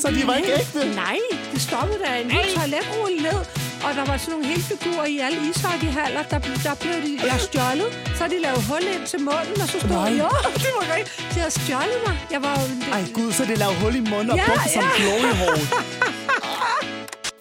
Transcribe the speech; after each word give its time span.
stoppede 0.00 0.20
Så 0.20 0.20
de 0.20 0.26
var 0.30 0.36
ikke 0.40 0.52
ægte? 0.60 0.94
Nej, 1.04 1.18
det 1.52 1.60
stoppede 1.68 1.98
der 2.04 2.14
en 2.14 2.30
hel 2.30 2.46
toiletrulle 2.56 3.16
ned. 3.28 3.40
Og 3.86 3.90
der 3.98 4.04
var 4.10 4.16
sådan 4.16 4.32
nogle 4.34 4.46
hele 4.46 4.62
figurer 4.62 5.06
i 5.14 5.18
alle 5.26 5.38
ishockeyhaller. 5.50 6.22
Der, 6.32 6.38
der 6.66 6.74
blev 6.82 6.94
de 7.06 7.12
jeg 7.30 7.40
stjålet. 7.48 7.90
Så 8.18 8.24
de 8.32 8.36
lavet 8.46 8.62
hul 8.68 8.84
ind 8.94 9.04
til 9.12 9.20
munden, 9.28 9.56
og 9.64 9.68
så 9.72 9.78
stod 9.78 9.90
Nej. 9.90 10.16
jeg, 10.22 10.30
det 10.64 10.70
var 10.78 10.86
rigtigt. 10.96 11.26
De 11.34 11.36
havde 11.42 11.54
stjålet 11.60 11.98
mig. 12.06 12.16
Jeg 12.34 12.40
var 12.46 12.54
jo... 12.60 12.64
Ej 12.96 13.02
gud, 13.18 13.32
så 13.32 13.42
det 13.50 13.58
lavede 13.58 13.76
hul 13.82 13.94
i 13.94 14.04
munden 14.12 14.30
og 14.30 14.36
Ja, 14.36 14.44
brugte 14.46 14.68
som 14.74 14.82
ja. 14.82 14.90
glory 15.02 15.32
hole. 15.42 15.64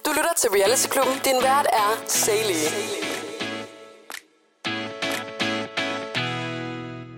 Du 0.06 0.12
lytter 0.18 0.34
til 0.42 0.50
Reality 0.58 0.88
Klubben. 0.94 1.16
Din 1.26 1.40
vært 1.44 1.68
er 1.84 1.92
Sally. 2.08 2.64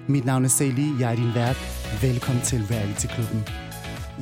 Mit 0.08 0.26
navn 0.26 0.46
er 0.46 0.50
Sally, 0.50 1.00
jeg 1.00 1.12
er 1.12 1.16
din 1.16 1.32
vært. 1.36 1.58
Velkommen 2.02 2.44
til 2.44 2.62
Reality 2.72 3.06
Klubben. 3.16 3.46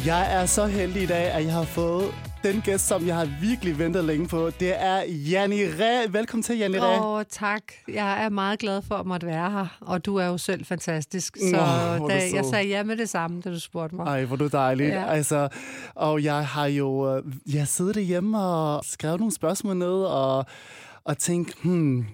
Jeg 0.06 0.42
er 0.42 0.46
så 0.46 0.66
heldig 0.66 1.04
i 1.04 1.06
dag, 1.06 1.24
at 1.32 1.46
jeg 1.46 1.54
har 1.54 1.64
fået 1.64 2.12
den 2.44 2.62
gæst, 2.62 2.88
som 2.88 3.08
jeg 3.08 3.16
har 3.16 3.30
virkelig 3.42 3.80
ventet 3.80 4.04
længe 4.04 4.28
på. 4.28 4.50
Det 4.60 4.84
er 4.84 5.04
Janni 5.04 5.66
Ræ. 5.66 6.08
Velkommen 6.10 6.44
til, 6.44 6.58
Janni 6.58 6.80
Ræ. 6.80 7.00
Åh, 7.00 7.24
tak. 7.30 7.62
Jeg 7.88 8.24
er 8.24 8.30
meget 8.30 8.60
glad 8.60 8.82
for 8.82 8.96
at 8.96 9.06
måtte 9.06 9.28
være 9.28 9.52
her, 9.52 9.78
og 9.82 10.06
du 10.06 10.16
er 10.16 10.26
jo 10.26 10.38
selv 10.38 10.66
fantastisk. 10.66 11.38
Så 11.50 11.58
er 11.58 12.08
da, 12.08 12.30
du 12.30 12.36
jeg 12.36 12.46
sagde 12.46 12.68
ja 12.68 12.84
med 12.84 12.98
det 12.98 13.10
samme, 13.10 13.42
da 13.42 13.50
du 13.50 13.60
spurgte 13.60 13.96
mig. 13.96 14.04
Ej, 14.04 14.26
hvor 14.26 14.36
du 14.36 14.48
dejlig. 14.48 14.88
Ja. 14.88 15.06
Altså, 15.06 15.50
og 15.96 16.24
jeg 16.24 16.48
har 16.48 16.66
jo 16.66 17.16
øh, 17.18 17.24
jeg 17.54 17.68
sidder 17.68 17.94
derhjemme 17.94 18.40
og 18.40 18.86
skrevet 18.86 19.20
nogle 19.20 19.34
spørgsmål 19.34 19.78
ned 19.78 20.04
og, 20.04 20.46
og 21.04 21.18
tænkt, 21.18 21.56
hmm, 21.64 22.06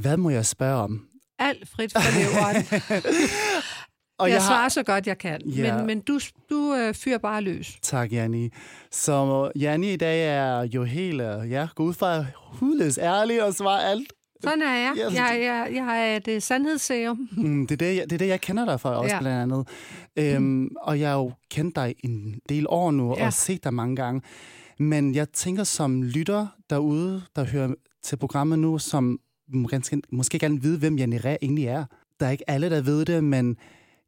hvad 0.00 0.16
må 0.16 0.30
jeg 0.30 0.46
spørge 0.46 0.76
om? 0.82 1.06
Alt 1.38 1.68
frit 1.68 1.92
for 1.92 2.18
leveren. 2.20 2.82
Og 4.18 4.30
jeg 4.30 4.40
har- 4.42 4.48
svarer 4.48 4.68
så 4.68 4.82
godt, 4.82 5.06
jeg 5.06 5.18
kan. 5.18 5.40
Ja. 5.46 5.76
Men, 5.76 5.86
men 5.86 6.00
du, 6.00 6.20
du 6.50 6.74
øh, 6.74 6.94
fyrer 6.94 7.18
bare 7.18 7.40
løs. 7.42 7.76
Tak, 7.82 8.12
Janni. 8.12 8.50
Så 8.90 9.50
Janni 9.56 9.92
i 9.92 9.96
dag 9.96 10.28
er 10.28 10.62
jo 10.74 10.84
helt, 10.84 11.20
øh, 11.20 11.50
ja, 11.50 11.68
gå 11.74 11.82
ud 11.84 11.94
fra 11.94 12.24
hudløs 12.36 12.98
ærlig 12.98 13.42
og 13.44 13.54
svarer 13.54 13.80
alt. 13.80 14.12
Sådan 14.42 14.62
er 14.62 14.74
jeg. 14.74 14.92
Ja, 14.96 15.04
Jeg, 15.04 15.40
jeg, 15.42 15.68
jeg 15.74 16.12
er 16.12 16.16
et 16.16 16.28
øh, 16.28 16.42
sandhedsserum. 16.42 17.28
Mm, 17.36 17.66
det, 17.66 17.82
er 17.82 17.86
det, 17.88 17.96
jeg, 17.96 18.04
det 18.04 18.12
er 18.12 18.18
det, 18.18 18.26
jeg 18.28 18.40
kender 18.40 18.64
dig 18.64 18.80
for 18.80 18.88
også, 18.90 19.14
Ja. 19.14 19.20
blandt 19.20 19.52
andet. 19.52 19.68
Øhm, 20.36 20.68
og 20.82 21.00
jeg 21.00 21.08
har 21.10 21.16
jo 21.16 21.32
kendt 21.50 21.76
dig 21.76 21.94
en 22.04 22.40
del 22.48 22.66
år 22.68 22.90
nu, 22.90 23.14
Ja. 23.18 23.26
og 23.26 23.32
set 23.32 23.64
dig 23.64 23.74
mange 23.74 23.96
gange. 23.96 24.20
Men 24.78 25.14
jeg 25.14 25.28
tænker 25.28 25.64
som 25.64 26.02
lytter 26.02 26.46
derude, 26.70 27.22
der 27.36 27.44
hører 27.44 27.74
til 28.02 28.16
programmet 28.16 28.58
nu, 28.58 28.78
som 28.78 29.18
må 29.52 29.68
ganske, 29.68 30.02
måske 30.12 30.38
gerne 30.38 30.62
vide, 30.62 30.78
hvem 30.78 30.96
Janne 30.98 31.18
Ræ 31.24 31.36
egentlig 31.42 31.64
er. 31.66 31.84
Der 32.20 32.26
er 32.26 32.30
ikke 32.30 32.50
alle, 32.50 32.70
der 32.70 32.80
ved 32.80 33.04
det, 33.04 33.24
men 33.24 33.56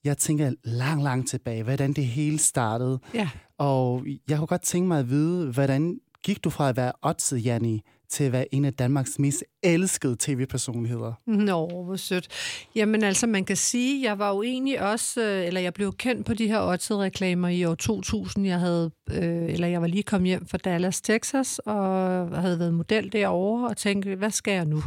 jeg 0.06 0.18
tænker 0.18 0.52
lang, 0.64 1.02
lang 1.02 1.28
tilbage, 1.28 1.62
hvordan 1.62 1.92
det 1.92 2.06
hele 2.06 2.38
startede. 2.38 2.98
Ja. 3.14 3.28
Og 3.58 4.06
jeg 4.28 4.38
kunne 4.38 4.46
godt 4.46 4.62
tænke 4.62 4.88
mig 4.88 4.98
at 4.98 5.10
vide, 5.10 5.52
hvordan 5.52 6.00
gik 6.22 6.44
du 6.44 6.50
fra 6.50 6.68
at 6.68 6.76
være 6.76 6.92
Otze 7.02 7.36
Janni 7.36 7.82
til 8.08 8.24
at 8.24 8.32
være 8.32 8.54
en 8.54 8.64
af 8.64 8.74
Danmarks 8.74 9.18
mest 9.18 9.44
elskede 9.62 10.16
tv-personligheder? 10.18 11.12
Nå, 11.26 11.82
hvor 11.84 11.96
sødt. 11.96 12.28
Jamen 12.74 13.02
altså, 13.02 13.26
man 13.26 13.44
kan 13.44 13.56
sige, 13.56 14.04
jeg 14.04 14.18
var 14.18 14.34
jo 14.34 14.42
egentlig 14.42 14.82
også, 14.82 15.22
øh, 15.22 15.46
eller 15.46 15.60
jeg 15.60 15.74
blev 15.74 15.92
kendt 15.92 16.26
på 16.26 16.34
de 16.34 16.46
her 16.46 16.60
Otted-reklamer 16.72 17.48
i 17.48 17.64
år 17.64 17.74
2000. 17.74 18.46
Jeg 18.46 18.60
havde, 18.60 18.90
øh, 19.10 19.52
eller 19.52 19.68
jeg 19.68 19.80
var 19.80 19.86
lige 19.86 20.02
kommet 20.02 20.28
hjem 20.28 20.46
fra 20.46 20.58
Dallas, 20.58 21.00
Texas, 21.00 21.58
og 21.58 22.40
havde 22.40 22.58
været 22.58 22.74
model 22.74 23.12
derovre, 23.12 23.68
og 23.68 23.76
tænkte, 23.76 24.14
hvad 24.14 24.30
skal 24.30 24.52
jeg 24.52 24.64
nu? 24.64 24.82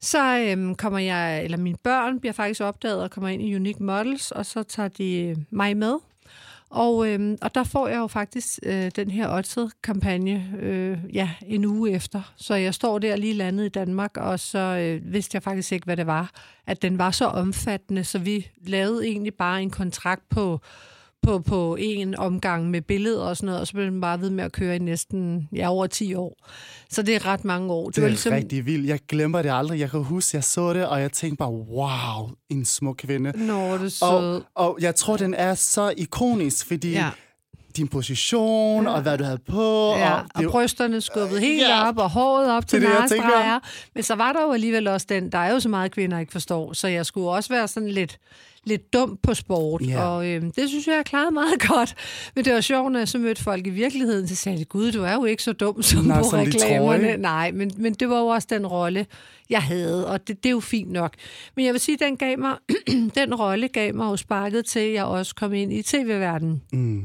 Så 0.00 0.38
øhm, 0.38 0.74
kommer 0.74 0.98
jeg, 0.98 1.44
eller 1.44 1.58
mine 1.58 1.78
børn 1.82 2.20
bliver 2.20 2.32
faktisk 2.32 2.60
opdaget 2.60 3.02
og 3.02 3.10
kommer 3.10 3.28
ind 3.28 3.42
i 3.42 3.56
Unique 3.56 3.82
Models, 3.84 4.30
og 4.30 4.46
så 4.46 4.62
tager 4.62 4.88
de 4.88 5.20
øh, 5.20 5.36
mig 5.50 5.76
med. 5.76 5.94
Og, 6.70 7.08
øhm, 7.08 7.38
og 7.42 7.54
der 7.54 7.64
får 7.64 7.88
jeg 7.88 7.98
jo 7.98 8.06
faktisk 8.06 8.58
øh, 8.62 8.90
den 8.96 9.10
her 9.10 9.28
Odset-kampagne 9.28 10.52
øh, 10.60 10.98
ja, 11.12 11.30
en 11.46 11.64
uge 11.64 11.90
efter. 11.90 12.32
Så 12.36 12.54
jeg 12.54 12.74
står 12.74 12.98
der 12.98 13.16
lige 13.16 13.34
landet 13.34 13.66
i 13.66 13.68
Danmark, 13.68 14.16
og 14.16 14.40
så 14.40 14.58
øh, 14.58 15.12
vidste 15.12 15.36
jeg 15.36 15.42
faktisk 15.42 15.72
ikke, 15.72 15.84
hvad 15.84 15.96
det 15.96 16.06
var. 16.06 16.30
At 16.66 16.82
den 16.82 16.98
var 16.98 17.10
så 17.10 17.26
omfattende, 17.26 18.04
så 18.04 18.18
vi 18.18 18.50
lavede 18.66 19.06
egentlig 19.06 19.34
bare 19.34 19.62
en 19.62 19.70
kontrakt 19.70 20.28
på, 20.28 20.60
på, 21.22 21.38
på 21.38 21.76
en 21.80 22.14
omgang 22.14 22.70
med 22.70 22.82
billeder 22.82 23.22
og 23.22 23.36
sådan 23.36 23.46
noget, 23.46 23.60
og 23.60 23.66
så 23.66 23.72
blev 23.72 23.84
den 23.86 24.00
bare 24.00 24.20
ved 24.20 24.30
med 24.30 24.44
at 24.44 24.52
køre 24.52 24.76
i 24.76 24.78
næsten 24.78 25.48
ja, 25.52 25.70
over 25.70 25.86
10 25.86 26.14
år. 26.14 26.46
Så 26.90 27.02
det 27.02 27.14
er 27.14 27.26
ret 27.26 27.44
mange 27.44 27.72
år. 27.72 27.90
Det 27.90 28.04
er 28.04 28.08
ligesom... 28.08 28.32
rigtig 28.32 28.66
vildt. 28.66 28.88
Jeg 28.88 29.00
glemmer 29.08 29.42
det 29.42 29.50
aldrig. 29.52 29.80
Jeg 29.80 29.90
kan 29.90 30.02
huske, 30.02 30.36
jeg 30.36 30.44
så 30.44 30.72
det, 30.74 30.86
og 30.86 31.00
jeg 31.00 31.12
tænkte 31.12 31.36
bare, 31.36 31.50
wow, 31.50 32.30
en 32.50 32.64
smuk 32.64 32.96
kvinde. 32.96 33.32
Nå, 33.46 33.74
det 33.74 33.84
er 33.84 33.88
sød. 33.88 34.08
Og, 34.08 34.42
og 34.54 34.78
jeg 34.80 34.94
tror, 34.94 35.16
den 35.16 35.34
er 35.34 35.54
så 35.54 35.92
ikonisk, 35.96 36.66
fordi 36.66 36.92
Ja. 36.92 37.10
Din 37.78 37.88
position, 37.88 38.84
ja. 38.84 38.90
og 38.90 39.02
hvad 39.02 39.18
du 39.18 39.24
havde 39.24 39.38
på. 39.48 39.94
Ja, 39.96 40.12
og, 40.14 40.26
og 40.34 40.44
brysterne 40.50 41.00
skubbet 41.00 41.40
helt 41.40 41.60
Ja. 41.62 41.88
op, 41.88 41.98
og 41.98 42.10
håret 42.10 42.50
op 42.52 42.66
til 42.68 42.80
Det 42.80 42.88
er 42.88 42.92
det, 42.92 43.00
narstreger. 43.00 43.58
Men 43.94 44.02
så 44.02 44.14
var 44.14 44.32
der 44.32 44.42
jo 44.42 44.52
alligevel 44.52 44.88
også 44.88 45.06
den, 45.08 45.32
der 45.32 45.38
er 45.38 45.52
jo 45.52 45.60
så 45.60 45.68
meget 45.68 45.90
kvinder 45.92 46.18
ikke 46.18 46.32
forstår, 46.32 46.72
så 46.72 46.88
jeg 46.88 47.06
skulle 47.06 47.28
også 47.30 47.48
være 47.52 47.68
sådan 47.68 47.88
lidt, 47.88 48.18
lidt 48.64 48.92
dum 48.92 49.18
på 49.22 49.34
sport, 49.34 49.82
Ja. 49.86 50.02
og 50.04 50.26
øhm, 50.26 50.50
det 50.52 50.68
synes 50.68 50.86
jeg, 50.86 50.94
jeg 50.96 51.04
klarede 51.04 51.30
meget 51.30 51.60
godt. 51.70 51.94
Men 52.34 52.44
det 52.44 52.54
var 52.54 52.60
sjovt, 52.60 52.92
når 52.92 52.98
jeg 52.98 53.08
så 53.08 53.18
mødte 53.18 53.42
folk 53.42 53.66
i 53.66 53.70
virkeligheden, 53.70 54.28
så 54.28 54.34
sagde 54.36 54.58
de, 54.58 54.64
gud, 54.64 54.92
du 54.92 55.02
er 55.02 55.12
jo 55.14 55.24
ikke 55.24 55.42
så 55.42 55.52
dum 55.52 55.82
som 55.82 56.04
Nej, 56.04 56.22
på 56.22 56.28
som 56.30 56.38
reklamerne. 56.38 57.16
Nej, 57.16 57.50
men, 57.50 57.70
men 57.76 57.94
det 57.94 58.08
var 58.10 58.18
jo 58.18 58.26
også 58.26 58.48
den 58.50 58.66
rolle, 58.66 59.06
jeg 59.50 59.62
havde, 59.62 60.06
og 60.06 60.28
det, 60.28 60.42
det 60.42 60.48
er 60.48 60.52
jo 60.52 60.60
fint 60.60 60.90
nok. 60.92 61.12
Men 61.56 61.64
jeg 61.64 61.72
vil 61.72 61.80
sige, 61.80 61.98
den 62.00 62.16
gav 62.16 62.38
mig, 62.38 62.56
den 63.18 63.34
rolle 63.34 63.68
gav 63.68 63.94
mig 63.94 64.04
jo 64.04 64.16
sparket 64.16 64.66
til, 64.66 64.80
at 64.80 64.92
jeg 64.94 65.04
også 65.04 65.34
kom 65.34 65.54
ind 65.54 65.72
i 65.72 65.82
tv-verdenen. 65.82 66.62
Mm. 66.72 67.02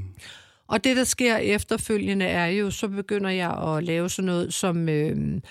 Og 0.68 0.84
det, 0.84 0.98
der 0.98 1.04
sker 1.04 1.38
efterfølgende, 1.38 2.26
er 2.26 2.46
jo, 2.46 2.72
så 2.72 2.88
begynder 2.88 3.30
jeg 3.30 3.52
at 3.52 3.84
lave 3.84 4.10
sådan 4.10 4.26
noget 4.26 4.54
som... 4.54 4.90
Øh, 4.90 5.42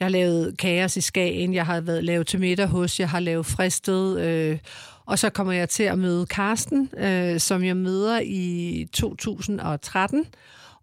jeg 0.00 0.06
har 0.06 0.10
lavet 0.10 0.58
kaos 0.58 0.96
i 0.96 1.00
Skagen, 1.00 1.54
jeg 1.54 1.66
har 1.66 1.80
været 1.80 2.04
lavet 2.04 2.26
til 2.26 2.40
middag 2.40 2.66
hos, 2.66 3.00
jeg 3.00 3.08
har 3.08 3.20
lavet 3.20 3.46
fristet, 3.46 4.20
øh, 4.20 4.58
og 5.06 5.18
så 5.18 5.30
kommer 5.30 5.52
jeg 5.52 5.68
til 5.68 5.82
at 5.82 5.98
møde 5.98 6.26
Karsten, 6.26 6.90
øh, 6.98 7.40
som 7.40 7.64
jeg 7.64 7.76
møder 7.76 8.20
i 8.24 8.86
2013. 8.92 10.24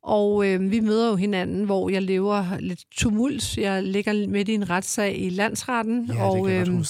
Og 0.03 0.47
øh, 0.47 0.71
vi 0.71 0.79
møder 0.79 1.09
jo 1.09 1.15
hinanden, 1.15 1.63
hvor 1.63 1.89
jeg 1.89 2.01
lever 2.01 2.59
lidt 2.59 2.79
tumult. 2.91 3.57
Jeg 3.57 3.83
ligger 3.83 4.27
midt 4.27 4.49
i 4.49 4.53
en 4.53 4.69
retssag 4.69 5.21
i 5.21 5.29
landsretten. 5.29 6.11
Ja, 6.13 6.29
og, 6.29 6.47
kan 6.47 6.85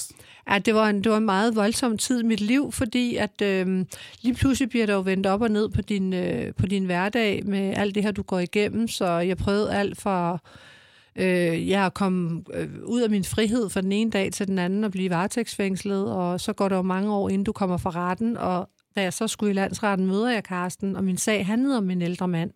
at 0.46 0.66
det 0.66 0.74
var, 0.74 0.88
en, 0.88 1.04
det 1.04 1.12
var 1.12 1.18
en 1.18 1.24
meget 1.24 1.56
voldsom 1.56 1.98
tid 1.98 2.20
i 2.20 2.26
mit 2.26 2.40
liv, 2.40 2.72
fordi 2.72 3.16
at 3.16 3.42
øh, 3.42 3.84
lige 4.22 4.34
pludselig 4.34 4.68
bliver 4.68 4.86
der 4.86 4.94
jo 4.94 5.00
vendt 5.00 5.26
op 5.26 5.42
og 5.42 5.50
ned 5.50 5.68
på 5.68 5.82
din, 5.82 6.12
øh, 6.12 6.54
på 6.54 6.66
din 6.66 6.84
hverdag 6.84 7.46
med 7.46 7.74
alt 7.76 7.94
det 7.94 8.02
her, 8.02 8.10
du 8.10 8.22
går 8.22 8.38
igennem. 8.38 8.88
Så 8.88 9.06
jeg 9.06 9.36
prøvede 9.36 9.74
alt 9.74 10.00
fra 10.00 10.38
øh, 11.16 11.68
jeg 11.68 11.86
at 11.86 11.94
komme 11.94 12.44
øh, 12.54 12.68
ud 12.84 13.00
af 13.00 13.10
min 13.10 13.24
frihed 13.24 13.70
fra 13.70 13.80
den 13.80 13.92
ene 13.92 14.10
dag 14.10 14.32
til 14.32 14.46
den 14.46 14.58
anden 14.58 14.84
og 14.84 14.90
blive 14.90 15.10
varetægtsfængslet, 15.10 16.12
og 16.12 16.40
så 16.40 16.52
går 16.52 16.68
der 16.68 16.76
jo 16.76 16.82
mange 16.82 17.12
år, 17.12 17.28
inden 17.28 17.44
du 17.44 17.52
kommer 17.52 17.76
fra 17.76 17.90
retten, 17.90 18.36
og 18.36 18.68
da 18.96 19.02
jeg 19.02 19.12
så 19.12 19.28
skulle 19.28 19.50
i 19.50 19.54
landsretten, 19.54 20.06
møder 20.06 20.30
jeg 20.30 20.44
Karsten, 20.44 20.96
og 20.96 21.04
min 21.04 21.16
sag 21.16 21.46
handlede 21.46 21.78
om 21.78 21.90
en 21.90 22.02
ældre 22.02 22.28
mand. 22.28 22.50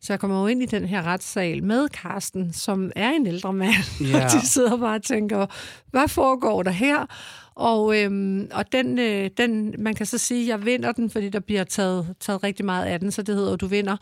Så 0.00 0.12
jeg 0.12 0.20
kommer 0.20 0.40
jo 0.40 0.46
ind 0.46 0.62
i 0.62 0.66
den 0.66 0.84
her 0.84 1.02
retssal 1.02 1.64
med 1.64 1.88
Karsten, 1.88 2.52
som 2.52 2.92
er 2.96 3.10
en 3.10 3.26
ældre 3.26 3.52
mand. 3.52 3.74
Ja. 4.12 4.24
og 4.24 4.30
de 4.30 4.46
sidder 4.46 4.76
bare 4.76 4.94
og 4.94 5.02
tænker, 5.02 5.46
hvad 5.90 6.08
foregår 6.08 6.62
der 6.62 6.70
her? 6.70 7.06
Og, 7.54 7.98
øhm, 8.02 8.48
og 8.52 8.72
den, 8.72 8.98
øh, 8.98 9.30
den, 9.36 9.74
man 9.78 9.94
kan 9.94 10.06
så 10.06 10.18
sige, 10.18 10.42
at 10.42 10.48
jeg 10.48 10.64
vinder 10.66 10.92
den, 10.92 11.10
fordi 11.10 11.28
der 11.28 11.40
bliver 11.40 11.64
taget, 11.64 12.14
taget 12.20 12.42
rigtig 12.42 12.64
meget 12.64 12.84
af 12.86 13.00
den, 13.00 13.10
så 13.10 13.22
det 13.22 13.34
hedder, 13.34 13.56
du 13.56 13.66
vinder. 13.66 13.96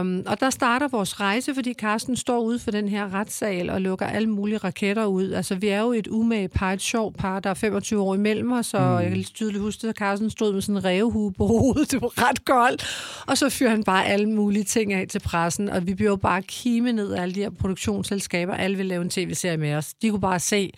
Um, 0.00 0.22
og 0.26 0.40
der 0.40 0.50
starter 0.50 0.88
vores 0.88 1.20
rejse, 1.20 1.54
fordi 1.54 1.74
Carsten 1.74 2.16
står 2.16 2.40
ude 2.40 2.58
for 2.58 2.70
den 2.70 2.88
her 2.88 3.14
retssal 3.14 3.70
og 3.70 3.80
lukker 3.80 4.06
alle 4.06 4.28
mulige 4.28 4.58
raketter 4.58 5.04
ud. 5.04 5.32
Altså, 5.32 5.54
vi 5.54 5.68
er 5.68 5.80
jo 5.80 5.92
et 5.92 6.06
umage 6.06 6.48
par, 6.48 6.72
et 6.72 6.80
sjovt 6.82 7.16
par, 7.16 7.40
der 7.40 7.50
er 7.50 7.54
25 7.54 8.00
år 8.02 8.14
imellem 8.14 8.52
os, 8.52 8.74
og 8.74 8.80
mm. 8.96 9.02
jeg 9.02 9.10
kan 9.10 9.24
tydeligt 9.24 9.62
huske, 9.62 9.88
at 9.88 9.96
Carsten 9.96 10.30
stod 10.30 10.52
med 10.52 10.60
sådan 10.62 10.76
en 10.76 10.84
revhue 10.84 11.32
på 11.32 11.46
hovedet, 11.46 11.90
det 11.92 12.02
var 12.02 12.28
ret 12.28 12.44
koldt, 12.44 12.86
og 13.26 13.38
så 13.38 13.48
fyrer 13.50 13.70
han 13.70 13.84
bare 13.84 14.06
alle 14.06 14.28
mulige 14.28 14.64
ting 14.64 14.92
af 14.92 15.06
til 15.08 15.18
pressen, 15.18 15.68
og 15.68 15.86
vi 15.86 15.94
bliver 15.94 16.10
jo 16.10 16.16
bare 16.16 16.42
kime 16.42 16.92
ned 16.92 17.12
af 17.12 17.22
alle 17.22 17.34
de 17.34 17.40
her 17.40 17.50
produktionsselskaber, 17.50 18.54
alle 18.54 18.76
vil 18.76 18.86
lave 18.86 19.02
en 19.02 19.10
tv-serie 19.10 19.56
med 19.56 19.74
os. 19.74 19.94
De 20.02 20.10
kunne 20.10 20.20
bare 20.20 20.40
se 20.40 20.72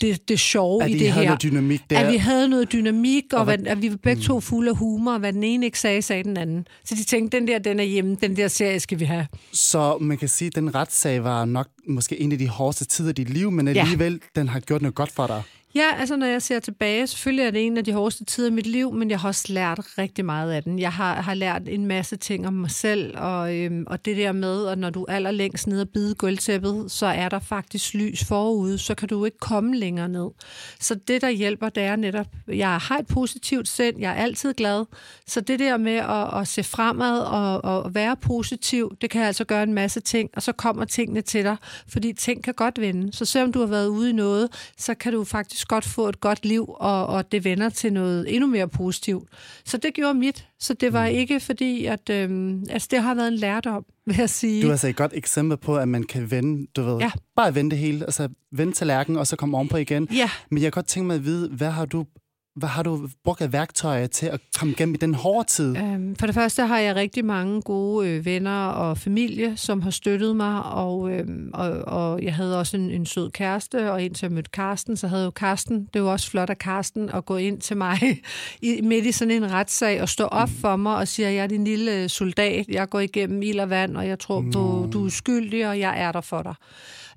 det, 0.00 0.28
det 0.28 0.40
sjove 0.40 0.82
At 0.84 0.90
i 0.90 0.92
I 0.94 0.98
det 0.98 1.10
havde 1.10 1.24
her. 1.24 1.30
noget 1.30 1.42
dynamik 1.42 1.80
der. 1.90 1.98
At 1.98 2.12
vi 2.12 2.16
havde 2.16 2.48
noget 2.48 2.72
dynamik, 2.72 3.24
og, 3.32 3.38
Og 3.38 3.44
hvad- 3.44 3.66
at 3.66 3.82
vi 3.82 3.90
var 3.90 3.96
begge 3.96 4.22
to 4.22 4.40
fulde 4.40 4.70
af 4.70 4.76
humor, 4.76 5.12
og 5.12 5.18
hvad 5.18 5.32
den 5.32 5.42
ene 5.44 5.66
ikke 5.66 5.78
sagde, 5.80 6.02
sagde 6.02 6.22
den 6.24 6.36
anden. 6.36 6.66
Så 6.84 6.94
de 6.94 7.04
tænkte, 7.04 7.38
den 7.38 7.48
der, 7.48 7.58
den 7.58 7.80
er 7.80 7.84
hjemme, 7.84 8.16
den 8.28 8.36
der 8.36 8.48
serie 8.48 8.80
skal 8.80 9.00
vi 9.00 9.04
have. 9.04 9.26
Så 9.52 9.98
man 10.00 10.18
kan 10.18 10.28
sige, 10.28 10.46
at 10.46 10.54
den 10.54 10.74
retssag 10.74 11.24
var 11.24 11.44
nok 11.44 11.68
måske 11.88 12.20
en 12.20 12.32
af 12.32 12.38
de 12.38 12.48
hårdeste 12.48 12.84
tider 12.84 13.10
i 13.10 13.12
dit 13.12 13.30
liv, 13.30 13.50
men 13.50 13.68
Ja. 13.68 13.80
alligevel, 13.80 14.20
den 14.36 14.48
har 14.48 14.60
gjort 14.60 14.82
noget 14.82 14.94
godt 14.94 15.12
for 15.12 15.26
dig. 15.26 15.42
Ja, 15.76 15.96
altså 15.98 16.16
når 16.16 16.26
jeg 16.26 16.42
ser 16.42 16.60
tilbage, 16.60 17.06
selvfølgelig 17.06 17.44
er 17.44 17.50
det 17.50 17.66
en 17.66 17.76
af 17.76 17.84
de 17.84 17.92
hårdeste 17.92 18.24
tider 18.24 18.48
i 18.48 18.52
mit 18.52 18.66
liv, 18.66 18.92
men 18.92 19.10
jeg 19.10 19.20
har 19.20 19.28
også 19.28 19.52
lært 19.52 19.80
rigtig 19.98 20.24
meget 20.24 20.52
af 20.52 20.62
den. 20.62 20.78
Jeg 20.78 20.92
har, 20.92 21.14
har 21.14 21.34
lært 21.34 21.62
en 21.68 21.86
masse 21.86 22.16
ting 22.16 22.46
om 22.46 22.52
mig 22.52 22.70
selv, 22.70 23.18
og, 23.18 23.56
øhm, 23.56 23.84
og 23.86 24.04
det 24.04 24.16
der 24.16 24.32
med, 24.32 24.66
at 24.66 24.78
når 24.78 24.90
du 24.90 25.04
er 25.08 25.14
allerlængst 25.14 25.66
ned 25.66 25.80
og 25.80 25.88
bide 25.88 26.14
gulvtæppet, 26.14 26.90
så 26.90 27.06
er 27.06 27.28
der 27.28 27.38
faktisk 27.38 27.94
lys 27.94 28.24
forude, 28.24 28.78
så 28.78 28.94
kan 28.94 29.08
du 29.08 29.24
ikke 29.24 29.38
komme 29.38 29.76
længere 29.76 30.08
ned. 30.08 30.30
Så 30.80 30.94
det, 30.94 31.20
der 31.20 31.28
hjælper, 31.30 31.68
det 31.68 31.82
er 31.82 31.96
netop, 31.96 32.26
jeg 32.48 32.76
har 32.76 32.98
et 32.98 33.06
positivt 33.06 33.68
sind, 33.68 33.98
jeg 33.98 34.10
er 34.10 34.22
altid 34.22 34.54
glad, 34.54 34.84
så 35.26 35.40
det 35.40 35.58
der 35.58 35.76
med 35.76 35.96
at, 35.96 36.40
at 36.40 36.48
se 36.48 36.62
fremad 36.62 37.20
og, 37.20 37.64
og 37.64 37.94
være 37.94 38.16
positiv, 38.16 38.96
det 39.00 39.10
kan 39.10 39.22
altså 39.22 39.44
gøre 39.44 39.62
en 39.62 39.74
masse 39.74 40.00
ting, 40.00 40.30
og 40.36 40.42
så 40.42 40.52
kommer 40.52 40.84
tingene 40.84 41.20
til 41.20 41.44
dig, 41.44 41.56
fordi 41.88 42.12
ting 42.12 42.44
kan 42.44 42.54
godt 42.54 42.80
vende. 42.80 43.12
Så 43.12 43.24
selvom 43.24 43.52
du 43.52 43.58
har 43.58 43.66
været 43.66 43.86
ude 43.86 44.10
i 44.10 44.12
noget, 44.12 44.72
så 44.78 44.94
kan 44.94 45.12
du 45.12 45.24
faktisk 45.24 45.65
godt 45.68 45.84
få 45.84 46.08
et 46.08 46.20
godt 46.20 46.44
liv, 46.44 46.66
og, 46.68 47.06
og 47.06 47.32
det 47.32 47.44
vender 47.44 47.68
til 47.68 47.92
noget 47.92 48.34
endnu 48.34 48.46
mere 48.46 48.68
positivt. 48.68 49.28
Så 49.64 49.76
det 49.76 49.94
gjorde 49.94 50.14
mit. 50.14 50.46
Så 50.60 50.74
det 50.74 50.92
var 50.92 51.08
mm. 51.08 51.14
ikke 51.14 51.40
fordi, 51.40 51.84
at 51.86 52.10
øhm, 52.10 52.64
altså 52.70 52.88
det 52.90 53.02
har 53.02 53.14
været 53.14 53.28
en 53.28 53.34
lærdom, 53.36 53.84
vil 54.06 54.16
jeg 54.18 54.30
sige. 54.30 54.62
Du 54.62 54.66
har 54.66 54.72
altså 54.72 54.88
et 54.88 54.96
godt 54.96 55.12
eksempel 55.14 55.56
på, 55.58 55.76
at 55.76 55.88
man 55.88 56.02
kan 56.02 56.30
vende, 56.30 56.66
du 56.76 56.82
ved, 56.82 56.98
Ja. 56.98 57.10
bare 57.36 57.54
vende 57.54 57.70
det 57.70 57.78
hele, 57.78 58.04
altså 58.04 58.28
vende 58.52 58.72
tallerkenen, 58.72 59.18
og 59.18 59.26
så 59.26 59.36
komme 59.36 59.56
ovenpå 59.56 59.76
igen. 59.76 60.08
Ja, 60.12 60.30
Men 60.50 60.62
jeg 60.62 60.72
kan 60.72 60.76
godt 60.82 60.86
tænke 60.86 61.06
mig 61.06 61.14
at 61.14 61.24
vide, 61.24 61.48
hvad 61.48 61.70
har 61.70 61.84
du, 61.84 62.04
hvad 62.56 62.68
har 62.68 62.82
du 62.82 63.08
brugt 63.24 63.40
af 63.40 63.52
værktøjer 63.52 64.06
til 64.06 64.26
at 64.26 64.40
komme 64.58 64.72
igennem 64.72 64.94
i 64.94 64.98
den 64.98 65.14
hårde 65.14 65.48
tid? 65.48 65.76
Øhm, 65.76 66.16
For 66.16 66.26
det 66.26 66.34
første 66.34 66.66
har 66.66 66.78
jeg 66.78 66.96
rigtig 66.96 67.24
mange 67.24 67.62
gode 67.62 68.08
øh, 68.08 68.24
venner 68.24 68.66
og 68.66 68.98
familie, 68.98 69.56
som 69.56 69.82
har 69.82 69.90
støttet 69.90 70.36
mig, 70.36 70.62
og, 70.62 71.10
øhm, 71.10 71.50
og, 71.54 71.70
og 71.70 72.22
jeg 72.22 72.34
havde 72.34 72.58
også 72.58 72.76
en, 72.76 72.90
en 72.90 73.06
sød 73.06 73.30
kæreste, 73.30 73.92
og 73.92 74.02
indtil 74.02 74.26
jeg 74.26 74.32
mødte 74.32 74.50
Karsten, 74.50 74.96
så 74.96 75.08
havde 75.08 75.24
jo 75.24 75.30
Karsten. 75.30 75.88
Det 75.94 76.02
var 76.02 76.10
også 76.10 76.30
flot 76.30 76.50
af 76.50 76.58
Karsten 76.58 77.10
at 77.14 77.24
gå 77.24 77.36
ind 77.36 77.60
til 77.60 77.76
mig 77.76 77.98
i, 78.62 78.80
midt 78.82 79.06
i 79.06 79.12
sådan 79.12 79.42
en 79.42 79.52
retssag 79.52 80.02
og 80.02 80.08
stå 80.08 80.24
op 80.24 80.50
for 80.60 80.76
mig 80.76 80.96
og 80.96 81.08
sige, 81.08 81.28
jeg 81.28 81.36
er 81.42 81.46
din 81.46 81.64
lille 81.64 82.02
øh, 82.02 82.08
soldat, 82.08 82.68
jeg 82.68 82.88
går 82.88 83.00
igennem 83.00 83.42
ild 83.42 83.60
og 83.60 83.70
vand, 83.70 83.96
og 83.96 84.06
jeg 84.06 84.18
tror 84.18 84.44
på, 84.52 84.88
du 84.92 85.04
er 85.04 85.10
skyldig, 85.10 85.68
og 85.68 85.78
jeg 85.78 86.00
er 86.00 86.12
der 86.12 86.20
for 86.20 86.42
dig. 86.42 86.54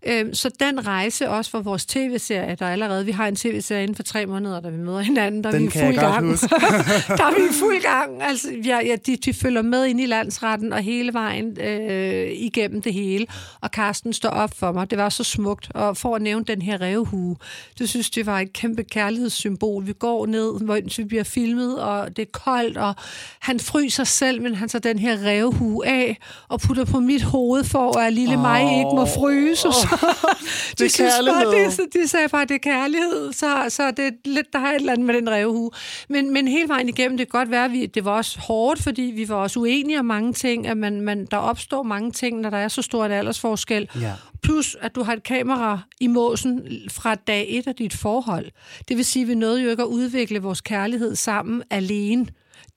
Øhm, 0.07 0.33
Så 0.33 0.49
den 0.59 0.87
rejse 0.87 1.29
også 1.29 1.51
for 1.51 1.59
vores 1.59 1.85
tv-serie, 1.85 2.55
der 2.55 2.67
allerede, 2.67 3.05
vi 3.05 3.11
har 3.11 3.27
en 3.27 3.35
tv-serie 3.35 3.83
inden 3.83 3.95
for 3.95 4.03
tre 4.03 4.25
måneder, 4.25 4.59
da 4.59 4.69
vi 4.69 4.77
møder 4.77 4.99
hinanden, 4.99 5.43
der 5.43 5.49
er 5.49 5.53
Den 5.53 5.61
vi 5.61 5.67
i 5.67 5.69
fuld 5.69 5.95
gang. 5.95 6.27
der 7.19 7.25
er 7.25 7.39
vi 7.39 7.45
i 7.49 7.53
fuld 7.59 7.81
gang. 7.81 8.23
Altså, 8.23 8.47
ja, 8.65 8.79
ja, 8.85 8.95
de, 9.05 9.15
de 9.15 9.33
følger 9.33 9.61
med 9.61 9.85
ind 9.85 10.01
i 10.01 10.05
landsretten 10.05 10.73
og 10.73 10.79
hele 10.79 11.13
vejen 11.13 11.61
øh, 11.61 12.31
igennem 12.31 12.81
det 12.81 12.93
hele. 12.93 13.27
Og 13.61 13.71
Karsten 13.71 14.13
står 14.13 14.29
op 14.29 14.51
for 14.57 14.71
mig. 14.71 14.89
Det 14.89 14.97
var 14.97 15.09
så 15.09 15.23
smukt. 15.23 15.71
Og 15.75 15.97
for 15.97 16.15
at 16.15 16.21
nævne 16.21 16.45
den 16.45 16.61
her 16.61 16.81
revhue, 16.81 17.35
det 17.79 17.89
synes 17.89 18.09
det 18.09 18.25
var 18.25 18.39
et 18.39 18.53
kæmpe 18.53 18.83
kærlighedssymbol. 18.83 19.87
Vi 19.87 19.93
går 19.93 20.25
ned, 20.25 20.59
mens 20.59 20.97
vi 20.97 21.03
bliver 21.03 21.23
filmet, 21.23 21.79
og 21.79 22.17
det 22.17 22.21
er 22.21 22.31
koldt, 22.31 22.77
og 22.77 22.95
han 23.39 23.59
fryser 23.59 24.03
selv, 24.03 24.41
men 24.41 24.55
han 24.55 24.69
tager 24.69 24.81
den 24.81 24.99
her 24.99 25.17
revhue 25.25 25.87
af 25.87 26.17
og 26.47 26.59
putter 26.59 26.85
på 26.85 26.99
mit 26.99 27.23
hoved 27.23 27.63
for, 27.63 27.97
at 27.97 28.13
lille 28.13 28.35
oh. 28.35 28.41
mig 28.41 28.61
ikke 28.61 28.91
må 28.95 29.05
fryse. 29.05 29.67
Og 29.67 29.73
så, 29.73 29.88
Det 29.89 30.81
er 30.81 30.85
de 30.85 30.89
synes 30.89 31.13
bare, 31.25 31.43
kærlighed. 31.43 31.77
det, 31.77 31.93
de 31.93 32.07
sagde 32.07 32.29
bare, 32.29 32.45
det 32.45 32.55
er 32.55 32.57
kærlighed, 32.57 33.33
så, 33.33 33.65
så 33.69 33.91
det 33.91 34.05
er 34.05 34.11
lidt, 34.25 34.53
der 34.53 34.59
er 34.59 34.69
et 34.69 34.75
eller 34.75 34.93
andet 34.93 35.05
med 35.05 35.15
den 35.15 35.29
revhue. 35.29 35.71
Men, 36.09 36.33
men 36.33 36.47
hele 36.47 36.69
vejen 36.69 36.89
igennem, 36.89 37.17
det 37.17 37.31
kan 37.31 37.39
godt 37.39 37.51
være, 37.51 37.65
at 37.65 37.71
vi, 37.71 37.85
det 37.85 38.05
var 38.05 38.11
også 38.11 38.39
hårdt, 38.39 38.83
fordi 38.83 39.01
vi 39.01 39.29
var 39.29 39.35
også 39.35 39.59
uenige 39.59 39.99
om 39.99 40.05
mange 40.05 40.33
ting, 40.33 40.67
at 40.67 40.77
man, 40.77 41.01
man, 41.01 41.25
der 41.31 41.37
opstår 41.37 41.83
mange 41.83 42.11
ting, 42.11 42.39
når 42.39 42.49
der 42.49 42.57
er 42.57 42.67
så 42.67 42.81
stor 42.81 43.05
en 43.05 43.11
aldersforskel. 43.11 43.89
Ja. 44.01 44.13
Plus, 44.43 44.77
at 44.81 44.95
du 44.95 45.03
har 45.03 45.13
et 45.13 45.23
kamera 45.23 45.79
i 45.99 46.07
måsen 46.07 46.67
fra 46.91 47.15
dag 47.15 47.45
et 47.49 47.67
af 47.67 47.75
dit 47.75 47.93
forhold. 47.93 48.45
Det 48.87 48.97
vil 48.97 49.05
sige, 49.05 49.23
at 49.23 49.29
vi 49.29 49.35
nåede 49.35 49.63
jo 49.63 49.69
ikke 49.69 49.83
at 49.83 49.87
udvikle 49.87 50.39
vores 50.39 50.61
kærlighed 50.61 51.15
sammen 51.15 51.63
alene. 51.69 52.27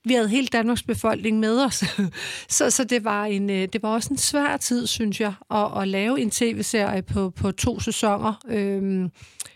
Vi 0.04 0.14
havde 0.14 0.28
hele 0.28 0.46
Danmarks 0.46 0.82
befolkning 0.82 1.38
med 1.40 1.64
os. 1.64 1.84
så 2.56 2.70
så 2.70 2.84
det, 2.84 3.04
var 3.04 3.24
en, 3.24 3.50
øh, 3.50 3.68
det 3.72 3.82
var 3.82 3.88
også 3.88 4.08
en 4.10 4.18
svær 4.18 4.56
tid, 4.56 4.86
synes 4.86 5.20
jeg, 5.20 5.34
at, 5.50 5.82
at 5.82 5.88
lave 5.88 6.20
en 6.20 6.30
tv-serie 6.30 7.02
på, 7.02 7.30
på 7.30 7.52
to 7.52 7.80
sæsoner, 7.80 8.34
øhm, 8.48 9.10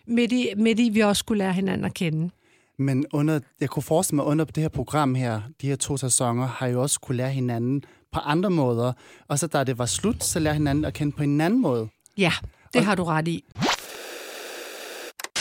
midt, 0.06 0.32
i, 0.32 0.52
midt 0.56 0.81
i 0.81 0.88
vi 0.88 1.00
også 1.00 1.20
skulle 1.20 1.38
lære 1.38 1.52
hinanden 1.52 1.84
at 1.84 1.94
kende. 1.94 2.31
Men 2.78 3.06
under, 3.12 3.40
jeg 3.60 3.70
kunne 3.70 3.82
forestille 3.82 4.16
mig, 4.16 4.25
under 4.25 4.44
det 4.44 4.62
her 4.62 4.69
program 4.69 5.14
her, 5.14 5.40
de 5.60 5.69
her 5.69 5.76
to 5.76 5.96
sæsoner, 5.96 6.46
har 6.46 6.66
jeg 6.66 6.76
også 6.76 7.00
kunne 7.00 7.16
lære 7.16 7.31
hinanden 7.31 7.84
på 8.12 8.20
andre 8.20 8.50
måder. 8.50 8.93
Og 9.28 9.38
så 9.38 9.46
da 9.46 9.64
det 9.64 9.78
var 9.78 9.87
slut, 9.87 10.25
så 10.25 10.38
lære 10.38 10.54
hinanden 10.54 10.84
at 10.84 10.94
kende 10.94 11.12
på 11.12 11.22
en 11.22 11.40
anden 11.40 11.60
måde. 11.60 11.88
Ja, 12.19 12.32
det 12.75 12.84
har 12.84 12.94
du 12.94 13.04
ret 13.04 13.28
i. 13.28 13.44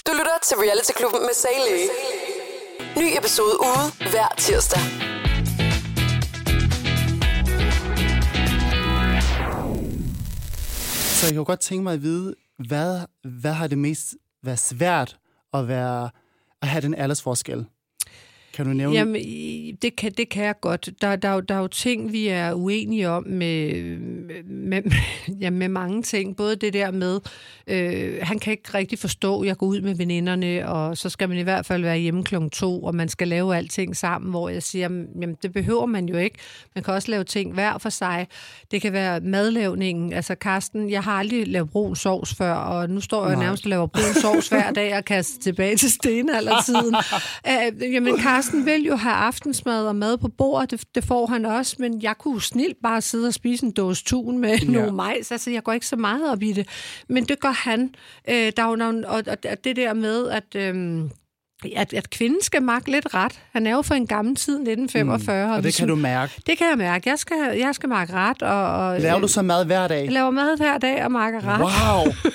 Du 0.07 0.11
lytter 0.11 0.37
til 0.47 0.57
Reality 0.57 0.91
Klubben 0.97 1.21
med 1.21 1.33
Sally. 1.33 2.14
Ny 2.79 3.17
episode 3.17 3.55
ude 3.59 4.09
hver 4.11 4.27
tirsdag. 4.37 4.79
Så 11.19 11.25
jeg 11.27 11.35
kunne 11.35 11.45
godt 11.45 11.59
tænke 11.59 11.83
mig 11.83 11.93
at 11.93 12.01
vide, 12.01 12.35
hvad, 12.67 13.01
hvad 13.23 13.53
har 13.53 13.67
det 13.67 13.77
mest 13.77 14.15
været 14.43 14.59
svært 14.59 15.17
at, 15.53 15.67
være, 15.67 16.09
at 16.61 16.67
have 16.67 16.81
den 16.81 16.93
aldersforskel? 16.95 17.65
Kan 18.55 18.65
du 18.65 18.73
nævne? 18.73 18.95
Jamen, 18.95 19.21
det 19.81 19.95
kan, 19.95 20.11
det 20.17 20.29
kan 20.29 20.43
jeg 20.45 20.55
godt. 20.61 20.89
Der, 21.01 21.15
der, 21.15 21.29
er 21.29 21.33
jo- 21.33 21.39
der 21.39 21.55
er 21.55 21.59
jo 21.59 21.67
ting, 21.67 22.11
vi 22.11 22.27
er 22.27 22.53
uenige 22.53 23.09
om 23.09 23.27
med, 23.27 23.73
med, 24.45 24.81
ja, 25.41 25.49
med 25.49 25.69
mange 25.69 26.01
ting. 26.03 26.37
Både 26.37 26.55
det 26.55 26.73
der 26.73 26.91
med, 26.91 27.19
øh, 27.67 28.17
han 28.21 28.39
kan 28.39 28.51
ikke 28.51 28.69
rigtig 28.73 28.99
forstå, 28.99 29.41
at 29.41 29.47
jeg 29.47 29.57
går 29.57 29.65
ud 29.67 29.81
med 29.81 29.95
veninderne, 29.95 30.69
og 30.69 30.97
så 30.97 31.09
skal 31.09 31.29
man 31.29 31.37
i 31.37 31.41
hvert 31.41 31.65
fald 31.65 31.81
være 31.83 31.97
hjemme 31.97 32.23
klokken 32.23 32.49
to, 32.49 32.83
og 32.83 32.95
man 32.95 33.09
skal 33.09 33.27
lave 33.27 33.55
alting 33.57 33.95
sammen, 33.97 34.29
hvor 34.31 34.49
jeg 34.49 34.63
siger, 34.63 34.89
jamen 35.21 35.35
det 35.43 35.53
behøver 35.53 35.85
man 35.85 36.05
jo 36.09 36.17
ikke. 36.17 36.37
Man 36.75 36.83
kan 36.83 36.93
også 36.93 37.11
lave 37.11 37.23
ting 37.23 37.53
hver 37.53 37.77
for 37.77 37.89
sig. 37.89 38.27
Det 38.71 38.81
kan 38.81 38.93
være 38.93 39.19
madlavningen. 39.19 40.13
Altså 40.13 40.35
Karsten, 40.35 40.89
jeg 40.89 41.03
har 41.03 41.11
aldrig 41.13 41.47
lavet 41.47 41.69
brun 41.69 41.95
sovs 41.95 42.35
før, 42.35 42.53
og 42.53 42.89
nu 42.89 43.01
står 43.01 43.25
jeg 43.27 43.35
Nej. 43.35 43.43
nærmest 43.45 43.65
og 43.65 43.69
laver 43.69 43.87
brun 43.87 44.13
sovs 44.21 44.47
hver 44.47 44.71
dag 44.71 44.97
og 44.97 45.05
kaster 45.05 45.41
tilbage 45.41 45.75
til 45.77 45.91
stenaldertiden. 45.91 46.95
uh, 47.47 47.91
jamen 47.93 48.17
Karsten 48.17 48.44
vil 48.53 48.83
jo 48.83 48.95
have 48.95 49.15
aftensmad 49.15 49.87
og 49.87 49.95
mad 49.95 50.17
på 50.17 50.27
bordet, 50.27 50.71
det, 50.71 50.95
det 50.95 51.03
får 51.03 51.25
han 51.25 51.45
også, 51.45 51.75
men 51.79 52.01
jeg 52.01 52.17
kunne 52.17 52.41
snilt 52.41 52.77
bare 52.83 53.01
sidde 53.01 53.27
og 53.27 53.33
spise 53.33 53.65
en 53.65 53.71
dåse 53.71 54.03
tun 54.03 54.37
med 54.37 54.57
ja. 54.59 54.71
nogle 54.71 54.91
majs. 54.91 55.31
Altså, 55.31 55.51
jeg 55.51 55.63
går 55.63 55.73
ikke 55.73 55.87
så 55.87 55.95
meget 55.95 56.31
op 56.31 56.41
i 56.41 56.53
det. 56.53 56.67
Men 57.09 57.23
det 57.23 57.39
gør 57.39 57.69
han. 57.69 57.81
Uh, 58.27 58.33
der 58.33 58.63
er 58.63 58.69
jo 58.69 58.75
nogle, 58.75 59.09
og, 59.09 59.23
og 59.27 59.63
det 59.63 59.75
der 59.75 59.93
med, 59.93 60.29
at... 60.29 60.55
øhm, 60.55 61.09
at, 61.75 61.93
at 61.93 62.09
kvinden 62.09 62.41
skal 62.41 62.63
magte 62.63 62.91
lidt 62.91 63.13
ret. 63.13 63.39
Han 63.53 63.67
er 63.67 63.71
jo 63.71 63.81
for 63.81 63.95
en 63.95 64.07
gammel 64.07 64.35
tid, 64.35 64.53
1945. 64.53 65.45
Mm. 65.45 65.51
og 65.51 65.55
det 65.57 65.63
hvis 65.65 65.77
kan 65.77 65.87
du 65.87 65.95
mærke. 65.95 66.33
Det 66.47 66.57
kan 66.57 66.67
jeg 66.69 66.77
mærke. 66.77 67.09
Jeg 67.09 67.19
skal, 67.19 67.37
jeg 67.57 67.75
skal 67.75 67.89
magte 67.89 68.13
ret. 68.13 68.41
Og, 68.41 68.87
og, 68.87 68.99
Laver 69.01 69.19
du 69.19 69.27
så 69.27 69.41
mad 69.41 69.65
hver 69.65 69.87
dag? 69.87 70.03
jeg 70.03 70.11
laver 70.11 70.31
mad 70.31 70.57
hver 70.57 70.77
dag 70.77 71.03
og 71.05 71.11
makker 71.11 71.39
ret. 71.47 71.59
Wow! 71.61 72.13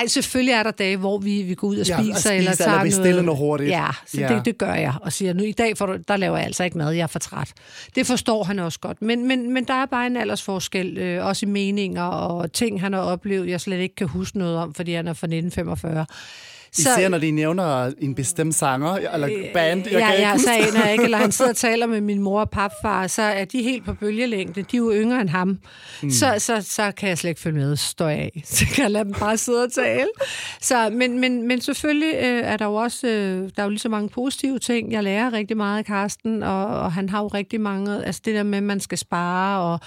Ej, 0.00 0.06
selvfølgelig 0.06 0.52
er 0.52 0.62
der 0.62 0.70
dage, 0.70 0.96
hvor 0.96 1.18
vi, 1.18 1.42
vi 1.42 1.54
går 1.54 1.68
ud 1.68 1.78
og 1.78 1.86
Ja, 1.86 1.96
spiser, 1.96 2.12
og 2.12 2.18
spiser, 2.18 2.30
eller 2.30 2.50
eller 2.50 2.64
tager 2.64 2.84
bestiller 2.84 3.10
noget. 3.10 3.24
noget 3.24 3.38
hurtigt. 3.38 3.70
Ja, 3.70 3.86
så 4.06 4.20
Ja. 4.20 4.28
Det, 4.28 4.44
det 4.44 4.58
gør 4.58 4.74
jeg. 4.74 4.94
Og 5.02 5.12
siger, 5.12 5.32
nu 5.32 5.42
i 5.42 5.52
dag 5.52 5.76
får 5.78 5.86
du, 5.86 5.96
der 6.08 6.16
laver 6.16 6.36
jeg 6.36 6.46
altså 6.46 6.64
ikke 6.64 6.78
mad, 6.78 6.90
jeg 6.92 7.02
er 7.02 7.06
for 7.06 7.18
træt. 7.18 7.52
Det 7.94 8.06
forstår 8.06 8.44
han 8.44 8.58
også 8.58 8.78
godt. 8.80 9.02
Men, 9.02 9.28
men, 9.28 9.52
men 9.54 9.64
der 9.64 9.74
er 9.74 9.86
bare 9.86 10.06
en 10.06 10.16
aldersforskel, 10.16 10.98
øh, 10.98 11.26
også 11.26 11.46
i 11.46 11.48
meninger 11.48 12.02
og 12.02 12.52
ting, 12.52 12.80
han 12.80 12.92
har 12.92 13.00
oplevet, 13.00 13.48
jeg 13.48 13.60
slet 13.60 13.78
ikke 13.78 13.94
kan 13.94 14.06
huske 14.08 14.38
noget 14.38 14.56
om, 14.56 14.74
fordi 14.74 14.92
han 14.92 15.08
er 15.08 15.12
fra 15.12 15.26
1945. 15.26 16.06
Især 16.78 17.08
når 17.08 17.18
de 17.18 17.30
nævner 17.30 17.92
en 17.98 18.14
bestemt 18.14 18.54
sanger 18.54 18.94
eller 19.14 19.28
band. 19.54 19.84
Jeg 19.90 19.92
ja, 19.92 20.30
ja, 20.30 20.38
så 20.38 20.50
aner 20.50 20.84
jeg 20.84 20.92
ikke, 20.92 21.04
eller 21.04 21.18
han 21.18 21.32
sidder 21.32 21.50
og 21.50 21.56
taler 21.68 21.86
med 21.86 22.00
min 22.00 22.22
mor 22.22 22.40
og 22.40 22.50
papfar, 22.50 23.06
så 23.06 23.22
er 23.22 23.44
de 23.44 23.62
helt 23.62 23.84
på 23.84 23.94
bølgelængde. 23.94 24.62
De 24.62 24.76
er 24.76 24.78
jo 24.78 24.92
yngre 24.94 25.20
end 25.20 25.28
ham. 25.28 25.58
Mm. 26.02 26.10
Så, 26.10 26.34
så, 26.38 26.62
så 26.62 26.92
kan 26.96 27.08
jeg 27.08 27.18
slet 27.18 27.28
ikke 27.28 27.40
følge 27.40 27.58
med, 27.58 27.76
så 27.76 27.86
står 27.86 28.08
jeg 28.08 28.18
af. 28.18 28.42
Så 28.58 28.66
kan 28.74 28.82
jeg 28.82 28.90
lade 28.90 29.04
dem 29.04 29.12
bare 29.12 29.36
sidde 29.36 29.62
og 29.62 29.72
tale. 29.72 30.08
Så, 30.60 30.90
men, 30.90 31.20
men, 31.20 31.48
men 31.48 31.60
selvfølgelig 31.60 32.14
øh, 32.14 32.42
er 32.44 32.56
der 32.56 32.64
jo 32.64 32.74
også 32.74 33.06
øh, 33.06 33.50
der 33.56 33.62
er 33.62 33.62
jo 33.64 33.70
lige 33.70 33.78
så 33.78 33.88
mange 33.88 34.08
positive 34.08 34.58
ting. 34.58 34.92
Jeg 34.92 35.02
lærer 35.02 35.32
rigtig 35.32 35.56
meget 35.56 35.78
af 35.78 35.84
Karsten, 35.84 36.42
og, 36.42 36.66
og 36.66 36.92
han 36.92 37.08
har 37.08 37.22
jo 37.22 37.26
rigtig 37.26 37.60
mange, 37.60 38.04
altså 38.04 38.20
det 38.24 38.34
der 38.34 38.42
med, 38.42 38.58
at 38.58 38.64
man 38.64 38.80
skal 38.80 38.98
spare, 38.98 39.60
og 39.60 39.80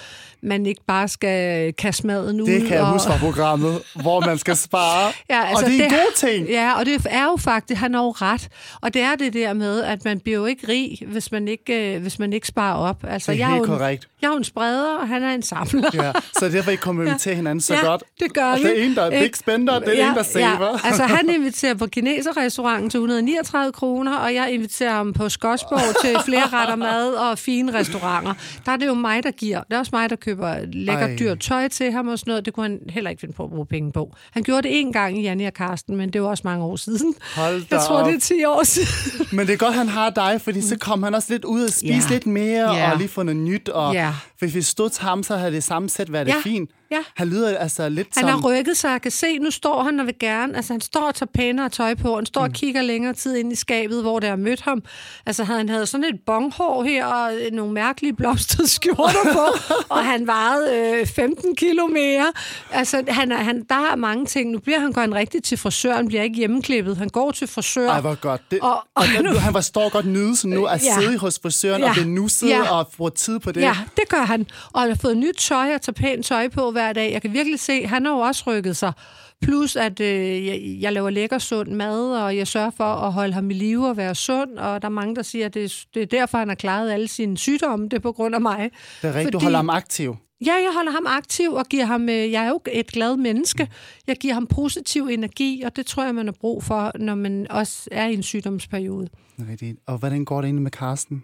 man 0.43 0.65
ikke 0.65 0.81
bare 0.87 1.07
skal 1.07 1.73
kaste 1.73 2.07
maden 2.07 2.41
ud. 2.41 2.47
Det 2.47 2.61
kan 2.61 2.71
jeg 2.71 2.81
og, 2.81 2.91
huske 2.91 3.07
fra 3.11 3.17
programmet, 3.17 3.81
hvor 4.01 4.19
man 4.19 4.37
skal 4.37 4.55
spare. 4.55 5.11
Ja, 5.29 5.43
altså 5.45 5.65
og 5.65 5.71
det 5.71 5.79
er 5.81 5.85
en 5.85 5.91
god 5.91 6.15
ting. 6.15 6.47
Ja, 6.47 6.73
og 6.79 6.85
det 6.85 7.07
er 7.09 7.23
jo 7.23 7.37
faktisk, 7.39 7.79
han 7.81 7.93
har 7.93 8.01
jo 8.03 8.09
ret. 8.11 8.47
Og 8.81 8.93
det 8.93 9.01
er 9.01 9.15
det 9.15 9.33
der 9.33 9.53
med, 9.53 9.83
at 9.83 10.05
man 10.05 10.19
bliver 10.19 10.37
jo 10.39 10.45
ikke 10.45 10.67
rig, 10.67 10.97
hvis 11.07 11.31
man 11.31 11.47
ikke, 11.47 11.95
øh, 11.95 12.01
hvis 12.01 12.19
man 12.19 12.33
ikke 12.33 12.47
sparer 12.47 12.75
op. 12.75 13.03
Altså, 13.07 13.31
Det 13.31 13.37
er 13.37 13.39
jeg 13.39 13.47
helt 13.47 13.57
jo 13.67 13.73
en, 13.73 13.79
korrekt. 13.79 14.07
Jeg 14.21 14.27
er 14.27 14.31
jo 14.31 14.37
en 14.37 14.43
spreder, 14.43 14.97
og 15.01 15.07
han 15.07 15.23
er 15.23 15.33
en 15.33 15.41
samler. 15.41 15.89
Ja, 15.93 16.11
så 16.39 16.49
derfor 16.49 16.71
ikke 16.71 16.81
kommenterer 16.83 17.35
hinanden 17.41 17.61
så 17.61 17.73
Ja, 17.73 17.85
godt. 17.85 18.03
det 18.19 18.33
gør 18.33 18.45
og 18.45 18.57
vi. 18.57 18.63
det 18.63 18.79
er 18.81 18.85
en, 18.85 18.95
der 18.95 19.01
er 19.01 19.09
big 19.21 19.35
spender, 19.35 19.79
det 19.79 20.01
er 20.01 20.09
en, 20.09 20.15
der 20.15 20.23
saver. 20.23 20.79
Ja, 20.83 20.87
altså 20.87 21.03
han 21.03 21.29
inviterer 21.29 21.73
på 21.73 21.87
kineserrestauranten 21.87 22.89
til 22.89 22.97
139 22.97 23.71
kroner, 23.71 24.17
og 24.17 24.33
jeg 24.35 24.51
inviterer 24.51 24.93
ham 24.93 25.13
på 25.13 25.29
Skotsborg 25.29 26.01
til 26.05 26.17
flere 26.25 26.47
retter 26.53 26.75
mad 26.75 27.13
og 27.13 27.37
fine 27.39 27.73
restauranter. 27.73 28.33
Der 28.65 28.71
er 28.71 28.77
det 28.77 28.87
jo 28.87 28.93
mig, 28.93 29.23
der 29.23 29.31
giver. 29.31 29.59
Det 29.63 29.73
er 29.75 29.79
også 29.79 29.89
mig, 29.93 30.09
der 30.09 30.15
køber 30.15 30.30
lækker 30.73 31.07
Ej. 31.07 31.15
dyrt 31.19 31.39
tøj 31.39 31.67
til 31.67 31.91
ham 31.91 32.07
og 32.07 32.19
sådan 32.19 32.31
noget. 32.31 32.45
Det 32.45 32.53
kunne 32.53 32.63
han 32.63 32.79
heller 32.89 33.09
ikke 33.09 33.19
finde 33.19 33.33
på 33.33 33.43
at 33.43 33.49
bruge 33.49 33.65
penge 33.65 33.91
på. 33.91 34.13
Han 34.31 34.43
gjorde 34.43 34.61
det 34.61 34.79
en 34.79 34.93
gang 34.93 35.17
i 35.17 35.21
Janne 35.21 35.47
og 35.47 35.53
Karsten, 35.53 35.95
men 35.95 36.09
det 36.13 36.21
var 36.21 36.27
også 36.27 36.41
mange 36.45 36.65
år 36.65 36.75
siden. 36.75 37.13
Hold 37.35 37.63
Jeg 37.71 37.79
tror, 37.79 37.97
op. 37.97 38.07
det 38.07 38.15
er 38.15 38.19
10 38.19 38.45
år 38.45 38.63
siden. 38.63 39.27
Men 39.37 39.47
det 39.47 39.53
er 39.53 39.57
godt, 39.57 39.73
han 39.75 39.87
har 39.87 40.09
dig, 40.09 40.41
fordi 40.43 40.61
så 40.61 40.77
kom 40.77 41.03
han 41.03 41.15
også 41.15 41.33
lidt 41.33 41.45
ud 41.45 41.63
og 41.63 41.69
spise 41.69 41.93
Ja. 42.09 42.13
lidt 42.13 42.25
mere, 42.25 42.75
Ja. 42.75 42.91
og 42.91 42.97
lige 42.97 43.07
få 43.09 43.23
noget 43.23 43.37
nyt. 43.41 43.69
Og 43.69 43.93
Ja. 43.93 44.13
Hvis 44.41 44.55
vi 44.55 44.61
stod 44.61 44.89
til 44.89 45.03
ham, 45.03 45.23
så 45.23 45.35
havde 45.37 45.51
det 45.51 45.63
samme 45.63 45.89
sæt 45.89 46.13
været 46.13 46.27
Ja. 46.27 46.35
fint. 46.43 46.69
Ja. 46.91 46.97
Han 47.15 47.27
lyder 47.29 47.57
altså 47.57 47.89
lidt 47.89 48.07
Han 48.15 48.21
som... 48.21 48.29
har 48.29 48.49
rykket 48.49 48.77
sig, 48.77 48.89
jeg 48.91 49.01
kan 49.01 49.11
se, 49.11 49.37
nu 49.37 49.51
står 49.51 49.83
han 49.83 49.99
og 49.99 50.05
vil 50.05 50.15
gerne, 50.19 50.55
altså 50.55 50.73
han 50.73 50.81
står 50.81 51.01
og 51.07 51.15
tager 51.15 51.29
pænere 51.33 51.69
tøj 51.69 51.95
på, 51.95 52.15
han 52.15 52.25
står 52.25 52.41
og 52.41 52.51
kigger 52.51 52.81
længere 52.81 53.13
tid 53.13 53.35
ind 53.35 53.51
i 53.53 53.55
skabet, 53.55 54.01
hvor 54.01 54.19
der 54.19 54.29
har 54.29 54.35
mødt 54.35 54.61
ham. 54.61 54.83
Altså 55.25 55.43
han 55.43 55.69
havde 55.69 55.85
sådan 55.85 56.03
et 56.03 56.19
bonghår 56.25 56.83
her, 56.83 57.05
og 57.05 57.33
øh, 57.35 57.51
nogle 57.51 57.73
mærkelige 57.73 58.13
blomstrede 58.13 58.67
skjorter 58.75 59.33
på, 59.33 59.73
og 59.95 60.05
han 60.05 60.27
vejede 60.27 60.97
øh, 61.01 61.07
15 61.07 61.55
kilo 61.55 61.87
mere. 61.87 62.31
Altså 62.71 63.03
han, 63.07 63.31
er- 63.31 63.37
han, 63.37 63.63
der 63.69 63.75
er 63.91 63.95
mange 63.95 64.25
ting. 64.25 64.51
Nu 64.51 64.59
bliver 64.59 64.79
han 64.79 64.91
gået 64.91 65.13
rigtig 65.13 65.43
til 65.43 65.57
frisøren, 65.57 66.07
bliver 66.07 66.23
ikke 66.23 66.35
hjemmeklippet. 66.35 66.97
Han 66.97 67.09
går 67.09 67.31
til 67.31 67.47
frisør. 67.47 67.89
Ej, 67.89 68.01
hvor 68.01 68.15
godt. 68.15 68.41
Det, 68.51 68.59
Og- 68.59 68.69
og, 68.69 68.83
og 68.95 69.03
og, 69.17 69.23
nu- 69.23 69.33
han 69.39 69.53
var 69.53 69.61
står 69.61 69.89
godt 69.89 70.05
nyde 70.05 70.49
nu 70.49 70.65
at 70.65 70.83
Ja. 70.85 70.99
sidde 71.01 71.17
hos 71.17 71.39
frisøren 71.43 71.81
Ja. 71.81 71.87
og 71.89 71.93
blive 71.95 72.07
nusset 72.09 72.49
Ja. 72.49 72.71
og 72.71 72.89
få 72.97 73.09
tid 73.09 73.39
på 73.39 73.51
det. 73.51 73.61
Ja, 73.61 73.77
det 73.95 74.09
gør 74.09 74.17
han. 74.31 74.45
Og 74.73 74.81
han 74.81 74.89
har 74.89 74.97
fået 75.01 75.17
nyt 75.17 75.35
tøj 75.37 75.73
og 75.75 75.81
tager 75.81 75.93
pænt 75.93 76.25
tøj 76.25 76.47
på 76.49 76.71
hver 76.71 76.93
dag. 76.93 77.11
Jeg 77.11 77.21
kan 77.21 77.33
virkelig 77.33 77.59
se, 77.59 77.85
han 77.87 78.05
har 78.05 78.11
jo 78.13 78.19
også 78.19 78.43
rykket 78.47 78.77
sig. 78.77 78.93
Plus, 79.41 79.75
at 79.75 79.99
øh, 79.99 80.45
jeg, 80.47 80.77
jeg 80.81 80.93
laver 80.93 81.09
lækker 81.09 81.37
sund 81.37 81.69
mad, 81.71 82.11
og 82.23 82.37
jeg 82.37 82.47
sørger 82.47 82.71
for 82.77 82.83
at 82.83 83.13
holde 83.13 83.33
ham 83.33 83.49
i 83.51 83.53
live 83.53 83.87
og 83.87 83.97
være 83.97 84.15
sund. 84.15 84.57
Og 84.57 84.81
der 84.81 84.87
er 84.87 84.91
mange, 84.91 85.15
der 85.15 85.21
siger, 85.21 85.45
at 85.45 85.53
det, 85.53 85.63
er- 85.65 85.85
det 85.93 86.01
er 86.01 86.05
derfor, 86.05 86.37
han 86.37 86.47
har 86.47 86.55
klaret 86.55 86.91
alle 86.91 87.07
sine 87.07 87.37
sygdomme. 87.37 87.85
Det 87.85 87.93
er 87.93 87.99
på 87.99 88.11
grund 88.11 88.35
af 88.35 88.41
mig. 88.41 88.69
Det 89.01 89.07
er 89.09 89.13
rigtigt, 89.13 89.33
du 89.33 89.37
Fordi- 89.39 89.45
holder 89.45 89.57
ham 89.59 89.69
aktiv. 89.69 90.15
Ja, 90.45 90.53
jeg 90.53 90.69
holder 90.75 90.91
ham 90.91 91.05
aktiv 91.07 91.53
og 91.53 91.65
giver 91.65 91.85
ham... 91.85 92.09
øh, 92.09 92.31
Jeg 92.31 92.43
er 92.45 92.49
jo 92.49 92.59
et 92.71 92.87
glad 92.87 93.17
menneske. 93.17 93.67
Jeg 94.07 94.15
giver 94.17 94.33
ham 94.33 94.47
positiv 94.47 95.07
energi, 95.11 95.61
og 95.65 95.75
det 95.75 95.85
tror 95.85 96.03
jeg, 96.05 96.15
man 96.15 96.25
har 96.25 96.35
brug 96.41 96.63
for, 96.63 96.91
når 96.99 97.15
man 97.15 97.47
også 97.49 97.89
er 97.91 98.07
i 98.07 98.13
en 98.13 98.23
sygdomsperiode. 98.23 99.09
Er 99.39 99.51
Rigtigt. 99.51 99.79
Og 99.87 99.97
hvordan 99.97 100.25
går 100.25 100.37
det 100.41 100.45
egentlig 100.45 100.63
med 100.63 100.71
Karsten? 100.71 101.23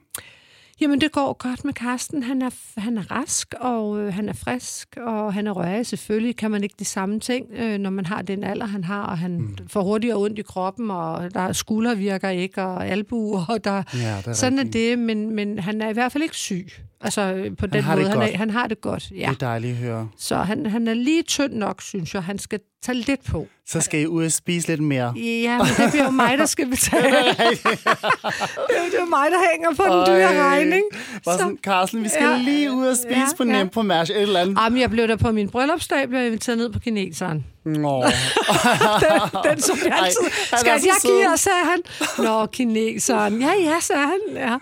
Jamen, 0.81 1.01
det 1.01 1.11
går 1.11 1.33
godt 1.33 1.65
med 1.65 1.73
Karsten. 1.73 2.23
Han 2.23 2.41
er, 2.41 2.79
han 2.79 2.97
er 2.97 3.11
rask, 3.11 3.53
og 3.59 3.99
øh, 3.99 4.13
han 4.13 4.29
er 4.29 4.33
frisk, 4.33 4.97
og 4.97 5.33
han 5.33 5.47
er 5.47 5.51
rørig. 5.51 5.85
Selvfølgelig 5.85 6.35
kan 6.37 6.51
man 6.51 6.63
ikke 6.63 6.75
de 6.79 6.85
samme 6.85 7.19
ting, 7.19 7.45
øh, 7.55 7.77
når 7.77 7.89
man 7.89 8.05
har 8.05 8.21
den 8.21 8.43
alder, 8.43 8.65
han 8.65 8.83
har, 8.83 9.03
og 9.03 9.17
han 9.17 9.37
mm. 9.37 9.57
får 9.67 9.83
hurtigere 9.83 10.17
ondt 10.17 10.39
i 10.39 10.41
kroppen, 10.41 10.91
og 10.91 11.33
der 11.33 11.39
er 11.39 11.53
skulder 11.53 11.95
virker 11.95 12.29
ikke, 12.29 12.63
og 12.63 12.87
albuer, 12.87 13.45
og 13.49 13.63
der, 13.63 13.83
Ja, 13.93 14.17
det 14.17 14.27
er 14.27 14.33
sådan 14.33 14.59
rigtigt. 14.59 14.75
er 14.75 14.89
det, 14.89 14.99
men, 14.99 15.35
men 15.35 15.59
han 15.59 15.81
er 15.81 15.89
i 15.89 15.93
hvert 15.93 16.11
fald 16.11 16.23
ikke 16.23 16.35
syg. 16.35 16.67
Altså, 17.01 17.21
øh, 17.21 17.57
på 17.57 17.67
den 17.67 17.83
har 17.83 17.95
det 17.95 18.01
måde. 18.03 18.09
Han, 18.09 18.19
godt. 18.19 18.31
er, 18.33 18.37
han 18.37 18.49
har 18.49 18.67
det 18.67 18.81
godt, 18.81 19.11
ja. 19.11 19.15
Det 19.15 19.23
er 19.43 19.47
dejligt 19.47 19.71
at 19.71 19.77
høre. 19.77 20.09
Så 20.17 20.35
han, 20.35 20.65
han 20.65 20.87
er 20.87 20.93
lige 20.93 21.23
tynd 21.23 21.53
nok, 21.53 21.81
synes 21.81 22.13
jeg. 22.13 22.23
Han 22.23 22.39
skal 22.39 22.59
tage 22.83 22.95
lidt 22.97 23.23
på. 23.31 23.47
Så 23.67 23.81
skal 23.81 23.99
I 24.01 24.05
ud 24.05 24.25
og 24.25 24.31
spise 24.31 24.67
lidt 24.67 24.81
mere. 24.81 25.13
Ja, 25.17 25.57
men 25.57 25.67
det 25.77 25.91
bliver 25.91 26.03
jo 26.05 26.09
mig, 26.11 26.37
der 26.37 26.45
skal 26.45 26.67
betale. 26.69 27.03
det 27.09 27.17
er 27.43 28.83
jo- 28.83 28.91
det 28.91 29.09
mig, 29.09 29.27
der 29.31 29.51
hænger 29.51 29.75
på 29.75 29.83
den 29.83 30.15
dyre 30.15 30.35
Ej. 30.35 30.49
regning. 30.57 30.83
Bare 31.25 31.35
Så- 31.37 31.41
sådan, 31.43 31.57
Carsten, 31.63 32.03
vi 32.03 32.09
skal 32.09 32.23
Ja, 32.23 32.37
lige 32.37 32.71
ud 32.71 32.87
og 32.87 32.95
spise 32.97 33.19
ja, 33.19 33.25
på 33.37 33.43
ja. 33.43 33.63
På 33.73 33.81
Mærsk, 33.81 34.11
et 34.11 34.21
eller 34.21 34.39
andet. 34.39 34.57
Jamen, 34.63 34.79
jeg 34.81 34.89
blev 34.89 35.07
der 35.07 35.15
på 35.15 35.31
min 35.31 35.49
bryllupsdag, 35.49 36.07
blev 36.07 36.19
jeg 36.19 36.27
inviteret 36.27 36.57
ned 36.57 36.69
på 36.69 36.79
kineseren. 36.79 37.45
Nå. 37.65 38.03
Den, 38.03 39.51
den 39.51 39.61
som 39.61 39.77
jeg 39.85 39.91
Ej, 39.91 40.05
altid... 40.05 40.21
han 40.49 40.59
Skal 40.59 40.71
jeg 40.71 40.81
give 41.05 41.29
jer, 41.29 41.35
sagde 41.35 41.57
han. 41.65 41.79
Nå, 42.25 42.45
kineseren. 42.45 43.41
Ja, 43.41 43.51
ja, 43.63 43.75
sagde 43.79 44.01
han. 44.05 44.19
Ja. 44.35 44.55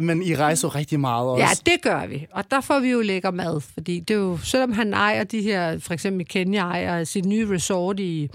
Men 0.00 0.22
I 0.22 0.36
rejser 0.36 0.68
jo 0.68 0.72
rigtig 0.74 1.00
meget 1.00 1.26
også. 1.28 1.44
ja, 1.44 1.70
det 1.72 1.82
gør 1.82 2.06
vi. 2.06 2.26
Og 2.32 2.50
der 2.50 2.60
får 2.60 2.78
vi 2.80 2.88
jo 2.90 3.00
lækker 3.00 3.30
mad. 3.30 3.60
Fordi 3.74 4.00
det 4.00 4.14
er 4.14 4.18
jo, 4.18 4.38
selvom 4.38 4.72
han 4.72 4.94
ejer 4.94 5.24
de 5.24 5.42
her, 5.42 5.78
for 5.78 5.92
eksempel 5.94 6.26
Kenya 6.26 6.60
ejer 6.62 7.04
sit 7.04 7.24
nye 7.24 7.50
resort 7.50 8.00
i, 8.00 8.28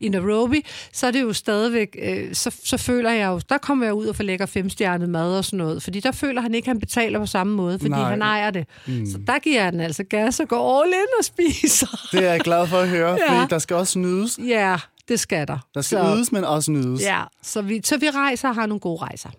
i 0.00 0.08
Nairobi, 0.08 0.66
så 0.92 1.06
er 1.06 1.10
det 1.10 1.22
jo 1.22 1.32
stadigvæk, 1.32 1.96
øh, 2.02 2.34
så, 2.34 2.56
så 2.64 2.76
føler 2.76 3.10
jeg 3.10 3.26
jo, 3.28 3.40
der 3.48 3.58
kommer 3.58 3.84
jeg 3.86 3.94
ud 3.94 4.06
og 4.06 4.16
får 4.16 4.24
lækker 4.24 4.46
femstjernet 4.46 5.08
mad 5.08 5.38
og 5.38 5.44
sådan 5.44 5.56
noget. 5.58 5.82
Fordi 5.82 6.00
der 6.00 6.12
føler 6.12 6.40
han 6.40 6.54
ikke, 6.54 6.64
at 6.66 6.68
han 6.70 6.80
betaler 6.80 7.18
på 7.18 7.26
samme 7.26 7.54
måde, 7.56 7.78
fordi 7.78 7.90
Nej. 7.90 8.10
han 8.10 8.22
ejer 8.22 8.50
det. 8.50 8.66
Mm. 8.86 9.06
Så 9.06 9.18
der 9.26 9.38
giver 9.38 9.70
den 9.70 9.80
altså 9.80 10.04
gas 10.04 10.40
og 10.40 10.48
går 10.48 10.82
all 10.82 10.92
in 10.92 11.06
og 11.18 11.24
spiser. 11.24 12.08
Det 12.12 12.24
er 12.26 12.30
jeg 12.30 12.40
glad 12.40 12.66
for 12.66 12.76
at 12.78 12.88
høre, 12.88 13.10
Ja. 13.20 13.38
fordi 13.40 13.50
der 13.50 13.58
skal 13.58 13.76
også 13.76 13.98
nydes. 13.98 14.38
Ja, 14.48 14.76
det 15.08 15.20
skal 15.20 15.46
der. 15.46 15.58
Der 15.74 15.80
skal 15.80 15.98
Så- 15.98 16.16
ydes, 16.16 16.32
men 16.32 16.44
også 16.44 16.70
nydes. 16.70 17.02
Ja, 17.02 17.22
så 17.42 17.62
vi, 17.62 17.80
så 17.84 17.96
vi 17.96 18.10
rejser 18.10 18.48
og 18.48 18.54
har 18.54 18.66
nogle 18.66 18.80
gode 18.80 19.02
rejser. 19.02 19.30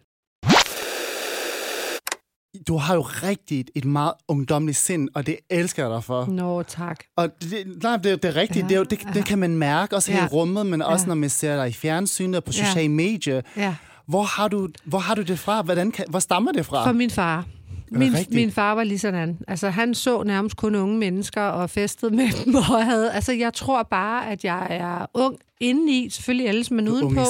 Du 2.67 2.77
har 2.77 2.95
jo 2.95 3.01
rigtig 3.01 3.59
et, 3.59 3.69
et 3.75 3.85
meget 3.85 4.13
ungdomligt 4.27 4.77
sind, 4.77 5.09
og 5.15 5.25
det 5.25 5.37
elsker 5.49 5.83
jeg 5.83 5.91
dig 5.91 6.03
for. 6.03 6.25
Nå, 6.25 6.63
tak. 6.63 6.99
Og 7.15 7.29
det, 7.41 7.83
nej, 7.83 7.97
det, 7.97 8.23
det 8.23 8.29
er 8.29 8.35
rigtigt. 8.35 8.63
Ja, 8.63 8.67
det, 8.67 8.71
er 8.75 8.77
jo, 8.77 8.83
det, 8.83 8.99
det 9.13 9.25
kan 9.25 9.39
man 9.39 9.57
mærke 9.57 9.95
også 9.95 10.11
her 10.11 10.19
Ja. 10.19 10.25
i 10.25 10.27
rummet, 10.27 10.65
men 10.65 10.81
også 10.81 11.03
Ja. 11.03 11.07
når 11.07 11.15
man 11.15 11.29
ser 11.29 11.55
dig 11.55 11.69
i 11.69 11.73
fjernsynet 11.73 12.35
og 12.35 12.43
på 12.43 12.51
Ja. 12.57 12.65
sociale 12.65 12.89
medier. 12.89 13.41
Ja. 13.57 13.75
Hvor 14.07 14.23
har 14.23 14.47
du, 14.47 14.69
hvor 14.85 14.99
har 14.99 15.15
du 15.15 15.21
det 15.21 15.39
fra? 15.39 15.61
Hvordan 15.61 15.91
kan, 15.91 16.05
hvor 16.09 16.19
stammer 16.19 16.51
det 16.51 16.65
fra? 16.65 16.85
For 16.85 16.93
min 16.93 17.09
far. 17.09 17.45
Min, 17.91 18.13
rigtigt? 18.13 18.35
min 18.35 18.51
far 18.51 18.75
var 18.75 18.83
lige 18.83 18.99
sådan. 18.99 19.37
Altså, 19.47 19.69
han 19.69 19.93
så 19.93 20.23
nærmest 20.23 20.57
kun 20.57 20.75
unge 20.75 20.97
mennesker 20.97 21.41
og 21.41 21.69
festede 21.69 22.15
med 22.15 22.27
dem. 22.45 22.55
Og 22.55 22.85
havde, 22.85 23.11
altså, 23.11 23.31
jeg 23.31 23.53
tror 23.53 23.83
bare, 23.83 24.29
at 24.31 24.43
jeg 24.43 24.67
er 24.69 25.05
ung 25.13 25.37
indeni. 25.59 26.09
Selvfølgelig 26.09 26.47
ellers, 26.47 26.71
men 26.71 26.85
Du 26.85 26.91
udenpå. 26.91 27.21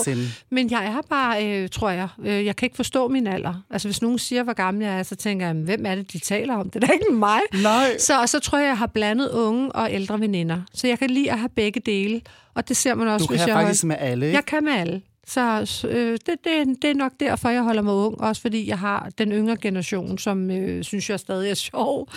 Men 0.51 0.71
jeg 0.71 0.85
er 0.85 1.01
bare, 1.09 1.45
øh, 1.47 1.69
tror 1.69 1.89
jeg, 1.89 2.07
øh, 2.25 2.45
jeg 2.45 2.55
kan 2.55 2.65
ikke 2.65 2.75
forstå 2.75 3.07
min 3.07 3.27
alder. 3.27 3.53
Altså, 3.69 3.87
hvis 3.87 4.01
nogen 4.01 4.19
siger, 4.19 4.43
hvor 4.43 4.53
gammel 4.53 4.83
jeg 4.83 4.99
er, 4.99 5.03
så 5.03 5.15
tænker 5.15 5.45
jeg, 5.45 5.55
hvem 5.55 5.85
er 5.85 5.95
det, 5.95 6.13
de 6.13 6.19
taler 6.19 6.55
om? 6.55 6.69
Det 6.69 6.83
er 6.83 6.87
da 6.87 6.93
ikke 6.93 7.13
mig. 7.13 7.39
Nej. 7.63 7.97
Så, 7.97 8.21
og 8.21 8.29
så 8.29 8.39
tror 8.39 8.57
jeg, 8.57 8.67
jeg 8.67 8.77
har 8.77 8.87
blandet 8.87 9.29
unge 9.29 9.71
og 9.71 9.93
ældre 9.93 10.19
veninder. 10.19 10.61
Så 10.73 10.87
jeg 10.87 10.99
kan 10.99 11.09
lide 11.09 11.31
at 11.31 11.39
have 11.39 11.49
begge 11.55 11.79
dele. 11.85 12.21
Og 12.53 12.67
det 12.69 12.77
ser 12.77 12.95
man 12.95 13.07
også, 13.07 13.25
Du 13.25 13.31
hvis 13.31 13.41
kan 13.41 13.49
jeg 13.49 13.55
faktisk 13.57 13.83
med 13.83 13.95
alle, 13.99 14.25
ikke? 14.25 14.35
Jeg 14.35 14.45
kan 14.45 14.63
med 14.63 14.73
alle. 14.73 15.01
Så 15.27 15.67
øh, 15.89 16.11
det, 16.11 16.27
det, 16.43 16.81
det 16.81 16.89
er 16.89 16.93
nok 16.93 17.11
derfor, 17.19 17.49
jeg 17.49 17.63
holder 17.63 17.81
mig 17.81 17.93
ung. 17.93 18.21
Også 18.21 18.41
fordi 18.41 18.69
jeg 18.69 18.79
har 18.79 19.09
den 19.17 19.31
yngre 19.31 19.57
generation, 19.57 20.17
som 20.17 20.51
øh, 20.51 20.83
synes 20.83 21.09
jeg 21.09 21.19
stadig 21.19 21.49
er 21.49 21.53
sjov 21.71 22.09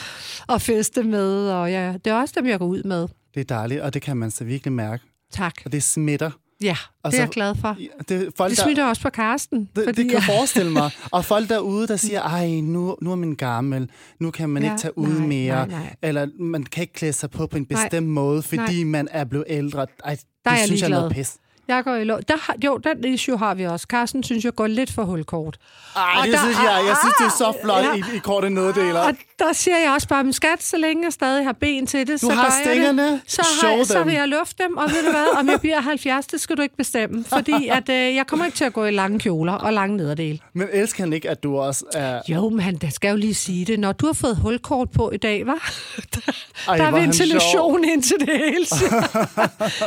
at 0.48 0.62
feste 0.62 1.02
med. 1.02 1.50
Og 1.50 1.70
ja, 1.70 1.92
det 2.04 2.10
er 2.10 2.14
også 2.14 2.34
dem, 2.38 2.46
jeg 2.46 2.58
går 2.58 2.66
ud 2.66 2.82
med. 2.82 3.08
Det 3.34 3.40
er 3.40 3.44
dejligt, 3.44 3.80
og 3.80 3.94
det 3.94 4.02
kan 4.02 4.16
man 4.16 4.30
så 4.30 4.44
virkelig 4.44 4.72
mærke. 4.72 5.02
Tak. 5.32 5.54
Og 5.64 5.72
det 5.72 5.82
smitter. 5.82 6.30
Ja, 6.62 6.76
Og 7.02 7.12
det 7.12 7.18
er 7.18 7.22
jeg 7.22 7.28
glad 7.30 7.54
for. 7.54 7.76
Det, 8.08 8.32
folk, 8.36 8.50
Det 8.50 8.58
der- 8.58 8.64
smitter 8.64 8.84
også 8.84 9.02
på 9.02 9.10
Karsten. 9.10 9.60
Det, 9.76 9.84
fordi 9.84 10.02
det 10.02 10.10
kan 10.10 10.14
jeg 10.14 10.22
forestille 10.22 10.72
mig. 10.72 10.90
Og 11.12 11.24
folk 11.24 11.48
derude, 11.48 11.88
der 11.88 11.96
siger, 11.96 12.22
ej, 12.22 12.48
nu, 12.60 12.96
nu 13.02 13.12
er 13.12 13.16
man 13.16 13.34
gammel, 13.34 13.90
nu 14.20 14.30
kan 14.30 14.48
man 14.48 14.62
Ja, 14.62 14.70
ikke 14.72 14.80
tage 14.82 14.98
ud 14.98 15.08
nej, 15.08 15.26
mere, 15.26 15.66
nej, 15.68 15.78
nej. 15.80 15.94
eller 16.02 16.26
man 16.38 16.62
kan 16.62 16.80
ikke 16.80 16.92
klæde 16.92 17.12
sig 17.12 17.30
på 17.30 17.46
på 17.46 17.56
en 17.56 17.66
Nej, 17.70 17.82
bestemt 17.82 18.06
måde, 18.06 18.42
fordi 18.42 18.84
man 18.84 19.08
er 19.10 19.24
blevet 19.24 19.44
ældre. 19.48 19.86
Ej, 20.04 20.14
det 20.14 20.24
Der 20.44 20.50
er 20.50 20.54
jeg 20.56 20.66
synes 20.66 20.80
jeg 20.80 20.86
er 20.86 20.90
noget 20.90 21.04
ligeglad. 21.12 21.24
pis. 21.24 21.36
Jeg 21.68 21.84
går 21.84 21.94
i 21.94 22.04
lov. 22.04 22.20
Der 22.28 22.34
har, 22.40 22.54
jo, 22.64 22.76
den 22.76 23.04
issue 23.14 23.38
har 23.38 23.54
vi 23.54 23.64
også. 23.66 23.86
Carsten 23.90 24.22
synes, 24.22 24.44
jeg 24.44 24.54
går 24.54 24.66
lidt 24.66 24.92
for 24.92 25.02
hulkort. 25.04 25.58
Ej, 25.96 26.02
Og 26.20 26.24
det 26.26 26.32
der- 26.32 26.38
synes 26.40 26.56
jeg, 26.58 26.82
jeg 26.88 26.96
synes, 27.02 27.14
det 27.18 27.24
er 27.26 27.30
så 27.30 27.52
flot 27.64 27.84
Ja. 27.84 27.94
i, 27.94 28.16
i 28.16 28.18
korte 28.18 28.50
neddeler. 28.50 29.00
Og 29.00 29.14
der 29.38 29.52
siger 29.52 29.78
jeg 29.78 29.90
også 29.92 30.08
bare, 30.08 30.24
men 30.24 30.32
skat, 30.32 30.62
så 30.62 30.76
længe 30.76 31.04
jeg 31.04 31.12
stadig 31.12 31.44
har 31.44 31.52
ben 31.52 31.86
til 31.86 32.06
det, 32.06 32.20
så 32.20 32.30
har 32.32 32.44
jeg 32.44 32.52
stængerne. 32.64 33.12
det. 33.12 33.20
Så, 33.26 33.46
har, 33.62 33.70
jeg- 33.70 33.86
så 33.86 33.98
dem. 33.98 34.06
vil 34.06 34.14
jeg 34.14 34.28
lufte 34.28 34.62
dem, 34.64 34.76
og 34.76 34.90
ved 34.90 35.04
du 35.04 35.10
hvad, 35.10 35.26
om 35.38 35.48
jeg 35.48 35.60
bliver 35.60 35.80
70, 35.80 36.26
det 36.26 36.40
skal 36.40 36.56
du 36.56 36.62
ikke 36.62 36.76
bestemme. 36.76 37.24
Fordi 37.24 37.68
at, 37.68 37.88
øh, 37.88 38.14
jeg 38.14 38.26
kommer 38.26 38.46
ikke 38.46 38.56
til 38.56 38.64
at 38.64 38.72
gå 38.72 38.84
i 38.84 38.90
lange 38.90 39.18
kjoler 39.18 39.52
og 39.52 39.72
lange 39.72 39.96
nederdel. 39.96 40.42
Men 40.54 40.68
elsker 40.72 41.02
han 41.04 41.12
ikke, 41.12 41.30
at 41.30 41.42
du 41.42 41.58
også 41.58 41.84
er... 41.94 42.20
Jo, 42.28 42.48
men 42.48 42.60
han 42.60 42.90
skal 42.90 43.10
jo 43.10 43.16
lige 43.16 43.34
sige 43.34 43.64
det. 43.64 43.80
Når 43.80 43.92
du 43.92 44.06
har 44.06 44.12
fået 44.12 44.36
hulkort 44.36 44.90
på 44.90 45.10
i 45.10 45.16
dag, 45.16 45.46
var 45.46 45.70
der, 46.14 46.20
Ej, 46.68 46.76
der 46.76 46.84
er 46.84 46.90
ventilation 46.90 47.84
ind 47.84 48.02
til 48.02 48.16
det 48.20 48.28
hele. 48.28 48.66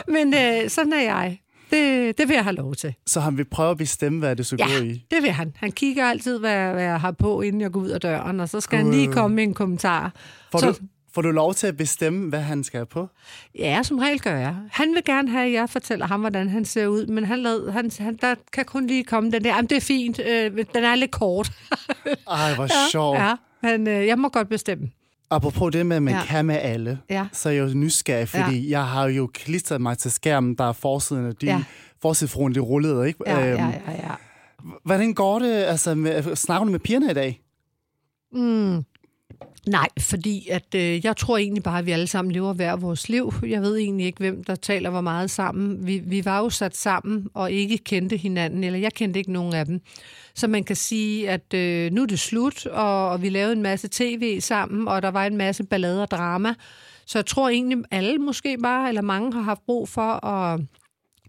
men 0.16 0.34
øh, 0.34 0.70
sådan 0.70 0.94
er 0.94 1.02
jeg. 1.02 1.38
Det, 1.72 2.18
det 2.18 2.28
vil 2.28 2.34
jeg 2.34 2.44
have 2.44 2.56
lov 2.56 2.76
til. 2.76 2.94
Så 3.08 3.20
han 3.20 3.38
vil 3.38 3.46
prøve 3.46 3.72
at 3.72 3.78
bestemme, 3.78 4.20
hvad 4.20 4.36
det 4.36 4.46
skal 4.46 4.60
Ja, 4.70 4.78
gå 4.80 4.84
i. 4.86 5.06
det 5.12 5.24
vil 5.24 5.32
han. 5.32 5.54
Han 5.56 5.72
kigger 5.72 6.06
altid, 6.06 6.40
hvad, 6.40 6.72
hvad 6.74 6.84
jeg 6.84 7.00
har 7.02 7.12
på, 7.12 7.42
inden 7.42 7.62
jeg 7.62 7.72
går 7.72 7.80
ud 7.80 7.90
af 7.90 8.02
døren, 8.02 8.40
og 8.40 8.50
så 8.50 8.60
skal 8.62 8.78
han 8.80 8.92
lige 8.92 9.08
komme 9.12 9.36
med 9.36 9.44
en 9.44 9.54
kommentar. 9.54 10.14
Får 10.52 10.60
Så- 10.60 10.66
du, 10.72 10.74
får 11.14 11.22
du 11.22 11.32
lov 11.32 11.54
til 11.54 11.68
at 11.68 11.78
bestemme, 11.78 12.30
hvad 12.30 12.42
han 12.42 12.64
skal 12.64 12.78
have 12.78 12.86
på? 12.86 13.08
Ja, 13.60 13.84
som 13.84 13.98
regel 14.00 14.20
gør 14.22 14.38
jeg. 14.38 14.56
Han 14.72 14.94
vil 14.96 15.04
gerne 15.06 15.30
have, 15.30 15.46
at 15.46 15.52
jeg 15.54 15.70
fortæller 15.70 16.08
ham, 16.08 16.20
hvordan 16.20 16.50
han 16.50 16.66
ser 16.66 16.88
ud, 16.88 17.06
men 17.08 17.26
han, 17.26 17.40
lad, 17.40 17.72
han, 17.72 17.92
han 18.00 18.16
der 18.22 18.36
kan 18.54 18.66
kun 18.66 18.88
lige 18.88 19.04
komme 19.04 19.32
den 19.32 19.44
der, 19.44 19.50
jamen 19.56 19.70
det 19.70 19.76
er 19.78 19.82
fint, 19.82 20.20
øh, 20.20 20.52
den 20.76 20.84
er 20.84 20.96
lidt 20.96 21.12
kort. 21.12 21.52
Ej, 22.32 22.56
hvor 22.56 22.68
sjovt. 22.92 23.18
ja, 23.20 23.34
men 23.64 23.88
øh, 23.88 24.08
jeg 24.08 24.18
må 24.20 24.30
godt 24.30 24.50
bestemme. 24.50 24.90
Apropos 25.32 25.72
det 25.72 25.86
med, 25.86 25.96
at 25.96 26.04
man 26.04 26.14
Ja. 26.14 26.24
kan 26.26 26.46
med 26.46 26.56
alle, 26.62 27.00
Ja. 27.10 27.28
så 27.32 27.50
er 27.50 27.54
jeg 27.54 27.70
jo 27.70 27.74
nysgerrig, 27.74 28.28
fordi 28.30 28.60
ja. 28.60 28.70
jeg 28.80 28.88
har 28.88 29.08
jo 29.08 29.30
klistret 29.34 29.82
mig 29.82 29.98
til 29.98 30.12
skærmen, 30.12 30.56
der 30.56 30.64
er 30.64 30.74
forsiden 30.74 31.26
af 31.28 31.36
din 31.36 31.50
Ja. 31.50 31.56
ja. 31.56 31.64
forsidfruen, 32.02 32.56
det 32.56 32.64
rullede, 32.64 33.08
ikke? 33.08 33.20
Ja, 33.28 33.48
Øhm, 33.48 33.60
ja, 33.60 33.68
ja, 33.88 33.92
ja. 33.92 34.14
Hvordan 34.84 35.14
går 35.14 35.40
det? 35.40 35.54
Altså, 35.54 35.96
med, 35.96 36.36
snakker 36.36 36.66
du 36.66 36.72
med 36.72 36.80
pigerne 36.80 37.12
i 37.12 37.14
dag? 37.14 37.42
Mm. 38.34 38.84
Nej, 39.68 39.88
fordi 40.00 40.48
at, 40.52 40.76
øh, 40.76 41.06
jeg 41.06 41.18
tror 41.18 41.38
egentlig 41.38 41.64
bare, 41.64 41.80
at 41.80 41.86
vi 41.86 41.92
alle 41.92 42.08
sammen 42.08 42.32
lever 42.32 42.54
hver 42.54 42.76
vores 42.76 43.10
liv. 43.10 43.34
Jeg 43.48 43.62
ved 43.62 43.78
egentlig 43.78 44.06
ikke, 44.06 44.18
hvem 44.18 44.44
der 44.44 44.56
taler 44.56 44.90
hvor 44.90 45.02
meget 45.02 45.32
sammen. 45.32 45.88
Vi, 45.88 45.98
vi 46.06 46.26
var 46.26 46.40
jo 46.40 46.50
sat 46.50 46.78
sammen 46.78 47.28
og 47.34 47.52
ikke 47.52 47.78
kendte 47.78 48.18
hinanden, 48.18 48.64
eller 48.64 48.80
jeg 48.80 48.94
kendte 48.94 49.20
ikke 49.20 49.32
nogen 49.32 49.54
af 49.54 49.66
dem. 49.66 49.82
Så 50.36 50.48
man 50.48 50.64
kan 50.64 50.76
sige, 50.76 51.30
at 51.30 51.54
øh, 51.54 51.92
nu 51.92 52.02
er 52.02 52.06
det 52.06 52.20
slut, 52.20 52.66
og, 52.66 53.10
og 53.10 53.22
vi 53.22 53.30
lavede 53.30 53.54
en 53.54 53.62
masse 53.62 53.88
tv 53.92 54.40
sammen, 54.40 54.88
og 54.88 55.02
der 55.02 55.12
var 55.12 55.26
en 55.26 55.38
masse 55.38 55.64
ballade 55.64 56.02
og 56.02 56.12
drama. 56.12 56.54
Så 57.06 57.18
jeg 57.18 57.26
tror 57.26 57.50
egentlig, 57.50 57.78
alle 57.92 58.18
måske 58.18 58.58
bare, 58.58 58.88
eller 58.88 59.02
mange 59.02 59.34
har 59.34 59.42
haft 59.42 59.66
brug 59.66 59.90
for 59.90 60.26
at 60.26 60.60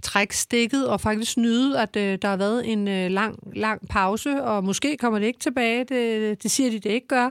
trække 0.03 0.37
stikket 0.37 0.89
og 0.89 1.01
faktisk 1.01 1.37
nyde, 1.37 1.81
at 1.81 1.97
øh, 1.97 2.19
der 2.23 2.29
har 2.29 2.37
været 2.37 2.73
en 2.73 2.89
øh, 2.89 3.11
lang, 3.11 3.39
lang 3.57 3.89
pause, 3.89 4.43
og 4.43 4.65
måske 4.65 4.97
kommer 4.97 5.19
det 5.19 5.27
ikke 5.27 5.41
tilbage, 5.41 5.85
det, 5.85 6.43
det 6.43 6.51
siger 6.51 6.71
de, 6.71 6.79
det 6.79 6.91
ikke 6.91 7.09
gør. 7.09 7.31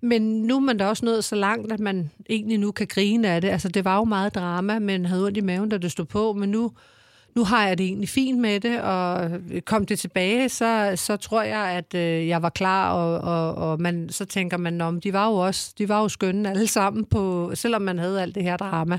Men 0.00 0.42
nu 0.42 0.56
er 0.56 0.60
man 0.60 0.76
da 0.76 0.86
også 0.86 1.04
nået 1.04 1.24
så 1.24 1.34
langt, 1.34 1.72
at 1.72 1.80
man 1.80 2.10
egentlig 2.30 2.58
nu 2.58 2.72
kan 2.72 2.86
grine 2.86 3.28
af 3.28 3.40
det. 3.40 3.48
Altså, 3.48 3.68
det 3.68 3.84
var 3.84 3.96
jo 3.96 4.04
meget 4.04 4.34
drama, 4.34 4.78
men 4.78 5.06
havde 5.06 5.26
ondt 5.26 5.36
i 5.36 5.40
maven, 5.40 5.68
da 5.68 5.78
det 5.78 5.92
stod 5.92 6.04
på, 6.04 6.32
men 6.32 6.48
nu, 6.48 6.72
nu 7.36 7.44
har 7.44 7.66
jeg 7.66 7.78
det 7.78 7.86
egentlig 7.86 8.08
fint 8.08 8.40
med 8.40 8.60
det, 8.60 8.80
og 8.80 9.30
kom 9.64 9.86
det 9.86 9.98
tilbage, 9.98 10.48
så, 10.48 10.92
så 10.96 11.16
tror 11.16 11.42
jeg, 11.42 11.60
at 11.60 11.94
øh, 11.94 12.28
jeg 12.28 12.42
var 12.42 12.48
klar, 12.48 12.92
og, 12.92 13.18
og, 13.18 13.70
og 13.70 13.80
man, 13.80 14.08
så 14.10 14.24
tænker 14.24 14.56
man, 14.56 14.80
om 14.80 15.00
de 15.00 15.12
var 15.12 15.28
jo 15.28 15.34
også, 15.34 15.72
de 15.78 15.88
var 15.88 16.00
jo 16.00 16.08
skønne 16.08 16.50
alle 16.50 16.66
sammen, 16.66 17.04
på, 17.04 17.50
selvom 17.54 17.82
man 17.82 17.98
havde 17.98 18.22
alt 18.22 18.34
det 18.34 18.42
her 18.42 18.56
drama. 18.56 18.98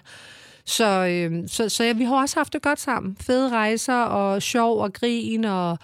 Så, 0.66 1.06
øh, 1.06 1.44
så, 1.48 1.70
så 1.70 1.84
ja, 1.84 1.94
vi 1.94 2.04
har 2.04 2.22
også 2.22 2.40
haft 2.40 2.54
det 2.54 2.62
godt 2.62 2.80
sammen. 2.80 3.18
Fede 3.22 3.50
rejser, 3.50 4.02
og 4.02 4.42
sjov 4.42 4.80
og 4.80 4.94
grin, 4.94 5.46
og 5.46 5.78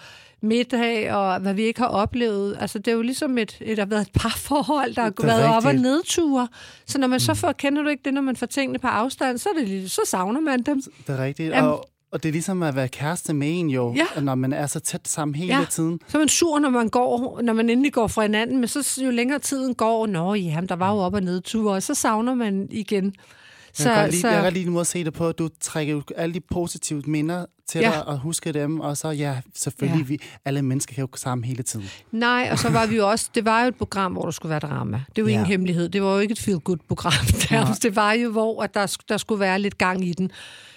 middag, 0.44 1.12
og 1.12 1.40
hvad 1.40 1.54
vi 1.54 1.62
ikke 1.62 1.80
har 1.80 1.88
oplevet. 1.88 2.56
Altså, 2.60 2.78
det 2.78 2.88
er 2.88 2.92
jo 2.92 3.02
ligesom 3.02 3.38
et, 3.38 3.58
et, 3.60 3.78
har 3.78 3.86
været 3.86 4.00
et 4.00 4.12
parforhold, 4.14 4.94
der 4.94 5.02
har 5.02 5.12
været 5.22 5.38
rigtigt. 5.38 5.56
op- 5.56 5.64
og 5.64 5.74
nedture. 5.74 6.48
Så 6.86 6.98
når 6.98 7.06
man 7.06 7.20
så 7.20 7.34
får, 7.34 7.52
kender 7.52 7.82
du 7.82 7.88
ikke 7.88 8.02
det, 8.04 8.14
når 8.14 8.20
man 8.20 8.36
får 8.36 8.46
tingene 8.46 8.78
på 8.78 8.86
afstand, 8.86 9.38
så, 9.38 9.48
er 9.48 9.64
det, 9.64 9.90
så 9.90 10.00
savner 10.06 10.40
man 10.40 10.62
dem. 10.62 10.82
Det 10.82 11.18
er 11.18 11.24
rigtigt, 11.24 11.50
Jamen, 11.50 11.70
og, 11.70 11.88
og 12.14 12.22
det 12.22 12.28
er 12.28 12.32
ligesom 12.32 12.62
at 12.62 12.76
være 12.76 12.88
kæreste 12.88 13.34
med 13.34 13.48
en 13.60 13.70
jo, 13.70 13.94
Ja. 13.96 14.20
når 14.20 14.34
man 14.34 14.52
er 14.52 14.66
så 14.66 14.80
tæt 14.80 15.08
sammen 15.08 15.34
hele 15.34 15.58
Ja. 15.58 15.64
tiden. 15.70 16.00
Så 16.08 16.16
er 16.16 16.20
man 16.20 16.28
sur, 16.28 16.58
når 16.58 16.70
man 16.70 16.88
går, 16.88 17.40
når 17.42 17.52
man 17.52 17.70
endelig 17.70 17.92
går 17.92 18.06
fra 18.06 18.22
hinanden, 18.22 18.58
men 18.60 18.68
så 18.68 19.00
jo 19.04 19.10
længere 19.10 19.38
tiden 19.38 19.74
går, 19.74 20.06
nå 20.06 20.34
ja, 20.34 20.60
der 20.68 20.76
var 20.76 20.92
jo 20.92 20.98
op- 20.98 21.14
og 21.14 21.22
nedture, 21.22 21.74
og 21.74 21.82
så 21.82 21.94
savner 21.94 22.34
man 22.34 22.68
igen. 22.70 23.14
Så, 23.72 23.88
jeg, 23.88 23.94
kan 23.96 24.04
godt 24.04 24.14
lide, 24.14 24.28
jeg 24.28 24.42
kan 24.42 24.52
lide 24.52 24.64
den 24.64 24.72
måde 24.72 24.80
at 24.80 24.86
se 24.86 25.04
det 25.04 25.12
på, 25.14 25.28
at 25.28 25.38
du 25.38 25.48
trækker 25.60 26.00
alle 26.16 26.34
de 26.34 26.40
positive 26.40 27.02
minder 27.06 27.44
til 27.68 27.80
Ja. 27.80 27.90
dig 27.90 28.04
og 28.08 28.18
husker 28.18 28.52
dem, 28.52 28.80
og 28.80 28.96
så 28.96 29.08
ja, 29.10 29.36
selvfølgelig, 29.54 30.00
Ja. 30.00 30.06
Vi, 30.06 30.18
alle 30.44 30.62
mennesker 30.62 30.94
kan 30.94 31.02
jo 31.02 31.08
sammen 31.16 31.44
hele 31.44 31.62
tiden. 31.62 31.86
Nej, 32.12 32.48
og 32.52 32.58
så 32.58 32.70
var 32.70 32.86
vi 32.86 32.96
jo 32.96 33.10
også, 33.10 33.30
det 33.34 33.44
var 33.44 33.62
jo 33.62 33.68
et 33.68 33.74
program, 33.76 34.12
hvor 34.12 34.22
der 34.24 34.30
skulle 34.30 34.50
være 34.50 34.58
drama. 34.60 35.02
Det 35.08 35.18
er 35.18 35.22
jo 35.22 35.26
Ja. 35.26 35.32
ingen 35.32 35.46
hemmelighed. 35.46 35.88
Det 35.88 36.02
var 36.02 36.12
jo 36.14 36.18
ikke 36.18 36.32
et 36.32 36.38
feel-good-program. 36.40 37.12
Det 37.82 37.96
var 37.96 38.12
jo, 38.12 38.30
hvor 38.30 38.62
at 38.62 38.74
der, 38.74 38.96
der 39.08 39.16
skulle 39.16 39.40
være 39.40 39.58
lidt 39.58 39.78
gang 39.78 40.04
i 40.04 40.12
den. 40.12 40.30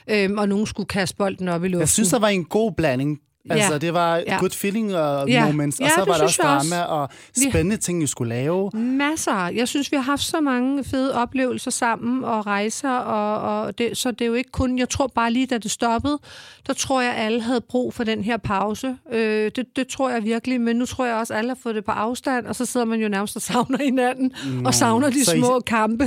Øhm, 0.09 0.37
og 0.37 0.49
nogen 0.49 0.65
skulle 0.67 0.87
kaste 0.87 1.15
bolden 1.15 1.47
op 1.47 1.63
i 1.63 1.67
luften. 1.67 1.79
Jeg 1.79 1.89
synes, 1.89 2.09
der 2.09 2.19
var 2.19 2.27
en 2.27 2.45
god 2.45 2.71
blanding. 2.71 3.19
Altså, 3.49 3.71
Ja. 3.73 3.77
det 3.77 3.93
var 3.93 4.15
Ja. 4.17 4.37
good 4.39 4.49
feeling 4.51 4.95
og 4.95 5.29
Ja. 5.29 5.45
moments, 5.45 5.79
og 5.79 5.85
Ja, 5.85 5.89
så 5.89 5.99
det 6.01 6.07
var 6.07 6.17
der 6.17 6.23
også 6.23 6.41
drama 6.43 6.81
og 6.81 7.09
Vi- 7.35 7.49
spændende 7.49 7.77
ting, 7.77 8.01
vi 8.01 8.07
skulle 8.07 8.29
lave. 8.35 8.71
Masser. 8.73 9.47
Jeg 9.55 9.67
synes, 9.67 9.91
vi 9.91 9.95
har 9.97 10.03
haft 10.03 10.23
så 10.23 10.41
mange 10.41 10.83
fede 10.83 11.15
oplevelser 11.15 11.71
sammen 11.71 12.23
og 12.23 12.45
rejser, 12.47 12.91
og, 12.97 13.61
og 13.65 13.77
det, 13.77 13.97
så 13.97 14.11
det 14.11 14.21
er 14.21 14.25
jo 14.25 14.33
ikke 14.33 14.51
kun... 14.51 14.79
Jeg 14.79 14.89
tror 14.89 15.07
bare 15.07 15.31
lige, 15.31 15.45
da 15.45 15.57
det 15.57 15.71
stoppede, 15.71 16.19
der 16.67 16.73
tror 16.73 17.01
jeg, 17.01 17.15
alle 17.17 17.41
havde 17.41 17.61
brug 17.61 17.93
for 17.93 18.03
den 18.03 18.23
her 18.23 18.37
pause. 18.37 18.95
Øh, 19.13 19.51
det, 19.55 19.65
det 19.75 19.87
tror 19.87 20.09
jeg 20.09 20.23
virkelig, 20.23 20.61
men 20.61 20.75
nu 20.75 20.85
tror 20.85 21.05
jeg 21.05 21.15
også, 21.15 21.33
alle 21.33 21.49
har 21.49 21.57
fået 21.63 21.75
det 21.75 21.85
på 21.85 21.91
afstand, 21.91 22.45
og 22.45 22.55
så 22.55 22.65
sidder 22.65 22.85
man 22.85 22.99
jo 22.99 23.07
nærmest 23.09 23.35
og 23.35 23.41
savner 23.41 23.77
hinanden, 23.83 24.31
og 24.65 24.73
savner 24.73 25.09
de 25.09 25.25
Så 25.25 25.33
I- 25.35 25.39
små 25.39 25.59
kampe. 25.59 26.05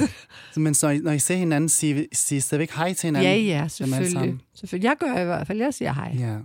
Men 0.57 0.75
så, 0.75 1.01
når 1.03 1.13
I 1.13 1.19
ser 1.19 1.37
hinanden, 1.37 1.69
siger, 1.69 2.05
I 2.31 2.41
stadigvæk 2.41 2.71
hej 2.71 2.93
til 2.93 3.07
hinanden? 3.07 3.33
Ja, 3.33 3.37
ja, 3.39 3.57
alle 3.59 3.71
selvfølgelig. 3.71 4.39
selvfølgelig. 4.55 4.89
Jeg 4.89 4.97
gør 5.01 5.21
i 5.23 5.25
hvert 5.25 5.47
fald. 5.47 5.59
Jeg 5.59 5.75
siger 5.75 5.93
hej. 5.95 6.17
Ja. 6.19 6.37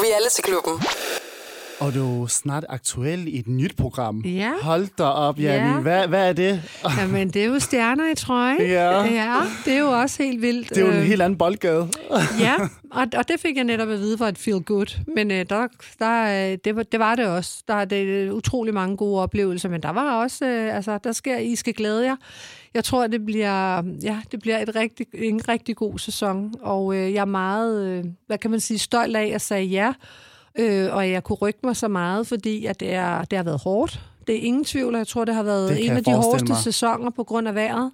Det 0.00 0.06
Reality-klubben. 0.06 0.80
Og 1.80 1.94
du 1.94 2.22
er 2.22 2.26
snart 2.26 2.64
aktuel 2.68 3.28
i 3.28 3.38
et 3.38 3.48
nyt 3.48 3.76
program. 3.76 4.20
Ja. 4.20 4.52
Hold 4.62 4.88
da 4.98 5.02
op, 5.04 5.38
Janni. 5.40 5.70
Ja. 5.70 5.80
Hvad, 5.80 6.08
hvad 6.08 6.28
er 6.28 6.32
det? 6.32 6.62
Jamen, 6.98 7.28
det 7.30 7.42
er 7.42 7.46
jo 7.46 7.58
stjerner 7.58 8.12
i 8.12 8.14
trøjen. 8.14 8.60
Ja. 8.70 9.04
ja 9.04 9.36
det 9.64 9.72
er 9.74 9.78
jo 9.78 10.00
også 10.00 10.22
helt 10.22 10.42
vildt. 10.42 10.68
Det 10.68 10.78
er 10.78 10.80
jo 10.80 10.92
en 10.92 10.98
Øh, 10.98 11.02
helt 11.02 11.22
anden 11.22 11.38
boldgade. 11.38 11.88
Ja, 12.40 12.54
og, 12.90 13.06
og 13.16 13.28
det 13.28 13.40
fik 13.40 13.56
jeg 13.56 13.64
netop 13.64 13.88
at 13.88 13.98
vide 13.98 14.20
var 14.20 14.28
et 14.28 14.38
feel 14.38 14.60
good. 14.60 14.98
Men 15.14 15.30
øh, 15.30 15.46
der, 15.48 15.66
der, 15.98 16.50
øh, 16.52 16.58
det, 16.64 16.76
var, 16.76 16.82
det 16.82 17.00
var 17.00 17.14
det 17.14 17.26
også. 17.26 17.62
Der 17.68 17.74
er 17.74 17.84
det 17.84 18.30
utrolig 18.30 18.74
mange 18.74 18.96
gode 18.96 19.22
oplevelser, 19.22 19.68
men 19.68 19.82
der 19.82 19.90
var 19.90 20.22
også, 20.22 20.46
øh, 20.46 20.76
altså, 20.76 20.98
der 21.04 21.12
sker, 21.12 21.36
I 21.36 21.56
skal 21.56 21.74
glæde 21.74 22.04
jer. 22.04 22.16
Jeg 22.74 22.84
tror, 22.84 23.06
det 23.06 23.26
bliver, 23.26 23.82
ja, 24.02 24.16
det 24.32 24.40
bliver 24.40 24.58
et 24.58 24.76
rigtig, 24.76 25.06
en 25.14 25.48
rigtig 25.48 25.76
god 25.76 25.98
sæson, 25.98 26.54
og 26.62 26.94
øh, 26.96 27.12
jeg 27.12 27.20
er 27.20 27.24
meget, 27.24 27.86
øh, 27.86 28.04
hvad 28.26 28.38
kan 28.38 28.50
man 28.50 28.60
sige, 28.60 28.78
stolt 28.78 29.16
af 29.16 29.30
at 29.34 29.40
sige 29.40 29.62
ja, 29.62 29.92
øh, 30.58 30.94
og 30.94 31.10
jeg 31.10 31.24
kunne 31.24 31.36
rykke 31.36 31.60
mig 31.64 31.76
så 31.76 31.88
meget, 31.88 32.26
fordi 32.26 32.66
at 32.66 32.80
det, 32.80 32.94
er, 32.94 33.24
det 33.24 33.36
har 33.36 33.42
været 33.44 33.60
hårdt. 33.60 34.00
Det 34.26 34.34
er 34.34 34.40
ingen 34.40 34.64
tvivl, 34.64 34.94
og 34.94 34.98
jeg 34.98 35.06
tror, 35.06 35.24
det 35.24 35.34
har 35.34 35.42
været 35.42 35.68
Det 35.70 35.84
en 35.84 35.90
af 35.90 36.04
de 36.04 36.12
hårdeste 36.14 36.48
mig. 36.48 36.56
sæsoner 36.56 37.10
på 37.10 37.24
grund 37.24 37.48
af 37.48 37.54
vejret. 37.54 37.90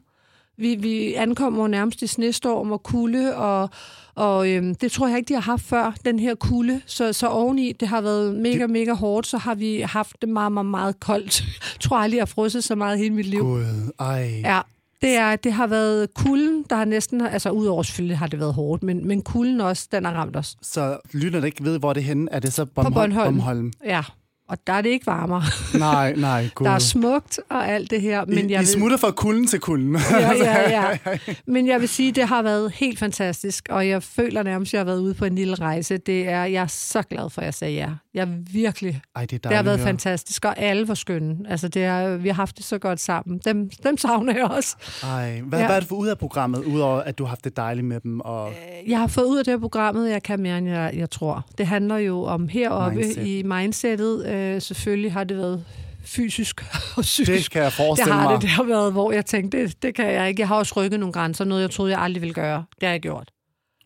Vi, 0.58 0.74
vi 0.74 1.14
ankommer 1.14 1.62
jo 1.62 1.68
nærmest 1.68 2.02
i 2.02 2.06
snestorm 2.06 2.72
og 2.72 2.82
kulde, 2.82 3.36
og, 3.36 3.70
og 4.14 4.50
øhm, 4.50 4.74
det 4.74 4.92
tror 4.92 5.08
jeg 5.08 5.16
ikke, 5.18 5.28
de 5.28 5.34
har 5.34 5.40
haft 5.40 5.62
før, 5.62 5.92
den 6.04 6.18
her 6.18 6.34
kulde. 6.34 6.80
Så, 6.86 7.12
så 7.12 7.26
oveni, 7.28 7.72
det 7.72 7.88
har 7.88 8.00
været 8.00 8.34
mega, 8.34 8.66
mega 8.66 8.92
hårdt, 8.92 9.26
så 9.26 9.38
har 9.38 9.54
vi 9.54 9.80
haft 9.80 10.16
det 10.20 10.28
meget, 10.28 10.52
meget, 10.52 10.66
meget 10.66 11.00
koldt. 11.00 11.40
Jeg 11.40 11.80
tror 11.80 11.96
aldrig, 11.96 12.16
jeg 12.16 12.20
har 12.22 12.26
frosset 12.26 12.64
så 12.64 12.74
meget 12.74 12.98
hele 12.98 13.14
mit 13.14 13.26
liv. 13.26 13.40
Gud, 13.40 13.64
ej. 14.00 14.40
Ja, 14.44 14.60
det, 15.02 15.16
er, 15.16 15.36
det 15.36 15.52
har 15.52 15.66
været 15.66 16.14
kulden, 16.14 16.64
der 16.70 16.76
har 16.76 16.84
næsten, 16.84 17.20
altså 17.20 17.50
udover 17.50 17.82
selvfølgelig 17.82 18.18
har 18.18 18.26
det 18.26 18.40
været 18.40 18.54
hårdt, 18.54 18.82
men, 18.82 19.08
men 19.08 19.22
kulden 19.22 19.60
også, 19.60 19.88
den 19.92 20.04
har 20.04 20.12
ramt 20.12 20.36
os. 20.36 20.56
Så 20.62 20.98
lytterne 21.12 21.46
ikke 21.46 21.64
ved, 21.64 21.78
hvor 21.78 21.92
det 21.92 22.00
er 22.00 22.04
henne, 22.04 22.28
er 22.32 22.38
det 22.40 22.52
så 22.52 22.64
Bornholm? 22.64 22.94
Bornholm. 22.94 23.34
Bornholm. 23.34 23.72
Ja, 23.84 24.02
og 24.48 24.58
der 24.66 24.72
er 24.72 24.80
det 24.82 24.88
ikke 24.90 25.06
varmere. 25.06 25.42
Nej, 25.78 26.14
nej, 26.16 26.48
gud. 26.54 26.66
Der 26.66 26.72
er 26.72 26.78
smukt 26.78 27.40
og 27.50 27.68
alt 27.68 27.90
det 27.90 28.00
her, 28.00 28.24
men 28.24 28.38
I, 28.50 28.52
jeg 28.52 28.60
I 28.60 28.64
ved- 28.64 28.66
smutter 28.66 28.96
fra 28.96 29.10
kulden 29.10 29.46
til 29.46 29.60
kulden. 29.60 29.96
ja, 30.10 30.32
ja, 30.32 30.70
ja. 30.90 30.98
Men 31.46 31.66
jeg 31.66 31.80
vil 31.80 31.88
sige, 31.88 32.12
det 32.12 32.28
har 32.28 32.42
været 32.42 32.72
helt 32.72 32.98
fantastisk, 32.98 33.66
og 33.70 33.88
jeg 33.88 34.02
føler 34.02 34.42
nærmest, 34.42 34.68
at 34.70 34.72
jeg 34.72 34.80
har 34.80 34.84
været 34.84 35.00
ude 35.00 35.14
på 35.14 35.24
en 35.24 35.34
lille 35.34 35.54
rejse. 35.54 35.96
Det 35.96 36.28
er, 36.28 36.44
jeg 36.44 36.62
er 36.62 36.66
så 36.66 37.02
glad 37.02 37.30
for, 37.30 37.40
at 37.40 37.44
jeg 37.44 37.54
sagde 37.54 37.74
ja. 37.74 37.88
Jeg 38.16 38.28
virkelig, 38.52 39.00
Ej, 39.16 39.22
det 39.26 39.32
er 39.32 39.38
det 39.38 39.44
har 39.44 39.50
dejligt 39.50 39.66
været 39.66 39.80
fantastisk, 39.80 40.44
og 40.44 40.58
alle 40.58 40.88
var 40.88 40.94
skønne. 40.94 41.36
Altså, 41.48 41.68
det 41.68 41.84
er, 41.84 42.16
vi 42.16 42.28
har 42.28 42.34
haft 42.34 42.56
det 42.56 42.64
så 42.64 42.78
godt 42.78 43.00
sammen. 43.00 43.40
Dem, 43.44 43.70
dem 43.82 43.96
savner 43.98 44.34
jeg 44.36 44.44
også. 44.44 44.76
Ej, 45.02 45.40
hvad, 45.40 45.58
Ja. 45.58 45.66
hvad 45.66 45.76
er 45.76 45.80
det 45.80 45.88
for 45.88 45.96
ud 45.96 46.08
af 46.08 46.18
programmet, 46.18 46.64
udover 46.64 47.00
at 47.00 47.18
du 47.18 47.24
har 47.24 47.28
haft 47.28 47.44
det 47.44 47.56
dejligt 47.56 47.86
med 47.86 48.00
dem? 48.00 48.20
Og... 48.20 48.52
Jeg 48.86 48.98
har 48.98 49.06
fået 49.06 49.24
ud 49.24 49.38
af 49.38 49.44
det 49.44 49.52
her 49.52 49.58
programmet, 49.58 50.10
jeg 50.10 50.22
kan 50.22 50.40
mere, 50.40 50.58
end 50.58 50.68
jeg, 50.68 50.92
jeg 50.96 51.10
tror. 51.10 51.46
Det 51.58 51.66
handler 51.66 51.96
jo 51.96 52.22
om 52.22 52.48
heroppe 52.48 52.96
Mindset. 52.98 53.26
i 53.26 53.42
mindsetet. 53.42 54.26
Øh, 54.26 54.62
selvfølgelig 54.62 55.12
har 55.12 55.24
det 55.24 55.36
været 55.36 55.64
fysisk 56.04 56.64
og 56.96 57.02
psykisk. 57.02 57.42
Det 57.42 57.50
kan 57.50 57.62
jeg 57.62 57.66
Det 57.70 57.76
forestille 57.76 58.12
har 58.12 58.22
mig. 58.22 58.32
det. 58.34 58.42
Det 58.42 58.50
har 58.50 58.62
været, 58.62 58.92
hvor 58.92 59.12
jeg 59.12 59.26
tænkte, 59.26 59.62
det, 59.62 59.82
det 59.82 59.94
kan 59.94 60.12
jeg 60.12 60.28
ikke. 60.28 60.40
Jeg 60.40 60.48
har 60.48 60.56
også 60.56 60.72
rykket 60.76 61.00
nogle 61.00 61.12
grænser, 61.12 61.44
noget 61.44 61.62
jeg 61.62 61.70
troede, 61.70 61.92
jeg 61.92 62.00
aldrig 62.00 62.20
ville 62.22 62.34
gøre. 62.34 62.64
Det 62.80 62.82
har 62.86 62.90
jeg 62.90 63.00
gjort. 63.00 63.30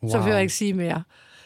Wow. 0.02 0.10
Så 0.12 0.18
vil 0.20 0.32
jeg 0.32 0.40
ikke 0.42 0.54
sige 0.54 0.74
mere. 0.74 1.02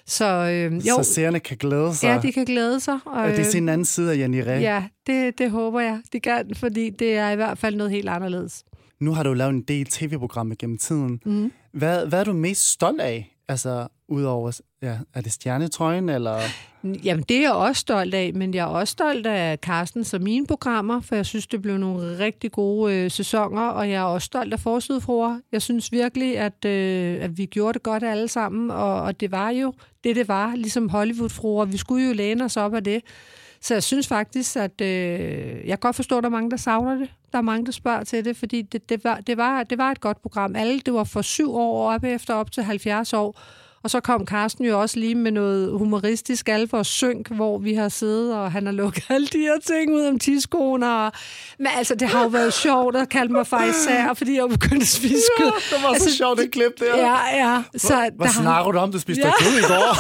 Så 0.07 0.25
øh, 0.25 0.75
jo, 0.89 1.03
Så 1.03 1.13
seerne 1.15 1.41
kan 1.41 1.57
glæde 1.57 1.95
sig. 1.95 2.07
ja, 2.09 2.21
de 2.23 2.33
kan 2.33 2.45
glæde 2.45 2.81
sig. 2.81 2.99
Og, 3.07 3.13
Og 3.13 3.29
det 3.29 3.55
er 3.55 3.59
en 3.59 3.69
anden 3.69 3.85
side 3.85 4.13
af 4.13 4.17
Janni 4.19 4.43
Ræ. 4.43 4.59
Ja, 4.61 4.85
det, 5.07 5.39
det 5.39 5.51
håber 5.51 5.81
jeg, 5.81 6.01
de 6.13 6.21
kan, 6.21 6.51
fordi 6.55 6.91
det 6.91 7.15
er 7.17 7.31
i 7.31 7.37
hvert 7.37 7.59
fald 7.59 7.77
noget 7.77 7.91
helt 7.93 8.09
anderledes. 8.09 8.65
Nu 9.01 9.13
har 9.13 9.23
du 9.23 9.33
lavet 9.33 9.51
en 9.51 9.63
del 9.63 9.87
tv-programmer 9.87 10.55
gennem 10.59 10.79
tiden. 10.79 11.21
Mm. 11.27 11.53
Hvad, 11.73 12.07
hvad 12.07 12.21
er 12.21 12.25
du 12.25 12.33
mest 12.33 12.71
stolt 12.71 13.01
af? 13.01 13.34
Altså, 13.49 13.89
udover, 14.09 14.61
ja, 14.83 14.99
er 15.15 15.21
det 15.21 15.33
stjernetrøjen, 15.33 16.09
eller... 16.09 16.39
Jamen, 17.05 17.25
det 17.29 17.37
er 17.37 17.41
jeg 17.41 17.53
også 17.53 17.81
stolt 17.81 18.15
af, 18.15 18.35
men 18.35 18.55
jeg 18.55 18.61
er 18.61 18.67
også 18.67 18.93
stolt 18.93 19.27
af 19.27 19.59
Carstens 19.59 20.15
og 20.15 20.23
mine 20.23 20.47
programmer, 20.47 21.01
for 21.01 21.15
jeg 21.15 21.27
synes, 21.27 21.47
det 21.47 21.63
blev 21.63 21.79
nogle 21.79 22.19
rigtig 22.19 22.53
gode 22.53 22.95
øh, 22.95 23.11
sæsoner, 23.11 23.69
og 23.69 23.91
jeg 23.91 23.97
er 23.97 24.03
også 24.03 24.27
stolt 24.27 24.53
af 24.53 24.61
Forsidefruer. 24.61 25.41
Jeg 25.53 25.63
synes 25.63 25.93
virkelig, 25.93 26.39
at, 26.39 26.65
øh, 26.65 27.25
at 27.25 27.39
vi 27.39 27.47
gjorde 27.47 27.73
det 27.73 27.83
godt 27.83 28.05
alle 28.05 28.29
sammen, 28.29 28.71
og, 28.71 29.03
og 29.03 29.21
det 29.21 29.31
var 29.31 29.51
jo 29.51 29.73
det, 30.05 30.17
det 30.17 30.29
var, 30.29 30.57
ligesom 30.57 30.89
Hollywood-fruer. 30.89 31.65
Vi 31.65 31.77
skulle 31.77 32.07
jo 32.07 32.13
læne 32.13 32.45
os 32.45 32.57
op 32.57 32.75
af 32.75 32.85
det. 32.85 33.03
Så 33.65 33.75
jeg 33.75 33.83
synes 33.83 34.09
faktisk, 34.09 34.57
at 34.57 34.81
øh, 34.81 34.89
jeg 35.59 35.69
kan 35.69 35.79
godt 35.79 35.97
forstå, 35.97 36.19
at 36.19 36.23
der 36.23 36.29
er 36.29 36.33
mange, 36.33 36.51
der 36.51 36.57
savner 36.57 36.95
det. 36.95 37.11
Der 37.33 37.39
er 37.39 37.43
mange, 37.43 37.67
der 37.67 37.73
spørger 37.73 38.05
til 38.05 38.25
det, 38.25 38.37
fordi 38.37 38.63
det, 38.63 38.89
det, 38.89 39.05
var, 39.05 39.21
det, 39.21 39.37
var, 39.37 39.63
det 39.63 39.79
var 39.79 39.91
et 39.91 40.01
godt 40.01 40.23
program. 40.23 40.57
Alle, 40.57 40.81
det 40.81 40.95
var 40.95 41.05
for 41.05 41.23
syv 41.23 41.55
år 41.55 41.93
op 41.93 42.05
efter 42.05 42.35
op 42.35 42.53
til 42.53 42.63
70 42.63 43.13
år. 43.13 43.41
Og 43.85 43.91
så 43.91 44.01
kom 44.01 44.27
Carsten 44.27 44.65
jo 44.65 44.81
også 44.81 44.99
lige 44.99 45.15
med 45.15 45.31
noget 45.31 45.71
humoristisk 45.79 46.49
alvor 46.49 46.83
synk, 46.83 47.29
hvor 47.31 47.59
vi 47.59 47.75
har 47.75 47.89
siddet, 47.89 48.35
og 48.35 48.53
han 48.53 48.67
har 48.67 48.73
lukket 48.73 49.05
alle 49.15 49.27
de 49.27 49.39
her 49.39 49.59
ting 49.67 49.95
ud 49.95 50.07
om 50.07 50.19
tidskoner. 50.19 50.89
Og... 50.91 51.13
Men 51.59 51.67
altså, 51.77 51.95
det 51.95 52.09
har 52.09 52.23
jo 52.23 52.29
været 52.29 52.53
sjovt 52.53 52.97
at 52.97 53.09
kalde 53.09 53.33
mig 53.33 53.47
især, 53.71 54.15
fordi 54.15 54.37
jeg 54.37 54.49
begyndte 54.49 54.77
at 54.83 54.89
spise 54.89 55.23
kød. 55.39 55.47
det 55.71 55.83
var 55.83 55.95
så 55.99 56.17
sjovt, 56.17 56.39
det 56.39 56.51
klip 56.53 56.73
der. 56.81 56.97
Ja, 56.99 57.17
ja. 57.51 57.63
Så 57.77 57.95
Hvad 57.95 58.11
der 58.27 58.33
har- 58.33 58.43
snakker 58.43 58.73
du 58.73 58.79
om, 58.79 58.93
du 58.93 58.99
spiste 59.01 59.23
Ja. 59.23 59.27
ja. 59.41 59.45
kød 59.45 59.59
i 59.59 59.63
går? 59.63 59.95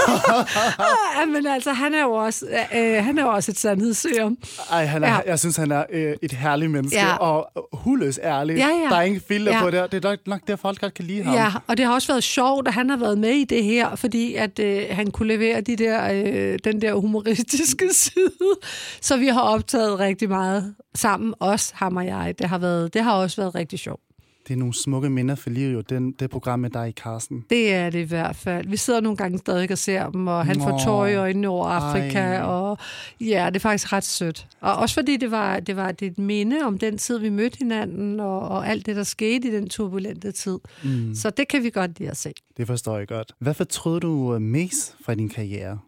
Ja, 1.20 1.26
men 1.26 1.46
altså, 1.46 1.72
han 1.72 1.94
er 1.94 2.02
jo 2.02 2.12
også, 2.12 2.46
øh, 2.74 3.04
han 3.04 3.18
er 3.18 3.22
jo 3.22 3.28
også 3.28 3.50
et 3.50 3.58
sandhedsserum. 3.58 4.38
Ej, 4.70 4.84
han 4.86 5.04
er, 5.04 5.08
Ja. 5.08 5.14
ja. 5.14 5.20
jeg 5.26 5.38
synes, 5.38 5.56
han 5.56 5.72
er 5.72 5.84
øh, 5.92 6.14
et 6.22 6.32
herligt 6.32 6.70
menneske, 6.70 6.96
Ja. 6.98 7.06
ja. 7.08 7.16
og 7.16 7.50
huløs 7.72 8.20
ærlig. 8.22 8.56
Ja, 8.56 8.68
ja. 8.68 8.88
Der 8.90 8.96
er 8.96 9.02
ingen 9.02 9.22
filter 9.28 9.52
Ja. 9.52 9.58
ja. 9.58 9.62
på 9.64 9.70
det. 9.70 9.92
Det 9.92 10.04
er 10.04 10.08
nok, 10.10 10.18
nok 10.26 10.40
der, 10.48 10.56
folk 10.56 10.80
godt 10.80 10.94
kan 10.94 11.04
lide 11.04 11.22
ham. 11.22 11.34
Ja, 11.34 11.52
og 11.66 11.76
det 11.76 11.86
har 11.86 11.92
også 11.94 12.08
været 12.08 12.24
sjovt, 12.24 12.68
at 12.68 12.74
han 12.74 12.90
har 12.90 12.96
været 12.96 13.18
med 13.18 13.30
i 13.30 13.44
det 13.44 13.64
her, 13.74 13.94
fordi 13.94 14.34
at 14.34 14.58
øh, 14.58 14.82
han 14.90 15.10
kunne 15.10 15.28
levere 15.28 15.60
de 15.60 15.76
der, 15.76 16.12
øh, 16.12 16.58
den 16.64 16.80
der 16.80 16.94
humoristiske 16.94 17.88
side. 18.04 18.54
Så 19.00 19.16
vi 19.16 19.26
har 19.26 19.40
optaget 19.40 19.98
rigtig 19.98 20.28
meget 20.28 20.74
sammen, 20.94 21.34
os, 21.40 21.70
ham 21.70 21.96
og 21.96 22.06
jeg. 22.06 22.34
Det 22.38 22.48
har, 22.48 22.58
været, 22.58 22.94
det 22.94 23.02
har 23.02 23.12
også 23.12 23.42
været 23.42 23.54
rigtig 23.54 23.78
sjovt. 23.78 24.03
Det 24.48 24.54
er 24.54 24.58
nogle 24.58 24.74
smukke 24.74 25.10
minder 25.10 25.34
for 25.34 25.50
livet, 25.50 25.72
jo, 25.74 25.80
den, 25.80 26.12
det 26.12 26.30
program 26.30 26.60
med 26.60 26.70
dig, 26.70 26.92
Carsten. 26.96 27.44
Det 27.50 27.74
er 27.74 27.90
det 27.90 27.98
i 27.98 28.02
hvert 28.02 28.36
fald. 28.36 28.68
Vi 28.68 28.76
sidder 28.76 29.00
nogle 29.00 29.16
gange 29.16 29.38
stadig 29.38 29.70
og 29.70 29.78
ser 29.78 30.10
dem, 30.10 30.26
og 30.26 30.46
han 30.46 30.56
Nå, 30.56 30.64
får 30.64 30.80
tår 30.84 31.06
i 31.06 31.14
øjnene 31.14 31.48
over 31.48 31.66
Afrika, 31.66 32.18
ej. 32.18 32.42
og 32.42 32.78
ja, 33.20 33.46
det 33.48 33.56
er 33.56 33.60
faktisk 33.60 33.92
ret 33.92 34.04
sødt. 34.04 34.46
Og 34.60 34.74
også 34.76 34.94
fordi 34.94 35.16
det 35.16 35.30
var, 35.30 35.60
det 35.60 35.76
var 35.76 35.94
et 36.02 36.18
minde 36.18 36.62
om 36.64 36.78
den 36.78 36.98
tid, 36.98 37.18
vi 37.18 37.28
mødte 37.28 37.58
hinanden, 37.58 38.20
og, 38.20 38.40
og 38.40 38.68
alt 38.68 38.86
det, 38.86 38.96
der 38.96 39.02
skete 39.02 39.48
i 39.48 39.50
den 39.50 39.68
turbulente 39.68 40.32
tid. 40.32 40.58
Mm. 40.84 41.14
Så 41.14 41.30
det 41.30 41.48
kan 41.48 41.62
vi 41.62 41.70
godt 41.70 41.98
lide 41.98 42.10
at 42.10 42.16
se. 42.16 42.32
Det 42.56 42.66
forstår 42.66 42.98
jeg 42.98 43.08
godt. 43.08 43.32
Hvad 43.38 43.54
fortrød 43.54 44.00
du 44.00 44.38
mest 44.38 44.96
fra 45.04 45.14
din 45.14 45.28
karriere? 45.28 45.78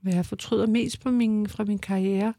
Hvad 0.00 0.14
jeg 0.14 0.26
fortryder 0.26 0.66
mest 0.66 1.00
på 1.00 1.10
min, 1.10 1.48
fra 1.48 1.64
min 1.64 1.78
karriere? 1.78 2.34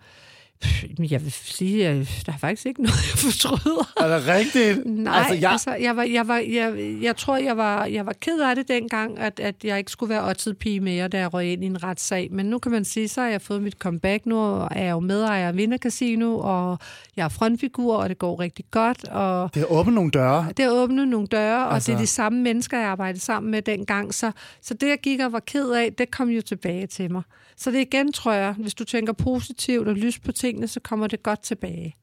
Jeg 0.99 1.23
vil 1.23 1.31
sige, 1.31 1.87
at 1.87 2.23
der 2.25 2.31
er 2.31 2.37
faktisk 2.37 2.65
ikke 2.65 2.81
noget, 2.81 2.95
jeg 3.11 3.17
fortryder. 3.17 3.93
Er 3.97 4.17
det 4.17 4.27
rigtigt? 4.27 4.85
Nej, 4.85 5.17
altså, 5.17 5.33
jeg... 5.33 5.51
Altså, 5.51 5.71
jeg, 5.71 5.95
var, 5.95 6.03
jeg, 6.03 6.27
var, 6.27 6.37
jeg, 6.37 6.97
jeg 7.01 7.15
tror, 7.15 7.37
jeg 7.37 7.57
var, 7.57 7.85
jeg 7.85 8.05
var 8.05 8.13
ked 8.21 8.39
af 8.39 8.55
det 8.55 8.67
dengang, 8.67 9.19
at, 9.19 9.39
at 9.39 9.55
jeg 9.63 9.77
ikke 9.77 9.91
skulle 9.91 10.09
være 10.09 10.23
ottid 10.23 10.53
pige 10.53 10.79
mere, 10.79 11.07
da 11.07 11.19
jeg 11.19 11.33
røg 11.33 11.51
ind 11.51 11.63
i 11.63 11.67
en 11.67 11.83
retssag. 11.83 12.27
Men 12.31 12.45
nu 12.45 12.59
kan 12.59 12.71
man 12.71 12.85
sige, 12.85 13.07
så 13.07 13.21
har 13.21 13.27
jeg 13.27 13.41
fået 13.41 13.61
mit 13.61 13.73
comeback. 13.73 14.25
Nu 14.25 14.37
er 14.37 14.67
jeg 14.75 14.91
jo 14.91 14.99
medejer 14.99 15.47
af 15.47 15.57
Vinder 15.57 15.77
Casino, 15.77 16.39
og 16.39 16.77
jeg 17.15 17.23
er 17.23 17.29
frontfigur, 17.29 17.97
og 17.97 18.09
det 18.09 18.17
går 18.17 18.39
rigtig 18.39 18.65
godt. 18.71 19.07
Og 19.07 19.53
det 19.53 19.59
har 19.59 19.67
åbnet 19.67 19.93
nogle 19.95 20.11
døre. 20.11 20.47
Det 20.57 20.65
har 20.65 20.71
åbnet 20.71 21.07
nogle 21.07 21.27
døre, 21.27 21.73
altså... 21.73 21.91
og 21.91 21.97
det 21.97 22.01
er 22.01 22.05
de 22.05 22.07
samme 22.07 22.41
mennesker, 22.41 22.79
jeg 22.79 22.87
arbejdede 22.87 23.23
sammen 23.23 23.51
med 23.51 23.61
dengang. 23.61 24.13
Så, 24.13 24.31
så 24.61 24.73
det, 24.73 24.87
jeg 24.87 24.97
gik 25.03 25.19
og 25.19 25.31
var 25.31 25.39
ked 25.39 25.69
af, 25.69 25.93
det 25.93 26.11
kom 26.11 26.29
jo 26.29 26.41
tilbage 26.41 26.87
til 26.87 27.11
mig. 27.11 27.21
Så 27.59 27.71
det 27.71 27.79
igen, 27.79 28.13
tror 28.13 28.33
jeg, 28.33 28.53
hvis 28.53 28.73
du 28.73 28.83
tænker 28.83 29.13
positivt 29.13 29.87
og 29.87 29.95
lyst 29.95 30.23
på 30.23 30.31
tingene, 30.47 30.67
så 30.67 30.79
kommer 30.79 31.07
det 31.07 31.23
godt 31.23 31.39
tilbage. 31.39 31.95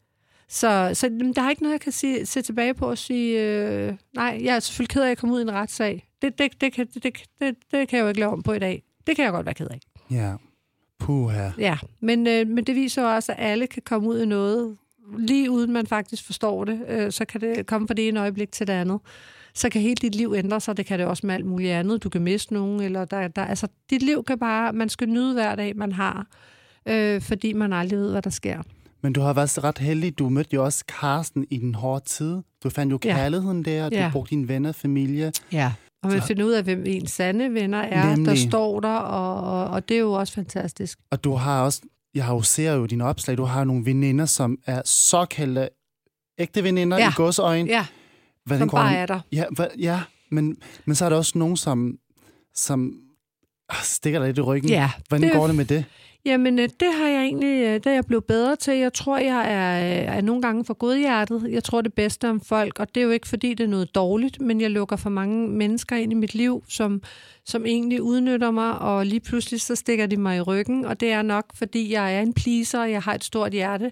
Så, 0.48 0.90
så 0.94 1.08
der 1.36 1.42
er 1.42 1.50
ikke 1.50 1.62
noget, 1.62 1.72
jeg 1.72 1.80
kan 1.80 1.92
sige, 1.92 2.26
se 2.26 2.42
tilbage 2.42 2.74
på 2.74 2.90
og 2.90 2.98
sige, 2.98 3.42
øh, 3.42 3.94
nej, 4.14 4.40
jeg 4.42 4.56
er 4.56 4.60
selvfølgelig 4.60 4.88
ked 4.88 5.02
af, 5.02 5.06
at 5.06 5.08
jeg 5.08 5.18
kom 5.18 5.30
ud 5.30 5.38
i 5.38 5.42
en 5.42 5.52
retssag. 5.52 6.08
Det, 6.22 6.38
det, 6.38 6.60
det, 6.60 6.72
kan, 6.72 6.86
det, 6.94 7.02
det, 7.02 7.22
det, 7.40 7.56
det 7.72 7.88
kan 7.88 7.96
jeg 7.96 8.02
jo 8.02 8.08
ikke 8.08 8.20
lave 8.20 8.32
om 8.32 8.42
på 8.42 8.52
i 8.52 8.58
dag. 8.58 8.82
Det 9.06 9.16
kan 9.16 9.24
jeg 9.24 9.32
godt 9.32 9.46
være 9.46 9.54
ked 9.54 9.68
af. 9.70 9.80
Ja, 10.10 10.34
puha. 10.98 11.50
Ja, 11.58 11.78
men, 12.00 12.26
øh, 12.26 12.48
men 12.48 12.64
det 12.64 12.74
viser 12.74 13.02
jo 13.02 13.14
også, 13.14 13.32
at 13.32 13.38
alle 13.38 13.66
kan 13.66 13.82
komme 13.86 14.08
ud 14.08 14.22
i 14.22 14.26
noget, 14.26 14.76
lige 15.18 15.50
uden 15.50 15.72
man 15.72 15.86
faktisk 15.86 16.26
forstår 16.26 16.64
det. 16.64 16.84
Øh, 16.88 17.12
så 17.12 17.24
kan 17.24 17.40
det 17.40 17.66
komme 17.66 17.88
fra 17.88 17.94
det 17.94 18.08
ene 18.08 18.20
øjeblik 18.20 18.52
til 18.52 18.66
det 18.66 18.72
andet 18.72 19.00
så 19.56 19.68
kan 19.68 19.80
hele 19.80 19.94
dit 19.94 20.14
liv 20.14 20.34
ændre 20.36 20.60
sig. 20.60 20.76
Det 20.76 20.86
kan 20.86 20.98
det 20.98 21.06
også 21.06 21.26
med 21.26 21.34
alt 21.34 21.46
muligt 21.46 21.72
andet. 21.72 22.02
Du 22.02 22.08
kan 22.08 22.22
miste 22.22 22.54
nogen, 22.54 22.80
eller 22.80 23.04
der, 23.04 23.28
der, 23.28 23.44
altså, 23.44 23.68
dit 23.90 24.02
liv 24.02 24.24
kan 24.24 24.38
bare, 24.38 24.72
man 24.72 24.88
skal 24.88 25.08
nyde 25.08 25.32
hver 25.32 25.54
dag, 25.54 25.76
man 25.76 25.92
har, 25.92 26.26
øh, 26.88 27.20
fordi 27.20 27.52
man 27.52 27.72
aldrig 27.72 27.98
ved, 27.98 28.10
hvad 28.10 28.22
der 28.22 28.30
sker. 28.30 28.62
Men 29.02 29.12
du 29.12 29.20
har 29.20 29.32
været 29.32 29.64
ret 29.64 29.78
heldig. 29.78 30.18
Du 30.18 30.28
mødte 30.28 30.54
jo 30.54 30.64
også 30.64 30.84
Karsten 31.00 31.46
i 31.50 31.58
den 31.58 31.74
hårde 31.74 32.04
tid. 32.04 32.42
Du 32.62 32.70
fandt 32.70 32.92
jo 32.92 32.98
kærligheden 32.98 33.64
ja. 33.66 33.72
der, 33.72 33.88
du 33.88 33.96
ja. 33.96 34.10
brugte 34.12 34.30
dine 34.30 34.48
venner, 34.48 34.72
familie. 34.72 35.32
Ja, 35.52 35.72
og 36.02 36.10
man 36.10 36.22
finder 36.22 36.44
ud 36.44 36.52
af, 36.52 36.62
hvem 36.64 36.82
ens 36.86 37.10
sande 37.10 37.54
venner 37.54 37.78
er, 37.78 38.10
Nemlig. 38.10 38.26
der 38.26 38.48
står 38.48 38.80
der, 38.80 38.96
og, 38.96 39.66
og 39.66 39.88
det 39.88 39.94
er 39.94 40.00
jo 40.00 40.12
også 40.12 40.32
fantastisk. 40.32 40.98
Og 41.10 41.24
du 41.24 41.32
har 41.32 41.62
også, 41.62 41.82
jeg 42.14 42.24
har 42.24 42.34
jo 42.34 42.42
ser 42.42 42.72
jo 42.72 42.86
dine 42.86 43.04
opslag, 43.04 43.36
du 43.36 43.44
har 43.44 43.64
nogle 43.64 43.86
veninder, 43.86 44.26
som 44.26 44.58
er 44.66 44.82
såkaldte 44.84 45.68
ægte 46.38 46.64
veninder 46.64 46.98
ja. 46.98 47.08
i 47.08 47.12
godsøjen. 47.16 47.66
Ja 47.66 47.86
Hvordan 48.44 48.60
som 48.60 48.68
går 48.68 48.78
bare 48.78 48.96
er 48.96 49.06
der. 49.06 49.20
Ja, 49.32 49.44
hva, 49.50 49.68
ja 49.78 50.00
men, 50.30 50.56
men 50.84 50.94
så 50.94 51.04
er 51.04 51.08
der 51.08 51.16
også 51.16 51.38
nogen, 51.38 51.56
som, 51.56 51.98
som 52.54 52.94
ah, 53.68 53.82
stikker 53.82 54.18
dig 54.18 54.28
lidt 54.28 54.38
i 54.38 54.40
ryggen. 54.40 54.70
Ja, 54.70 54.90
Hvordan 55.08 55.28
det, 55.28 55.32
går 55.32 55.46
det 55.46 55.56
med 55.56 55.64
det? 55.64 55.84
Jamen, 56.26 56.58
øh, 56.58 56.68
det 56.80 56.92
har 56.92 57.08
jeg 57.08 57.22
egentlig 57.22 57.64
øh, 57.64 57.74
det 57.74 57.86
er 57.86 57.92
jeg 57.92 58.06
blevet 58.06 58.24
bedre 58.24 58.56
til. 58.56 58.76
Jeg 58.76 58.92
tror, 58.92 59.18
jeg 59.18 59.52
er, 59.52 60.00
øh, 60.00 60.16
er 60.16 60.20
nogle 60.20 60.42
gange 60.42 60.64
for 60.64 60.74
godhjertet. 60.74 61.46
Jeg 61.50 61.64
tror 61.64 61.80
det 61.80 61.94
bedste 61.94 62.30
om 62.30 62.40
folk, 62.40 62.80
og 62.80 62.94
det 62.94 63.00
er 63.00 63.04
jo 63.04 63.10
ikke, 63.10 63.28
fordi 63.28 63.54
det 63.54 63.64
er 63.64 63.68
noget 63.68 63.94
dårligt, 63.94 64.40
men 64.40 64.60
jeg 64.60 64.70
lukker 64.70 64.96
for 64.96 65.10
mange 65.10 65.48
mennesker 65.48 65.96
ind 65.96 66.12
i 66.12 66.14
mit 66.14 66.34
liv, 66.34 66.64
som, 66.68 67.02
som 67.44 67.66
egentlig 67.66 68.02
udnytter 68.02 68.50
mig, 68.50 68.78
og 68.78 69.06
lige 69.06 69.20
pludselig 69.20 69.60
så 69.60 69.74
stikker 69.74 70.06
de 70.06 70.16
mig 70.16 70.36
i 70.36 70.40
ryggen, 70.40 70.84
og 70.84 71.00
det 71.00 71.12
er 71.12 71.22
nok, 71.22 71.44
fordi 71.54 71.92
jeg 71.92 72.16
er 72.16 72.20
en 72.20 72.34
pleaser, 72.34 72.80
og 72.80 72.90
jeg 72.90 73.02
har 73.02 73.14
et 73.14 73.24
stort 73.24 73.52
hjerte. 73.52 73.90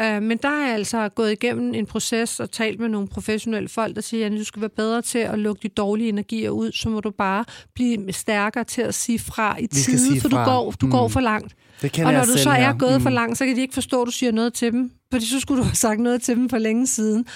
Øh, 0.00 0.22
men 0.22 0.38
der 0.38 0.48
er 0.48 0.66
jeg 0.66 0.74
altså 0.74 1.08
gået 1.08 1.32
igennem 1.32 1.74
en 1.74 1.86
proces 1.86 2.40
og 2.40 2.50
talt 2.50 2.80
med 2.80 2.88
nogle 2.88 3.08
professionelle 3.08 3.68
folk, 3.68 3.94
der 3.94 4.00
siger, 4.02 4.26
at 4.26 4.32
du 4.32 4.44
skal 4.44 4.60
være 4.60 4.70
bedre 4.70 5.02
til 5.02 5.18
at 5.18 5.38
lukke 5.38 5.60
de 5.62 5.68
dårlige 5.68 6.08
energier 6.08 6.50
ud, 6.50 6.72
så 6.72 6.88
må 6.88 7.00
du 7.00 7.10
bare 7.10 7.44
blive 7.74 8.12
stærkere 8.12 8.64
til 8.64 8.82
at 8.82 8.94
sige 8.94 9.18
fra 9.18 9.56
i 9.60 9.66
tide, 9.66 10.20
for 10.20 10.28
fra. 10.28 10.44
du 10.44 10.50
går, 10.50 10.70
du 10.70 10.86
mm. 10.86 10.92
går 10.92 11.08
for 11.08 11.20
langt. 11.20 11.54
Det 11.82 12.04
og 12.04 12.12
når 12.12 12.20
du 12.20 12.26
selv, 12.26 12.38
så 12.38 12.50
er 12.50 12.62
ja. 12.62 12.72
gået 12.78 12.96
mm. 12.96 13.02
for 13.02 13.10
langt, 13.10 13.38
så 13.38 13.46
kan 13.46 13.56
de 13.56 13.60
ikke 13.60 13.74
forstå, 13.74 14.02
at 14.02 14.06
du 14.06 14.12
siger 14.12 14.32
noget 14.32 14.54
til 14.54 14.72
dem, 14.72 14.90
fordi 15.12 15.26
så 15.26 15.40
skulle 15.40 15.58
du 15.58 15.64
have 15.64 15.74
sagt 15.74 16.00
noget 16.00 16.22
til 16.22 16.36
dem 16.36 16.48
for 16.48 16.58
længe 16.58 16.86
siden. 16.86 17.26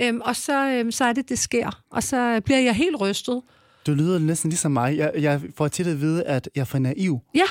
Øhm, 0.00 0.20
og 0.20 0.36
så, 0.36 0.68
øhm, 0.68 0.90
så 0.90 1.04
er 1.04 1.12
det, 1.12 1.28
det 1.28 1.38
sker. 1.38 1.82
Og 1.90 2.02
så 2.02 2.40
bliver 2.44 2.60
jeg 2.60 2.74
helt 2.74 3.00
rystet. 3.00 3.42
Du 3.86 3.92
lyder 3.92 4.18
næsten 4.18 4.50
ligesom 4.50 4.72
mig. 4.72 4.96
Jeg, 4.96 5.12
jeg 5.16 5.40
får 5.56 5.68
tit 5.68 5.86
at 5.86 6.00
vide, 6.00 6.24
at 6.24 6.48
jeg 6.54 6.60
er 6.60 6.64
for 6.64 6.78
naiv. 6.78 7.20
Ja 7.34 7.44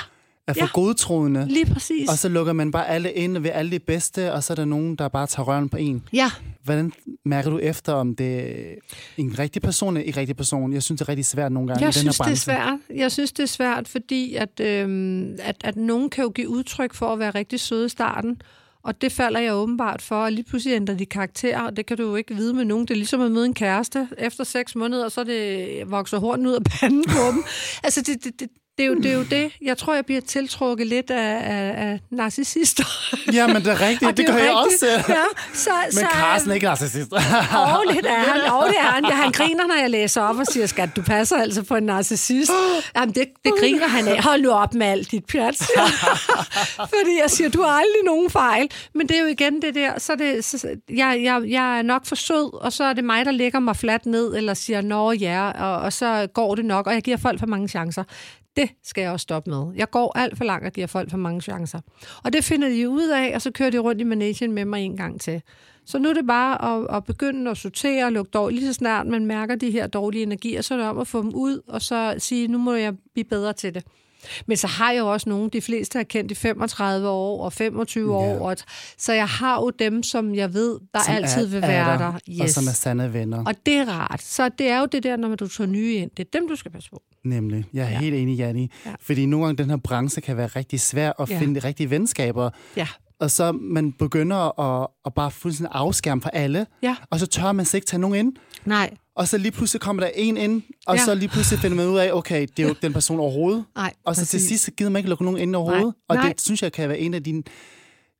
er 0.52 0.66
for 0.66 0.80
ja, 0.80 0.86
godtroende. 0.86 1.46
Lige 1.48 1.66
præcis. 1.66 2.10
Og 2.10 2.18
så 2.18 2.28
lukker 2.28 2.52
man 2.52 2.70
bare 2.70 2.88
alle 2.88 3.12
ind 3.12 3.38
ved 3.38 3.50
alle 3.54 3.70
de 3.70 3.78
bedste, 3.78 4.32
og 4.32 4.44
så 4.44 4.52
er 4.52 4.54
der 4.54 4.64
nogen, 4.64 4.96
der 4.96 5.08
bare 5.08 5.26
tager 5.26 5.46
røven 5.46 5.68
på 5.68 5.76
en. 5.76 6.02
Ja. 6.12 6.30
Hvordan 6.64 6.92
mærker 7.24 7.50
du 7.50 7.58
efter, 7.58 7.92
om 7.92 8.16
det 8.16 8.38
er 8.38 8.74
en 9.16 9.38
rigtig 9.38 9.62
person 9.62 9.96
eller 9.96 10.08
en 10.08 10.16
rigtig 10.16 10.36
person? 10.36 10.72
Jeg 10.72 10.82
synes, 10.82 10.98
det 10.98 11.04
er 11.04 11.08
rigtig 11.08 11.26
svært 11.26 11.52
nogle 11.52 11.68
gange 11.68 11.80
jeg 11.80 11.88
i 11.88 11.92
den 11.92 12.00
synes, 12.00 12.16
her 12.16 12.24
branche. 12.24 12.52
Det 12.52 12.58
er 12.58 12.64
svært. 12.64 12.98
Jeg 12.98 13.12
synes, 13.12 13.32
det 13.32 13.42
er 13.42 13.46
svært, 13.46 13.88
fordi 13.88 14.34
at, 14.34 14.60
øhm, 14.60 15.36
at, 15.42 15.56
at 15.64 15.76
nogen 15.76 16.10
kan 16.10 16.24
jo 16.24 16.30
give 16.30 16.48
udtryk 16.48 16.94
for 16.94 17.12
at 17.12 17.18
være 17.18 17.30
rigtig 17.30 17.60
søde 17.60 17.86
i 17.86 17.88
starten, 17.88 18.42
og 18.84 19.00
det 19.00 19.12
falder 19.12 19.40
jeg 19.40 19.54
åbenbart 19.54 20.02
for, 20.02 20.16
og 20.16 20.32
lige 20.32 20.44
pludselig 20.44 20.76
ændrer 20.76 20.94
de 20.94 21.06
karakter, 21.06 21.60
og 21.60 21.76
det 21.76 21.86
kan 21.86 21.96
du 21.96 22.02
jo 22.02 22.16
ikke 22.16 22.34
vide 22.34 22.54
med 22.54 22.64
nogen. 22.64 22.86
Det 22.86 22.94
er 22.94 22.98
ligesom 22.98 23.20
at 23.20 23.30
møde 23.30 23.46
en 23.46 23.54
kæreste 23.54 24.08
efter 24.18 24.44
seks 24.44 24.74
måneder, 24.74 25.04
og 25.04 25.12
så 25.12 25.24
det 25.24 25.68
vokser 25.90 26.18
horn 26.18 26.46
ud 26.46 26.52
af 26.52 26.62
panden 26.64 27.04
på 27.04 27.32
dem. 27.32 27.44
altså, 27.84 28.02
det, 28.02 28.24
det, 28.24 28.40
det, 28.40 28.48
det 28.78 28.84
er, 28.84 28.88
jo, 28.88 28.94
det 28.94 29.06
er 29.06 29.14
jo 29.14 29.22
det. 29.22 29.52
Jeg 29.62 29.78
tror, 29.78 29.94
jeg 29.94 30.06
bliver 30.06 30.20
tiltrukket 30.20 30.86
lidt 30.86 31.10
af, 31.10 31.36
af, 31.44 31.86
af 31.86 32.00
narcissister. 32.10 32.84
Ja, 33.32 33.46
men 33.46 33.56
det 33.56 33.66
er 33.66 33.80
rigtigt. 33.80 34.10
det, 34.10 34.16
det 34.16 34.26
gør 34.26 34.36
jeg 34.36 34.52
også. 34.52 34.86
Ja, 35.08 35.24
så, 35.54 35.70
men 35.84 35.92
så, 35.92 36.06
Carsten 36.12 36.50
er 36.50 36.54
ikke 36.54 36.66
narcissist. 36.66 37.12
Åh, 37.12 37.94
lidt 37.94 38.06
er 38.06 38.18
han. 38.18 38.52
Åh, 38.52 38.68
det 38.68 38.76
er 38.78 38.82
han. 38.82 39.04
Ja, 39.04 39.14
han 39.14 39.32
griner, 39.32 39.66
når 39.66 39.74
jeg 39.74 39.90
læser 39.90 40.22
op 40.22 40.36
og 40.36 40.46
siger, 40.46 40.66
skat, 40.66 40.96
du 40.96 41.02
passer 41.02 41.36
altså 41.36 41.62
på 41.62 41.76
en 41.76 41.82
narcissist. 41.82 42.50
Jamen, 42.96 43.14
det, 43.14 43.28
det 43.44 43.52
griner 43.60 43.88
han 43.88 44.08
af. 44.08 44.22
Hold 44.22 44.42
nu 44.42 44.50
op 44.50 44.74
med 44.74 44.86
alt 44.86 45.10
dit 45.10 45.24
pjat. 45.24 45.56
Fordi 46.94 47.18
jeg 47.22 47.30
siger, 47.30 47.50
du 47.50 47.62
har 47.62 47.70
aldrig 47.70 48.04
nogen 48.04 48.30
fejl. 48.30 48.70
Men 48.94 49.08
det 49.08 49.16
er 49.16 49.20
jo 49.20 49.26
igen 49.26 49.62
det 49.62 49.74
der. 49.74 49.98
Så 49.98 50.14
det, 50.14 50.44
så, 50.44 50.68
jeg, 50.88 51.20
jeg, 51.22 51.42
jeg 51.48 51.78
er 51.78 51.82
nok 51.82 52.06
for 52.06 52.14
sød, 52.14 52.54
og 52.54 52.72
så 52.72 52.84
er 52.84 52.92
det 52.92 53.04
mig, 53.04 53.24
der 53.24 53.32
lægger 53.32 53.60
mig 53.60 53.76
fladt 53.76 54.06
ned, 54.06 54.36
eller 54.36 54.54
siger, 54.54 54.80
nå 54.80 55.12
ja, 55.12 55.50
og, 55.50 55.76
og 55.76 55.92
så 55.92 56.28
går 56.34 56.54
det 56.54 56.64
nok, 56.64 56.86
og 56.86 56.94
jeg 56.94 57.02
giver 57.02 57.16
folk 57.16 57.38
for 57.38 57.46
mange 57.46 57.68
chancer. 57.68 58.04
Det 58.56 58.70
skal 58.84 59.02
jeg 59.02 59.10
også 59.10 59.22
stoppe 59.22 59.50
med. 59.50 59.66
Jeg 59.76 59.90
går 59.90 60.18
alt 60.18 60.38
for 60.38 60.44
langt 60.44 60.66
og 60.66 60.72
giver 60.72 60.86
folk 60.86 61.10
for 61.10 61.16
mange 61.16 61.40
chancer. 61.40 61.80
Og 62.24 62.32
det 62.32 62.44
finder 62.44 62.68
de 62.68 62.88
ud 62.88 63.08
af, 63.08 63.34
og 63.34 63.42
så 63.42 63.50
kører 63.50 63.70
de 63.70 63.78
rundt 63.78 64.00
i 64.00 64.04
managen 64.04 64.52
med 64.52 64.64
mig 64.64 64.80
en 64.80 64.96
gang 64.96 65.20
til. 65.20 65.42
Så 65.86 65.98
nu 65.98 66.08
er 66.08 66.14
det 66.14 66.26
bare 66.26 66.78
at, 66.78 66.96
at 66.96 67.04
begynde 67.04 67.50
at 67.50 67.56
sortere 67.56 68.04
og 68.04 68.12
lukke 68.12 68.30
dårligt. 68.30 68.60
Lige 68.60 68.72
så 68.72 68.74
snart 68.74 69.06
man 69.06 69.26
mærker 69.26 69.54
de 69.54 69.70
her 69.70 69.86
dårlige 69.86 70.22
energier, 70.22 70.62
så 70.62 70.74
er 70.74 70.78
det 70.78 70.86
om 70.86 70.98
at 70.98 71.06
få 71.06 71.22
dem 71.22 71.34
ud, 71.34 71.60
og 71.68 71.82
så 71.82 72.14
sige, 72.18 72.48
nu 72.48 72.58
må 72.58 72.74
jeg 72.74 72.94
blive 73.14 73.24
bedre 73.24 73.52
til 73.52 73.74
det. 73.74 73.84
Men 74.46 74.56
så 74.56 74.66
har 74.66 74.92
jeg 74.92 75.00
jo 75.00 75.12
også 75.12 75.28
nogen, 75.28 75.50
de 75.50 75.60
fleste 75.60 75.98
har 75.98 76.04
kendt 76.04 76.30
i 76.30 76.34
35 76.34 77.08
år 77.08 77.44
og 77.44 77.52
25 77.52 78.14
år, 78.14 78.46
yeah. 78.46 78.56
så 78.98 79.12
jeg 79.12 79.28
har 79.28 79.60
jo 79.60 79.70
dem, 79.70 80.02
som 80.02 80.34
jeg 80.34 80.54
ved, 80.54 80.78
der 80.94 81.00
som 81.06 81.14
altid 81.14 81.44
er, 81.44 81.48
vil 81.48 81.62
være 81.62 81.92
er 81.92 81.98
der. 81.98 82.12
der. 82.12 82.18
Yes. 82.30 82.40
Og 82.40 82.48
som 82.48 82.64
er 82.64 82.72
sande 82.72 83.12
venner. 83.12 83.44
Og 83.46 83.54
det 83.66 83.74
er 83.74 83.88
rart. 83.88 84.22
Så 84.22 84.48
det 84.48 84.68
er 84.68 84.80
jo 84.80 84.86
det 84.86 85.02
der, 85.02 85.16
når 85.16 85.34
du 85.34 85.48
tager 85.48 85.68
nye 85.68 85.94
ind, 85.94 86.10
det 86.16 86.26
er 86.26 86.38
dem, 86.38 86.48
du 86.48 86.56
skal 86.56 86.70
passe 86.70 86.90
på. 86.90 87.02
Nemlig. 87.24 87.64
Jeg 87.72 87.86
er 87.86 87.90
ja. 87.90 87.98
helt 87.98 88.14
enig, 88.14 88.36
Janni. 88.36 88.70
Ja. 88.86 88.94
Fordi 89.00 89.26
nogle 89.26 89.46
gange 89.46 89.62
den 89.62 89.70
her 89.70 89.76
branche 89.76 90.22
kan 90.22 90.36
være 90.36 90.46
rigtig 90.46 90.80
svær 90.80 91.12
at 91.20 91.30
ja. 91.30 91.38
finde 91.38 91.60
de 91.60 91.66
rigtige 91.66 91.90
venskaber. 91.90 92.50
Ja. 92.76 92.88
Og 93.20 93.30
så 93.30 93.52
man 93.52 93.92
begynder 93.92 94.60
at, 94.60 94.88
at 95.06 95.14
bare 95.14 95.30
fuldstændig 95.30 95.70
afskærme 95.74 96.20
for 96.20 96.28
alle. 96.28 96.66
Ja. 96.82 96.96
Og 97.10 97.20
så 97.20 97.26
tør 97.26 97.52
man 97.52 97.66
sig 97.66 97.78
ikke 97.78 97.86
tage 97.86 98.00
nogen 98.00 98.16
ind. 98.16 98.32
Nej. 98.64 98.90
Og 99.16 99.28
så 99.28 99.38
lige 99.38 99.52
pludselig 99.52 99.80
kommer 99.80 100.02
der 100.02 100.10
en 100.14 100.36
ind, 100.36 100.62
og 100.86 100.96
ja. 100.96 101.04
så 101.04 101.14
lige 101.14 101.28
pludselig 101.28 101.60
finder 101.60 101.76
man 101.76 101.86
ud 101.86 101.98
af, 101.98 102.12
okay, 102.12 102.46
det 102.56 102.62
er 102.64 102.68
jo 102.68 102.74
den 102.82 102.92
person 102.92 103.20
overhovedet. 103.20 103.64
Nej, 103.76 103.92
og 104.04 104.16
så 104.16 104.20
præcis. 104.20 104.30
til 104.30 104.48
sidst, 104.48 104.64
så 104.64 104.70
gider 104.70 104.90
man 104.90 105.00
ikke 105.00 105.08
lukke 105.08 105.24
nogen 105.24 105.40
ind 105.40 105.56
overhovedet. 105.56 105.84
Nej. 105.84 105.92
Og 106.08 106.16
Nej. 106.16 106.28
det 106.28 106.40
synes 106.40 106.62
jeg 106.62 106.72
kan 106.72 106.88
være 106.88 106.98
en 106.98 107.14
af 107.14 107.22
dine... 107.22 107.42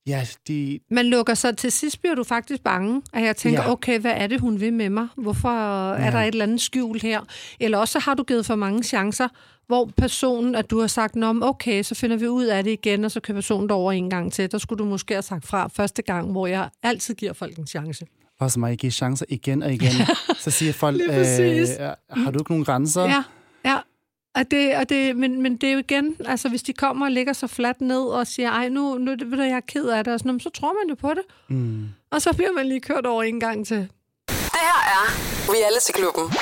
Ja, 0.06 0.26
de... 0.48 0.78
Man 0.90 1.06
lukker 1.06 1.34
så 1.34 1.52
til 1.52 1.72
sidst 1.72 2.00
bliver 2.00 2.14
du 2.14 2.24
faktisk 2.24 2.62
bange, 2.62 3.02
at 3.12 3.24
jeg 3.24 3.36
tænker, 3.36 3.62
ja. 3.62 3.70
okay, 3.70 4.00
hvad 4.00 4.12
er 4.16 4.26
det, 4.26 4.40
hun 4.40 4.60
vil 4.60 4.72
med 4.72 4.90
mig? 4.90 5.08
Hvorfor 5.16 5.50
ja. 5.92 6.06
er 6.06 6.10
der 6.10 6.18
et 6.18 6.26
eller 6.26 6.44
andet 6.44 6.60
skjul 6.60 7.00
her? 7.00 7.20
Eller 7.60 7.78
også 7.78 7.98
har 7.98 8.14
du 8.14 8.22
givet 8.22 8.46
for 8.46 8.54
mange 8.54 8.82
chancer, 8.82 9.28
hvor 9.66 9.90
personen, 9.96 10.54
at 10.54 10.70
du 10.70 10.80
har 10.80 10.86
sagt, 10.86 11.16
Nå, 11.16 11.38
okay, 11.42 11.82
så 11.82 11.94
finder 11.94 12.16
vi 12.16 12.28
ud 12.28 12.44
af 12.44 12.64
det 12.64 12.70
igen, 12.70 13.04
og 13.04 13.10
så 13.10 13.20
kan 13.20 13.34
personen 13.34 13.70
over 13.70 13.92
en 13.92 14.10
gang 14.10 14.32
til. 14.32 14.52
Der 14.52 14.58
skulle 14.58 14.78
du 14.78 14.84
måske 14.84 15.14
have 15.14 15.22
sagt 15.22 15.46
fra 15.46 15.68
første 15.68 16.02
gang, 16.02 16.30
hvor 16.30 16.46
jeg 16.46 16.68
altid 16.82 17.14
giver 17.14 17.32
folk 17.32 17.58
en 17.58 17.66
chance 17.66 18.06
også 18.42 18.60
mig 18.60 18.78
give 18.78 18.92
chancer 18.92 19.26
igen 19.28 19.62
og 19.62 19.72
igen. 19.72 19.92
så 20.44 20.50
siger 20.50 20.72
folk, 20.72 21.00
øh, 21.00 21.08
har 22.10 22.30
du 22.30 22.38
ikke 22.38 22.50
nogen 22.50 22.64
grænser? 22.64 23.02
Ja. 23.02 23.22
Og 24.34 24.50
det, 24.50 24.76
og 24.76 24.88
det, 24.88 25.16
men, 25.16 25.42
men 25.42 25.56
det 25.56 25.68
er 25.68 25.72
jo 25.72 25.78
igen, 25.78 26.16
altså 26.24 26.48
hvis 26.48 26.62
de 26.62 26.72
kommer 26.72 27.06
og 27.06 27.12
ligger 27.12 27.32
så 27.32 27.46
fladt 27.46 27.80
ned 27.80 28.02
og 28.02 28.26
siger, 28.26 28.50
ej, 28.50 28.68
nu, 28.68 28.98
nu 28.98 29.10
ved 29.10 29.36
du, 29.36 29.42
jeg 29.42 29.56
er 29.56 29.60
ked 29.60 29.88
af 29.88 30.04
det, 30.04 30.12
og 30.12 30.20
sådan, 30.20 30.40
så 30.40 30.50
tror 30.50 30.72
man 30.72 30.88
jo 30.88 30.94
på 30.94 31.14
det. 31.14 31.22
Mm. 31.48 31.84
Og 32.10 32.22
så 32.22 32.32
bliver 32.36 32.52
man 32.52 32.66
lige 32.66 32.80
kørt 32.80 33.06
over 33.06 33.22
en 33.22 33.40
gang 33.40 33.66
til. 33.66 33.76
Det 33.76 33.88
her 34.52 34.80
er 34.96 35.06
Reality 35.48 35.90
Klubben. 35.94 36.36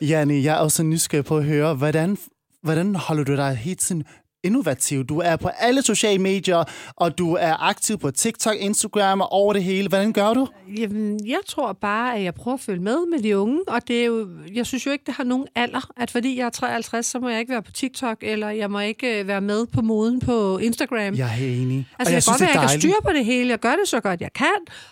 Janni, 0.00 0.44
jeg 0.44 0.54
er 0.54 0.58
også 0.58 0.82
nysgerrig 0.82 1.24
på 1.24 1.36
at 1.36 1.44
høre, 1.44 1.74
hvordan, 1.74 2.18
hvordan 2.62 2.94
holder 2.94 3.24
du 3.24 3.36
dig 3.36 3.54
helt 3.56 3.80
tiden 3.80 4.04
innovativ? 4.42 5.04
Du 5.04 5.18
er 5.18 5.36
på 5.36 5.48
alle 5.48 5.82
sociale 5.82 6.18
medier, 6.18 6.64
og 6.96 7.18
du 7.18 7.34
er 7.34 7.68
aktiv 7.68 7.98
på 7.98 8.10
TikTok, 8.10 8.56
Instagram 8.58 9.20
og 9.20 9.32
over 9.32 9.52
det 9.52 9.64
hele. 9.64 9.88
Hvordan 9.88 10.12
gør 10.12 10.34
du? 10.34 10.48
Jamen, 10.78 11.26
jeg 11.26 11.38
tror 11.46 11.72
bare, 11.72 12.16
at 12.16 12.24
jeg 12.24 12.34
prøver 12.34 12.54
at 12.54 12.60
følge 12.60 12.82
med 12.82 12.96
med 13.10 13.22
de 13.22 13.38
unge, 13.38 13.60
og 13.68 13.88
det 13.88 14.00
er 14.00 14.04
jo, 14.04 14.28
jeg 14.54 14.66
synes 14.66 14.86
jo 14.86 14.90
ikke, 14.90 15.04
det 15.06 15.14
har 15.14 15.24
nogen 15.24 15.46
alder, 15.54 15.90
at 15.96 16.10
fordi 16.10 16.38
jeg 16.38 16.46
er 16.46 16.50
53, 16.50 17.06
så 17.06 17.18
må 17.18 17.28
jeg 17.28 17.40
ikke 17.40 17.52
være 17.52 17.62
på 17.62 17.72
TikTok, 17.72 18.18
eller 18.20 18.50
jeg 18.50 18.70
må 18.70 18.80
ikke 18.80 19.20
øh, 19.20 19.28
være 19.28 19.40
med 19.40 19.66
på 19.66 19.80
moden 19.80 20.20
på 20.20 20.58
Instagram. 20.58 21.14
Jeg 21.14 21.24
er 21.24 21.26
helt 21.26 21.62
enig. 21.62 21.88
Altså, 21.98 22.14
og 22.14 22.14
jeg 22.14 22.14
jeg 22.14 22.22
kan 22.22 22.32
godt 22.32 22.40
det 22.40 22.44
at 22.46 22.56
er 22.56 22.60
jeg 22.60 22.70
kan 22.70 22.80
styre 22.80 23.02
på 23.02 23.12
det 23.12 23.24
hele. 23.24 23.50
Jeg 23.50 23.58
gør 23.58 23.76
det 23.76 23.88
så 23.88 24.00
godt, 24.00 24.20
jeg 24.20 24.32
kan. 24.32 24.46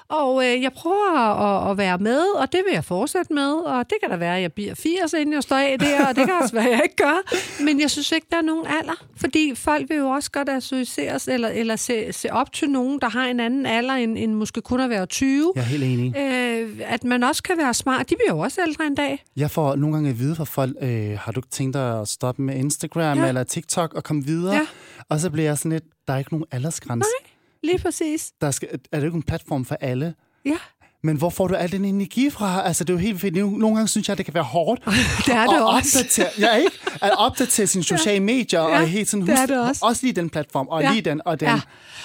Og 0.09 0.47
øh, 0.47 0.63
jeg 0.63 0.73
prøver 0.73 1.19
at, 1.19 1.71
at 1.71 1.79
være 1.79 1.99
med, 1.99 2.21
og 2.21 2.53
det 2.53 2.61
vil 2.67 2.75
jeg 2.75 2.85
fortsætte 2.85 3.33
med. 3.33 3.53
Og 3.53 3.91
det 3.91 3.97
kan 4.03 4.11
da 4.11 4.17
være, 4.17 4.37
at 4.37 4.43
jeg 4.43 4.53
bliver 4.53 4.75
80, 4.75 5.13
inden 5.13 5.33
jeg 5.35 5.43
står 5.43 5.57
af 5.57 5.79
der, 5.79 6.07
og 6.09 6.17
det 6.17 6.25
kan 6.27 6.35
også 6.43 6.55
være, 6.55 6.65
at 6.65 6.71
jeg 6.71 6.81
ikke 6.85 6.97
gør. 6.97 7.35
Men 7.65 7.81
jeg 7.81 7.91
synes 7.91 8.13
ikke, 8.13 8.27
der 8.31 8.37
er 8.37 8.43
nogen 8.43 8.67
alder. 8.67 9.05
Fordi 9.17 9.40
folk 9.55 9.89
vil 9.89 9.97
jo 9.97 10.09
også 10.09 10.31
godt 10.31 10.49
associeres, 10.49 11.29
eller, 11.29 11.49
eller 11.49 11.77
se, 11.77 12.13
se 12.13 12.33
op 12.33 12.53
til 12.53 12.71
nogen, 12.71 13.01
der 13.01 13.09
har 13.09 13.25
en 13.27 13.41
anden 13.41 13.67
alder, 13.67 13.95
end, 13.95 14.19
end 14.19 14.35
måske 14.35 14.61
kun 14.61 14.81
at 14.81 14.91
være 14.91 15.07
20. 15.07 15.53
Jeg 15.55 15.61
er 15.61 15.65
helt 15.65 15.85
enig. 15.85 16.17
Øh, 16.17 16.81
at 16.85 17.05
man 17.05 17.23
også 17.23 17.43
kan 17.43 17.57
være 17.59 17.75
smart. 17.75 18.11
De 18.11 18.15
bliver 18.17 18.35
jo 18.37 18.39
også 18.39 18.61
ældre 18.67 18.87
en 18.87 18.95
dag. 18.95 19.25
Jeg 19.37 19.51
får 19.51 19.77
nogle 19.77 19.95
gange 19.97 20.11
at 20.11 20.19
vide 20.19 20.35
fra 20.37 20.45
folk, 20.45 20.77
øh, 20.83 21.19
har 21.19 21.33
du 21.33 21.41
ikke 21.41 21.49
tænkt 21.51 21.75
dig 21.75 22.01
at 22.01 22.09
stoppe 22.09 22.43
med 22.43 22.55
Instagram 22.55 23.19
Ja. 23.19 23.29
eller 23.29 23.45
TikTok 23.45 23.95
og 23.95 24.05
komme 24.05 24.25
videre? 24.25 24.55
Ja. 24.55 24.67
Og 25.09 25.21
så 25.21 25.31
bliver 25.31 25.47
jeg 25.47 25.59
sådan 25.59 25.73
lidt, 25.73 25.85
der 26.09 26.15
er 26.15 26.19
ikke 26.19 26.33
nogen 26.33 26.45
aldersgrænse. 26.51 27.09
Lige 27.63 27.79
præcis. 27.79 28.33
Der 28.41 28.51
skal, 28.51 28.69
er 28.73 28.97
det 28.97 29.03
jo 29.03 29.07
ikke 29.07 29.17
en 29.17 29.23
platform 29.23 29.65
for 29.65 29.75
alle? 29.81 30.15
Ja, 30.45 30.57
Men 31.03 31.17
hvor 31.17 31.31
får 31.31 31.47
du 31.49 31.55
al 31.55 31.73
den 31.73 31.85
energi 31.85 32.31
fra? 32.31 32.63
Altså, 32.67 32.85
det 32.85 32.91
er 32.91 32.95
jo 32.95 32.99
helt 33.01 33.21
fedt. 33.21 33.35
Nogle 33.37 33.77
gange 33.77 33.89
synes 33.89 34.09
jeg, 34.09 34.19
det 34.19 34.25
kan 34.25 34.35
være 34.35 34.45
hårdt. 34.45 34.85
det 35.27 35.35
er 35.35 35.47
det 35.47 35.57
at 35.57 35.63
også. 35.63 35.99
Opdatere, 35.99 36.27
ja, 36.39 36.55
ikke? 36.57 36.71
At 37.03 37.11
opdatere 37.19 37.67
sine 37.67 37.85
sociale 37.95 38.21
medier, 38.21 38.61
Ja, 38.61 38.81
og 38.81 38.87
helt 38.87 39.09
sådan, 39.09 39.27
det 39.27 39.39
er 39.39 39.47
det 39.47 39.61
også. 39.61 39.81
også 39.85 40.01
lige 40.07 40.13
den 40.13 40.31
platform, 40.31 40.67
og 40.69 40.83
Ja. 40.83 40.91
lige 40.91 41.03
den, 41.03 41.21
og 41.25 41.41
den. 41.41 41.49
Ja. 41.49 41.61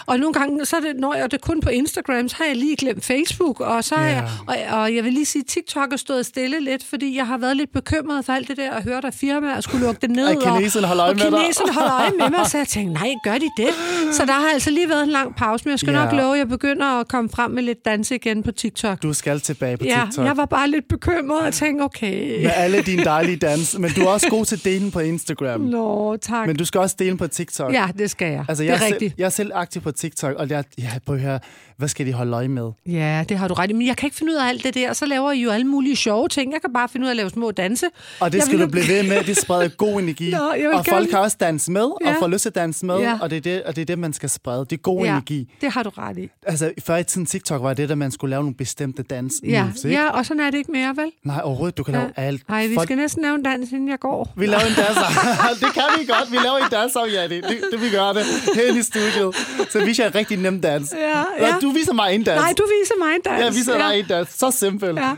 Og 0.05 0.19
nogle 0.19 0.33
gange, 0.33 0.65
så 0.65 0.75
er 0.75 0.79
det, 0.79 0.95
når 0.99 1.13
jeg 1.13 1.23
er 1.23 1.27
det 1.27 1.41
kun 1.41 1.61
på 1.61 1.69
Instagram, 1.69 2.27
så 2.29 2.35
har 2.37 2.45
jeg 2.45 2.55
lige 2.55 2.75
glemt 2.75 3.05
Facebook, 3.05 3.59
og 3.59 3.83
så 3.83 3.95
Ja. 3.95 4.01
jeg, 4.01 4.29
og, 4.47 4.55
og 4.79 4.95
jeg 4.95 5.03
vil 5.03 5.13
lige 5.13 5.25
sige, 5.25 5.43
TikTok 5.43 5.93
er 5.93 5.97
stået 5.97 6.25
stille 6.25 6.59
lidt, 6.63 6.83
fordi 6.83 7.15
jeg 7.17 7.27
har 7.27 7.37
været 7.37 7.57
lidt 7.57 7.71
bekymret 7.73 8.25
for 8.25 8.33
alt 8.33 8.47
det 8.47 8.57
der, 8.57 8.71
at 8.71 8.83
høre, 8.83 9.05
at 9.05 9.13
firmaer 9.13 9.61
skulle 9.61 9.85
lukke 9.85 10.01
det 10.01 10.09
ned. 10.09 10.27
At 10.27 10.37
kineserne 10.39 10.87
holder 10.87 11.03
øje 11.03 11.11
og, 11.11 11.15
med 11.17 11.25
og 11.25 11.39
kineserne 11.39 11.73
holder 11.73 11.93
øje 11.93 12.11
med 12.19 12.29
mig, 12.37 12.47
så 12.49 12.57
jeg 12.57 12.67
tænkte, 12.67 12.93
nej, 12.93 13.13
gør 13.23 13.33
de 13.37 13.49
det? 13.57 13.69
Så 14.13 14.25
der 14.25 14.33
har 14.33 14.49
altså 14.53 14.69
lige 14.69 14.89
været 14.89 15.03
en 15.03 15.09
lang 15.09 15.35
pause, 15.35 15.65
men 15.65 15.71
jeg 15.71 15.79
skal 15.79 15.93
Ja. 15.93 16.03
nok 16.03 16.13
love, 16.13 16.33
at 16.33 16.39
jeg 16.39 16.47
begynder 16.49 16.99
at 16.99 17.07
komme 17.07 17.29
frem 17.29 17.51
med 17.51 17.63
lidt 17.63 17.85
dans 17.85 18.11
igen 18.11 18.43
på 18.43 18.51
TikTok. 18.51 18.84
Du 19.03 19.13
skal 19.13 19.39
tilbage 19.39 19.77
på 19.77 19.85
ja, 19.85 20.01
TikTok. 20.05 20.25
jeg 20.25 20.37
var 20.37 20.45
bare 20.45 20.69
lidt 20.69 20.87
bekymret 20.87 21.41
og 21.47 21.53
tænkte, 21.53 21.83
okay, 21.83 22.41
Med 22.43 22.51
alle 22.55 22.81
dine 22.81 23.03
dejlige 23.03 23.37
dans. 23.37 23.79
Men 23.79 23.91
du 23.91 24.01
er 24.01 24.07
også 24.09 24.29
god 24.29 24.45
til 24.45 24.55
at 24.55 24.63
dele 24.63 24.91
på 24.91 24.99
Instagram. 24.99 25.61
nå, 25.61 26.17
tak. 26.21 26.47
Men 26.47 26.55
du 26.55 26.65
skal 26.65 26.81
også 26.81 26.95
dele 26.99 27.17
på 27.17 27.27
TikTok. 27.27 27.73
Ja, 27.73 27.87
det 27.97 28.11
skal 28.11 28.31
jeg. 28.31 28.45
Altså, 28.49 28.63
det 28.63 28.67
jeg, 28.69 28.73
er 28.73 28.75
er 28.75 28.79
selv, 28.83 28.93
rigtigt. 28.93 29.15
jeg 29.17 29.25
er 29.25 29.29
selv 29.29 29.51
aktiv 29.53 29.81
på 29.81 29.91
TikTok, 29.91 30.35
og 30.35 30.49
jeg, 30.49 30.63
er 30.77 30.99
på 31.05 31.13
at 31.13 31.19
høre, 31.21 31.39
hvad 31.77 31.87
skal 31.87 32.05
de 32.05 32.13
holde 32.13 32.33
øje 32.33 32.47
med? 32.47 32.71
Ja, 32.85 33.23
det 33.29 33.37
har 33.37 33.47
du 33.47 33.53
ret 33.53 33.69
i. 33.69 33.73
Men 33.73 33.87
jeg 33.87 33.97
kan 33.97 34.07
ikke 34.07 34.17
finde 34.17 34.31
ud 34.33 34.37
af 34.37 34.47
alt 34.49 34.63
det 34.63 34.73
der. 34.75 34.93
Så 34.93 35.05
laver 35.05 35.31
I 35.31 35.41
jo 35.41 35.49
alle 35.49 35.67
mulige 35.67 35.95
sjove 35.95 36.27
ting. 36.27 36.53
Jeg 36.53 36.61
kan 36.61 36.73
bare 36.73 36.89
finde 36.89 37.03
ud 37.03 37.07
af 37.07 37.11
at 37.11 37.17
lave 37.17 37.29
små 37.29 37.51
danse. 37.51 37.85
Og 38.19 38.31
det 38.31 38.37
Jeg 38.37 38.45
skal 38.45 38.59
vil- 38.59 38.65
du 38.65 38.71
blive 38.71 38.87
ved 38.87 39.03
med. 39.03 39.23
Det 39.23 39.37
spreder 39.37 39.67
god 39.67 40.01
energi. 40.01 40.31
Nå, 40.35 40.37
og 40.37 40.55
folk 40.75 40.85
gerne- 40.85 41.07
kan 41.07 41.19
også 41.19 41.37
danse 41.39 41.71
med, 41.71 41.89
Ja. 42.05 42.09
og 42.09 42.15
får 42.19 42.27
lyst 42.27 42.41
til 42.41 42.49
at 42.49 42.55
danse 42.55 42.85
med, 42.85 42.97
Ja. 42.99 43.17
og, 43.21 43.29
det 43.29 43.37
er 43.37 43.41
det, 43.41 43.63
og 43.63 43.75
det 43.75 43.81
er 43.81 43.85
det, 43.85 43.99
man 43.99 44.13
skal 44.13 44.29
sprede. 44.29 44.59
Det 44.59 44.71
er 44.73 44.77
god 44.77 45.05
ja, 45.05 45.11
energi. 45.11 45.53
det 45.61 45.71
har 45.71 45.83
du 45.83 45.89
ret 45.89 46.17
i. 46.17 46.29
Altså, 46.47 46.71
før 46.85 46.95
i 46.97 47.03
tiden 47.03 47.25
TikTok 47.25 47.61
var 47.63 47.73
det, 47.73 47.91
at 47.91 47.97
man 47.97 48.11
skulle 48.11 48.29
lave 48.29 48.43
nogle 48.43 48.55
bestemte 48.75 49.03
dans 49.03 49.33
Ja, 49.43 49.63
moves, 49.63 49.83
ikke? 49.85 49.97
ja, 49.97 50.09
og 50.09 50.25
sådan 50.25 50.39
er 50.39 50.51
det 50.51 50.57
ikke 50.57 50.71
mere, 50.71 50.95
vel? 50.97 51.11
Nej, 51.23 51.41
overhovedet. 51.43 51.77
Du 51.77 51.83
kan 51.83 51.93
lave 51.93 52.11
alt. 52.15 52.49
Nej, 52.49 52.67
vi 52.67 52.73
Folk- 52.73 52.87
skal 52.87 52.97
næsten 52.97 53.21
lave 53.21 53.35
en 53.35 53.43
dans, 53.43 53.71
inden 53.71 53.89
jeg 53.89 53.99
går. 53.99 54.33
Vi 54.37 54.45
laver 54.45 54.61
en 54.63 54.75
dans. 54.75 54.97
det 55.63 55.73
kan 55.73 55.83
vi 55.99 56.05
godt. 56.05 56.31
Vi 56.31 56.37
laver 56.37 56.57
en 56.57 56.71
dans 56.71 56.95
om, 56.95 57.07
ja. 57.09 57.23
Det, 57.23 57.43
det, 57.43 57.57
det 57.71 57.81
vi 57.81 57.89
gør 57.89 58.13
det. 58.13 58.23
Herinde 58.55 58.79
i 58.79 58.83
studiet. 58.83 59.35
Så 59.69 59.85
viser 59.85 60.03
jeg 60.03 60.09
en 60.09 60.15
rigtig 60.15 60.37
nem 60.37 60.61
dans. 60.61 60.93
Ja, 60.93 61.23
ja. 61.47 61.59
Du 61.61 61.69
viser 61.69 61.93
mig 61.93 62.15
en 62.15 62.23
dans. 62.23 62.41
Nej, 62.41 62.53
du 62.57 62.63
viser 62.79 62.95
mig 62.99 63.15
en 63.15 63.21
dans. 63.21 63.43
Jeg 63.43 63.53
viser 63.53 63.77
ja. 63.77 63.89
dig 63.91 63.99
en 63.99 64.05
dans. 64.09 64.29
Så 64.39 64.51
simpelt. 64.51 64.99
Ja. 64.99 65.11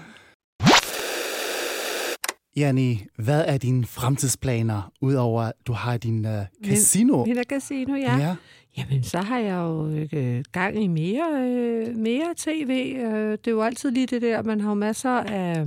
Janni, 2.57 3.05
hvad 3.17 3.43
er 3.47 3.57
dine 3.57 3.85
fremtidsplaner, 3.85 4.91
udover 5.01 5.41
at 5.43 5.53
du 5.67 5.73
har 5.73 5.97
din 5.97 6.25
uh, 6.25 6.31
casino? 6.65 7.25
Min 7.25 7.37
casino, 7.49 7.95
ja. 7.95 8.17
ja. 8.17 8.35
Ja. 8.77 8.83
Jamen, 8.89 9.03
så 9.03 9.17
har 9.17 9.39
jeg 9.39 9.55
jo 9.55 9.87
øh, 10.13 10.43
gang 10.51 10.83
i 10.83 10.87
mere, 10.87 11.41
øh, 11.41 11.95
mere 11.95 12.33
tv. 12.37 12.95
Øh, 12.97 13.31
det 13.31 13.47
er 13.47 13.51
jo 13.51 13.61
altid 13.61 13.91
lige 13.91 14.07
det 14.07 14.21
der, 14.21 14.43
man 14.43 14.61
har 14.61 14.69
jo 14.69 14.75
masser 14.75 15.09
af 15.09 15.65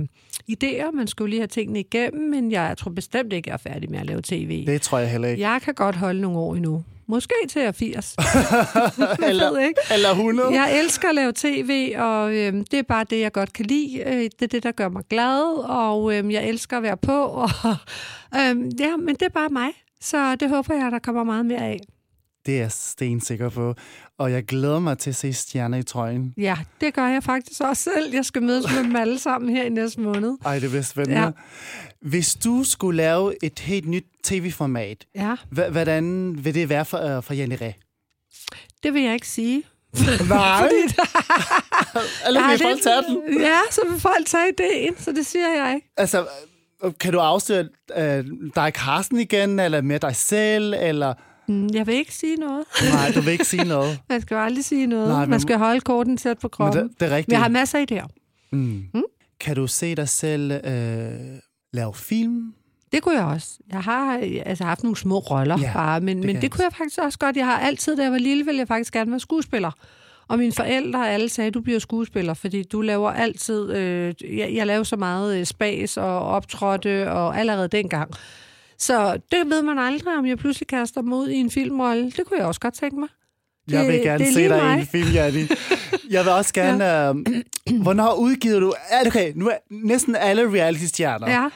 idéer. 0.51 0.91
Man 0.91 1.07
skal 1.07 1.23
jo 1.23 1.27
lige 1.27 1.39
have 1.39 1.47
tingene 1.47 1.79
igennem, 1.79 2.29
men 2.29 2.51
jeg 2.51 2.77
tror 2.77 2.91
bestemt 2.91 3.33
ikke, 3.33 3.49
jeg 3.49 3.53
er 3.53 3.71
færdig 3.71 3.91
med 3.91 3.99
at 3.99 4.05
lave 4.05 4.21
tv. 4.23 4.65
Det 4.65 4.81
tror 4.81 4.97
jeg 4.97 5.11
heller 5.11 5.27
ikke. 5.27 5.41
Jeg 5.41 5.61
kan 5.61 5.73
godt 5.73 5.95
holde 5.95 6.21
nogle 6.21 6.37
år 6.37 6.55
endnu. 6.55 6.83
Måske 7.07 7.33
til 7.49 7.59
jeg 7.59 7.67
er 7.67 7.71
80. 7.71 8.15
eller, 9.29 9.51
ved 9.51 9.59
ikke. 9.59 9.79
eller 9.93 10.09
100. 10.09 10.53
Jeg 10.53 10.79
elsker 10.79 11.09
at 11.09 11.15
lave 11.15 11.33
tv, 11.35 11.93
og 11.97 12.35
øhm, 12.35 12.65
det 12.65 12.79
er 12.79 12.83
bare 12.83 13.05
det, 13.09 13.19
jeg 13.19 13.31
godt 13.31 13.53
kan 13.53 13.65
lide. 13.65 14.03
Øh, 14.05 14.23
det 14.23 14.41
er 14.41 14.47
det, 14.47 14.63
der 14.63 14.71
gør 14.71 14.89
mig 14.89 15.03
glad, 15.09 15.69
og 15.69 16.17
øhm, 16.17 16.31
jeg 16.31 16.47
elsker 16.47 16.77
at 16.77 16.83
være 16.83 16.97
på. 16.97 17.23
Og, 17.41 17.49
øhm, 18.35 18.69
ja, 18.79 18.97
men 18.97 19.15
det 19.15 19.21
er 19.21 19.29
bare 19.29 19.49
mig. 19.49 19.69
Så 20.01 20.35
det 20.35 20.49
håber 20.49 20.73
jeg, 20.73 20.91
der 20.91 20.99
kommer 20.99 21.23
meget 21.23 21.45
mere 21.45 21.59
af. 21.59 21.79
Det 22.45 22.55
er 22.55 22.59
jeg 22.59 22.71
stensikker 22.71 23.49
på. 23.49 23.75
Og 24.17 24.31
jeg 24.31 24.43
glæder 24.45 24.79
mig 24.79 24.97
til 24.97 25.09
at 25.09 25.15
se 25.15 25.33
stjerner 25.33 25.77
i 25.77 25.83
trøjen. 25.83 26.33
Ja, 26.37 26.57
det 26.81 26.93
gør 26.93 27.07
jeg 27.07 27.23
faktisk 27.23 27.61
også 27.61 27.83
selv. 27.83 28.13
Jeg 28.13 28.25
skal 28.25 28.43
mødes 28.43 28.65
med 28.75 28.83
dem 28.83 28.95
alle 28.95 29.19
sammen 29.19 29.55
her 29.55 29.63
i 29.63 29.69
næste 29.69 30.01
måned. 30.01 30.37
Ej, 30.45 30.59
det 30.59 30.69
bliver 30.69 30.83
spændende. 30.83 31.21
Ja. 31.21 31.29
Hvis 32.01 32.35
du 32.35 32.63
skulle 32.63 32.97
lave 32.97 33.43
et 33.43 33.59
helt 33.59 33.87
nyt 33.87 34.05
tv-format, 34.23 35.05
Ja, 35.15 35.35
hvordan 35.49 36.35
vil 36.45 36.53
det 36.53 36.69
være 36.69 36.85
for, 36.85 37.17
uh, 37.17 37.23
for 37.23 37.33
Janne 37.33 37.55
Ræ? 37.61 37.71
det 38.83 38.93
vil 38.93 39.01
jeg 39.01 39.13
ikke 39.13 39.27
sige. 39.27 39.63
Nej. 40.29 40.69
Eller 42.27 42.39
Nej, 42.41 42.51
vil 42.51 42.59
folk 42.61 42.81
tage 42.81 43.01
den? 43.01 43.41
Ja, 43.41 43.59
så 43.71 43.81
vil 43.91 43.99
folk 43.99 44.25
tage 44.25 44.43
ideen, 44.49 44.97
så 44.97 45.11
det 45.11 45.25
siger 45.25 45.47
jeg 45.63 45.75
ikke. 45.75 45.87
Altså, 45.97 46.27
øh, 46.83 46.91
kan 46.99 47.13
du 47.13 47.19
afsløre 47.19 47.67
uh, 47.97 48.25
dig 48.55 48.71
Carsten 48.75 49.19
igen, 49.19 49.59
eller 49.59 49.81
med 49.81 49.99
dig 49.99 50.15
selv, 50.15 50.73
eller... 50.79 51.13
Mm, 51.51 51.69
Jeg 51.73 51.87
vil 51.87 51.95
ikke 51.95 52.13
sige 52.15 52.35
noget. 52.35 52.63
Nej, 52.93 53.11
du 53.15 53.21
vil 53.21 53.31
ikke 53.31 53.45
sige 53.45 53.63
noget. 53.63 53.99
Man 54.09 54.21
skal 54.21 54.35
jo 54.35 54.41
aldrig 54.41 54.65
sige 54.65 54.87
noget. 54.87 55.07
Nej, 55.09 55.19
men- 55.19 55.29
Man 55.29 55.39
skal 55.39 55.57
holde 55.57 55.81
korten 55.81 56.17
tæt 56.17 56.37
på 56.39 56.47
Men 56.47 56.49
kroppen. 56.49 56.83
det, 56.83 56.99
det 56.99 57.05
er 57.05 57.09
Men 57.09 57.15
rigtigt. 57.15 57.31
jeg 57.33 57.41
har 57.41 57.49
masser 57.49 57.79
af 57.79 57.85
idéer. 57.91 58.07
Mm. 58.51 58.83
Kan 59.39 59.55
du 59.55 59.67
se 59.67 59.95
dig 59.95 60.09
selv 60.09 60.51
øh, 60.51 61.11
lave 61.73 61.93
film? 61.95 62.53
Det 62.91 63.01
kunne 63.03 63.15
jeg 63.15 63.25
også. 63.25 63.47
Jeg 63.71 63.79
har 63.81 64.19
altså, 64.45 64.63
haft 64.63 64.83
nogle 64.83 64.97
små 64.97 65.19
roller 65.19 65.57
Ja, 65.59 65.73
bare, 65.73 66.01
men, 66.01 66.17
det 66.17 66.25
men 66.25 66.41
det 66.41 66.51
kunne 66.51 66.63
jeg 66.63 66.73
faktisk 66.77 66.99
også 66.99 67.19
godt. 67.19 67.37
Jeg 67.37 67.45
har 67.45 67.59
altid, 67.59 67.95
da 67.97 68.03
jeg 68.03 68.11
var 68.11 68.17
lille, 68.17 68.45
ville 68.45 68.59
jeg 68.59 68.67
faktisk 68.67 68.93
gerne 68.93 69.11
være 69.11 69.19
skuespiller. 69.19 69.71
Og 70.27 70.37
mine 70.37 70.51
forældre 70.53 71.09
alle 71.11 71.29
sagde, 71.29 71.51
du 71.51 71.61
bliver 71.61 71.79
skuespiller, 71.79 72.33
fordi 72.33 72.63
du 72.63 72.81
laver 72.81 73.11
altid... 73.11 73.71
Øh, 73.73 74.13
jeg, 74.37 74.51
jeg 74.53 74.67
laver 74.67 74.83
så 74.83 74.95
meget 74.95 75.39
øh, 75.39 75.45
spas 75.45 75.97
og 75.97 76.19
optrådte 76.21 77.11
og 77.11 77.39
allerede 77.39 77.67
dengang. 77.67 78.11
Så 78.81 79.13
det 79.31 79.39
ved 79.49 79.61
man 79.61 79.79
aldrig, 79.79 80.17
om 80.17 80.25
jeg 80.25 80.37
pludselig 80.37 80.67
kaster 80.67 81.01
mig 81.01 81.17
ud 81.17 81.29
i 81.29 81.35
en 81.35 81.51
filmrolle. 81.51 82.05
Det 82.11 82.25
kunne 82.27 82.37
jeg 82.39 82.45
også 82.47 82.59
godt 82.61 82.73
tænke 82.73 82.99
mig. 82.99 83.09
Jeg 83.71 83.85
vil 83.87 83.93
Det- 83.95 84.03
gerne 84.03 84.19
det 84.19 84.27
er 84.29 84.33
se 84.33 84.39
dig 84.49 84.57
i 84.57 84.61
mig. 84.61 84.79
en 84.79 84.87
film, 84.87 85.09
Janni. 85.13 85.47
Jeg 86.09 86.25
vil 86.25 86.31
også 86.33 86.53
gerne... 86.53 86.83
ja. 86.85 87.09
øh, 87.09 87.81
hvornår 87.81 88.13
udgiver 88.15 88.59
du... 88.59 88.73
Okay, 89.07 89.31
nu 89.35 89.47
er 89.47 89.55
næsten 89.71 90.15
alle 90.15 90.51
reality-stjerner 90.53 91.29
Ja, 91.31 91.49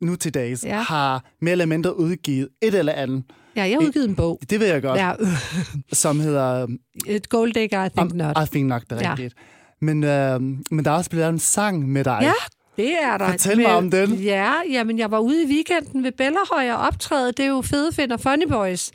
nu 0.00 0.16
til 0.16 0.34
dags 0.34 0.64
Ja. 0.64 0.82
har 0.82 1.24
mere 1.40 1.52
eller 1.52 1.66
mindre 1.66 1.98
udgivet 1.98 2.48
et 2.62 2.74
eller 2.74 2.92
andet. 2.92 3.24
ja 3.56 3.62
jeg 3.62 3.76
har 3.80 3.86
udgivet 3.86 4.08
en 4.08 4.14
bog. 4.16 4.40
Det 4.50 4.60
ved 4.60 4.66
jeg 4.66 4.82
godt. 4.82 5.00
Ja, 5.00 5.12
Som 5.92 6.20
hedder... 6.20 6.66
et 7.06 7.28
gold 7.28 7.52
digger, 7.52 7.84
I 7.84 7.88
think 7.96 8.14
not. 8.14 8.36
I 8.42 8.50
think 8.50 8.68
nok, 8.68 8.82
det 8.82 8.92
er 8.92 8.96
Ja. 9.00 9.10
rigtigt. 9.10 9.34
Men, 9.80 10.04
øh, 10.04 10.40
men 10.70 10.84
der 10.84 10.90
er 10.90 10.94
også 10.94 11.10
blevet 11.10 11.22
lavet 11.22 11.32
en 11.32 11.38
sang 11.38 11.88
med 11.88 12.04
dig. 12.04 12.18
Ja, 12.22 12.32
det 12.76 12.92
er 13.02 13.18
der. 13.18 13.30
Fortæl 13.30 13.56
mig 13.56 13.74
om 13.74 13.90
den. 13.90 14.14
Ja, 14.14 14.52
jamen 14.70 14.98
jeg 14.98 15.10
var 15.10 15.18
ude 15.18 15.42
i 15.42 15.46
weekenden 15.46 16.04
ved 16.04 16.12
Bellerhøj 16.12 16.70
og 16.70 16.78
optræde. 16.78 17.32
Det 17.32 17.40
er 17.44 17.48
jo 17.48 17.62
Fede 17.62 17.92
Find 17.92 18.12
og 18.12 18.20
Funny 18.20 18.46
Boys. 18.48 18.90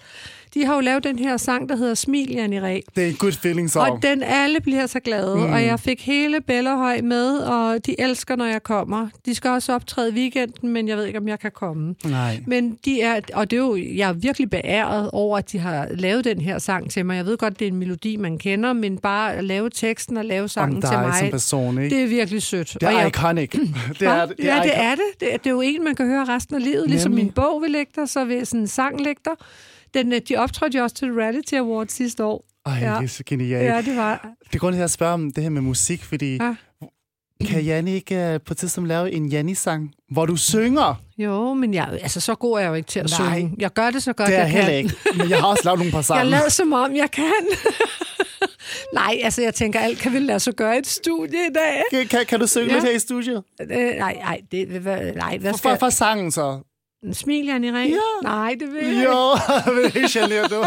De 0.53 0.65
har 0.65 0.75
jo 0.75 0.79
lavet 0.81 1.03
den 1.03 1.19
her 1.19 1.37
sang, 1.37 1.69
der 1.69 1.75
hedder 1.75 1.93
Smil, 1.93 2.31
Janne 2.31 2.61
Ræ. 2.61 2.79
Det 2.95 3.03
er 3.03 3.07
en 3.07 3.13
good 3.13 3.31
feeling 3.31 3.69
song. 3.69 3.91
Og 3.91 3.99
den 4.03 4.23
alle 4.23 4.61
bliver 4.61 4.85
så 4.85 4.99
glade, 4.99 5.35
mm. 5.35 5.41
og 5.53 5.63
jeg 5.65 5.79
fik 5.79 6.05
hele 6.05 6.41
Bellerhøj 6.41 7.01
med, 7.01 7.37
og 7.37 7.85
de 7.85 8.01
elsker, 8.01 8.35
når 8.35 8.45
jeg 8.45 8.63
kommer. 8.63 9.07
De 9.25 9.35
skal 9.35 9.49
også 9.49 9.73
optræde 9.73 10.13
weekenden, 10.13 10.69
men 10.69 10.87
jeg 10.87 10.97
ved 10.97 11.05
ikke, 11.05 11.19
om 11.19 11.27
jeg 11.27 11.39
kan 11.39 11.51
komme. 11.51 11.95
Nej. 12.05 12.39
Men 12.47 12.77
de 12.85 13.01
er, 13.01 13.19
og 13.33 13.51
det 13.51 13.57
er 13.57 13.61
jo, 13.61 13.75
jeg 13.95 14.09
er 14.09 14.13
virkelig 14.13 14.49
beæret 14.49 15.09
over, 15.13 15.37
at 15.37 15.51
de 15.51 15.59
har 15.59 15.87
lavet 15.91 16.25
den 16.25 16.41
her 16.41 16.57
sang 16.59 16.91
til 16.91 17.05
mig. 17.05 17.15
Jeg 17.15 17.25
ved 17.25 17.37
godt, 17.37 17.59
det 17.59 17.67
er 17.67 17.71
en 17.71 17.77
melodi, 17.77 18.15
man 18.15 18.37
kender, 18.37 18.73
men 18.73 18.97
bare 18.97 19.33
at 19.35 19.43
lave 19.43 19.69
teksten 19.69 20.17
og 20.17 20.25
lave 20.25 20.47
sangen 20.47 20.75
Om 20.75 20.81
til 20.91 20.99
mig, 20.99 21.13
som 21.19 21.29
person, 21.29 21.81
ikke? 21.83 21.95
det 21.95 22.03
er 22.03 22.07
virkelig 22.07 22.41
sødt. 22.41 22.73
Det 22.73 22.83
Og 22.83 22.93
er 22.93 22.97
jeg- 22.99 23.07
iconic. 23.07 23.49
det 23.99 24.07
er, 24.07 24.25
det 24.25 24.35
ja, 24.43 24.59
det 24.63 24.71
er 24.75 24.91
det. 24.91 24.99
det. 25.19 25.33
er- 25.33 25.37
Det 25.37 25.47
er 25.47 25.51
jo 25.51 25.61
en, 25.61 25.83
man 25.83 25.95
kan 25.95 26.05
høre 26.07 26.25
resten 26.25 26.55
af 26.55 26.63
livet. 26.63 26.89
Ligesom 26.89 27.11
Nemlig. 27.11 27.25
min 27.25 27.33
bog 27.33 27.61
vil 27.61 27.71
lægge 27.71 27.91
dig, 27.95 28.09
så 28.09 28.25
vil 28.25 28.45
sådan 28.47 28.59
en 28.59 28.67
sang 28.67 29.01
lægge 29.01 29.21
dig. 29.25 29.33
Den, 29.93 30.13
øh, 30.13 30.21
de 30.29 30.35
optrådte 30.35 30.77
jo 30.77 30.83
også 30.83 30.95
til 30.95 31.11
Reality 31.13 31.53
Awards 31.53 31.93
sidste 31.93 32.23
år. 32.23 32.45
Ej, 32.65 32.73
Ja. 32.81 32.95
det 32.95 33.03
er 33.03 33.07
så 33.07 33.23
genialt. 33.25 33.65
Ja, 33.65 33.81
det 33.91 33.97
var... 33.97 34.29
Det 34.47 34.55
er 34.55 34.59
grund 34.59 34.73
til, 34.73 34.77
at 34.77 34.81
jeg 34.81 34.89
spørger 34.89 35.13
om 35.13 35.31
det 35.31 35.43
her 35.43 35.49
med 35.49 35.61
musik, 35.61 36.03
fordi 36.03 36.37
Ja. 36.41 36.55
kan 37.47 37.63
Janni 37.63 37.91
ikke 37.93 38.33
uh, 38.35 38.41
på 38.45 38.53
et 38.53 38.57
tidspunkt 38.57 38.87
lave 38.87 39.11
en 39.11 39.27
Janni-sang, 39.29 39.91
hvor 40.11 40.25
du 40.25 40.35
synger? 40.35 40.95
Jo, 41.17 41.53
men 41.53 41.73
jeg, 41.73 41.89
altså, 42.01 42.19
så 42.21 42.35
god 42.35 42.57
er 42.57 42.61
jeg 42.61 42.69
jo 42.69 42.73
ikke 42.73 42.87
til 42.87 42.99
at 42.99 43.11
Nej. 43.19 43.35
synge. 43.39 43.53
Jeg 43.57 43.73
gør 43.73 43.89
det 43.91 44.03
så 44.03 44.13
godt, 44.13 44.27
det 44.27 44.35
er 44.35 44.39
jeg 44.41 44.49
heller 44.49 44.65
kan. 44.69 44.77
ikke. 44.77 44.95
Men 45.17 45.29
jeg 45.29 45.39
har 45.39 45.47
også 45.47 45.61
lavet 45.65 45.79
nogle 45.79 45.91
par 45.91 46.01
sange. 46.01 46.19
Jeg 46.19 46.27
lader 46.27 46.49
som 46.49 46.73
om, 46.73 46.95
jeg 46.95 47.11
kan. 47.11 47.31
Nej, 48.93 49.17
altså 49.23 49.41
jeg 49.41 49.53
tænker, 49.53 49.79
alt 49.79 49.99
kan 49.99 50.13
vi 50.13 50.19
lade 50.19 50.39
sig 50.39 50.53
gøre 50.53 50.75
i 50.75 50.79
et 50.79 50.87
studie 50.87 51.39
i 51.49 51.53
dag. 51.55 51.83
Kan, 51.91 52.07
kan, 52.07 52.25
kan 52.25 52.39
du 52.39 52.47
synge 52.47 52.67
Ja. 52.67 52.73
lidt 52.73 52.83
her 52.83 52.91
i 52.91 52.99
studiet? 52.99 53.43
Øh, 53.61 53.67
nej, 53.69 54.17
nej, 54.21 54.41
det, 54.51 54.67
hvad, 54.67 55.13
nej, 55.15 55.37
hvad 55.37 55.51
For, 55.51 55.57
skal 55.57 55.69
for, 55.71 55.77
for 55.79 55.89
sangen 55.89 56.31
så. 56.31 56.59
Smil, 57.13 57.45
Jan 57.45 57.63
Irene? 57.63 57.89
Ja. 57.89 57.97
Nej, 58.23 58.55
det 58.59 58.73
vil 58.73 58.85
jeg 58.85 59.05
Jo, 59.05 59.35
men 59.73 59.83
det 59.93 60.03
er 60.03 60.07
generet, 60.09 60.51
du. 60.51 60.63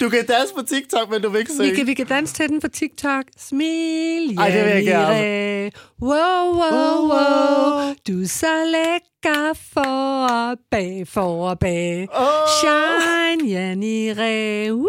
Du 0.00 0.08
kan 0.10 0.26
danse 0.26 0.54
på 0.54 0.62
TikTok, 0.62 1.10
men 1.10 1.22
du 1.22 1.28
vil 1.28 1.38
ikke 1.38 1.52
ikke. 1.52 1.62
Vi 1.62 1.68
synge. 1.68 1.76
kan, 1.76 1.86
vi 1.86 1.94
kan 1.94 2.06
danse 2.06 2.34
til 2.34 2.48
den 2.48 2.60
på 2.60 2.68
TikTok. 2.68 3.24
Smil, 3.38 4.38
Ej, 4.38 4.48
det 4.50 4.64
vil 4.64 4.72
jeg 4.72 4.84
gerne. 4.84 5.70
Wow, 6.02 6.54
wow, 6.60 7.06
wow. 7.12 7.94
Du 8.08 8.22
er 8.22 8.28
så 8.28 8.64
lækker 8.66 9.54
for 9.74 10.26
og 10.26 10.58
bag, 10.70 11.06
for 11.08 11.48
og 11.50 11.58
bag. 11.58 12.08
Åh. 12.16 12.26
Shine, 12.60 13.50
Jan 13.50 13.82
Irene. 13.82 14.74
Woo. 14.74 14.88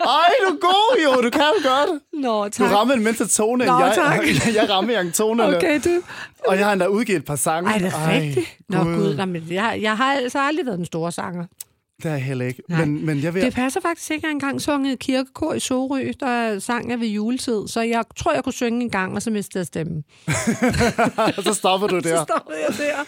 Ej, 0.00 0.30
du 0.42 0.54
er 0.54 0.58
god 0.60 1.00
jo, 1.04 1.22
du 1.22 1.30
kan 1.30 1.52
godt. 1.62 2.00
Nå, 2.12 2.44
Du 2.44 2.50
tak. 2.50 2.72
rammer 2.72 2.94
en 2.94 3.04
mindre 3.04 3.26
tone, 3.26 3.66
Nå, 3.66 3.78
jeg. 3.78 3.92
tak. 3.94 4.20
Jeg 4.58 4.70
rammer 4.70 5.00
en 5.00 5.12
tonerne. 5.12 5.56
Okay, 5.56 5.80
du. 5.84 6.02
Og 6.46 6.56
jeg 6.56 6.64
har 6.66 6.72
endda 6.72 6.86
udgivet 6.86 7.18
et 7.18 7.24
par 7.24 7.36
sange. 7.36 7.70
Ej, 7.70 7.78
det 7.78 7.86
er 7.86 8.12
rigtigt. 8.12 8.46
Nå, 8.68 8.84
Gud. 8.84 9.14
Nå, 9.16 9.24
men 9.24 9.42
jeg, 9.54 9.78
jeg 9.82 9.96
har 9.96 10.12
altså 10.12 10.38
aldrig 10.40 10.66
været 10.66 10.78
den 10.78 10.86
store 10.86 11.12
sanger. 11.12 11.46
Det 12.02 12.08
er 12.10 12.14
jeg 12.14 12.22
heller 12.24 12.46
ikke. 12.46 12.62
Nej. 12.68 12.84
Men, 12.84 13.06
men 13.06 13.22
jeg 13.22 13.34
vil... 13.34 13.42
Det 13.42 13.54
passer 13.54 13.80
faktisk 13.80 14.10
ikke, 14.10 14.26
jeg 14.26 14.32
engang 14.32 14.60
sunget 14.60 14.98
kirkekor 14.98 15.52
i 15.54 15.60
Sorø, 15.60 16.12
der 16.20 16.58
sang 16.58 16.90
jeg 16.90 17.00
ved 17.00 17.06
juletid. 17.08 17.68
Så 17.68 17.80
jeg 17.80 18.04
tror, 18.16 18.32
jeg 18.34 18.44
kunne 18.44 18.52
synge 18.52 18.82
en 18.82 18.90
gang, 18.90 19.14
og 19.14 19.22
så 19.22 19.30
mistede 19.30 19.58
jeg 19.58 19.66
stemmen. 19.66 20.04
så 21.44 21.54
stopper 21.54 21.86
du 21.86 22.00
Så 22.02 22.08
der. 22.08 22.24
stoppede 22.24 22.58
jeg 22.68 22.76
der. 22.78 23.04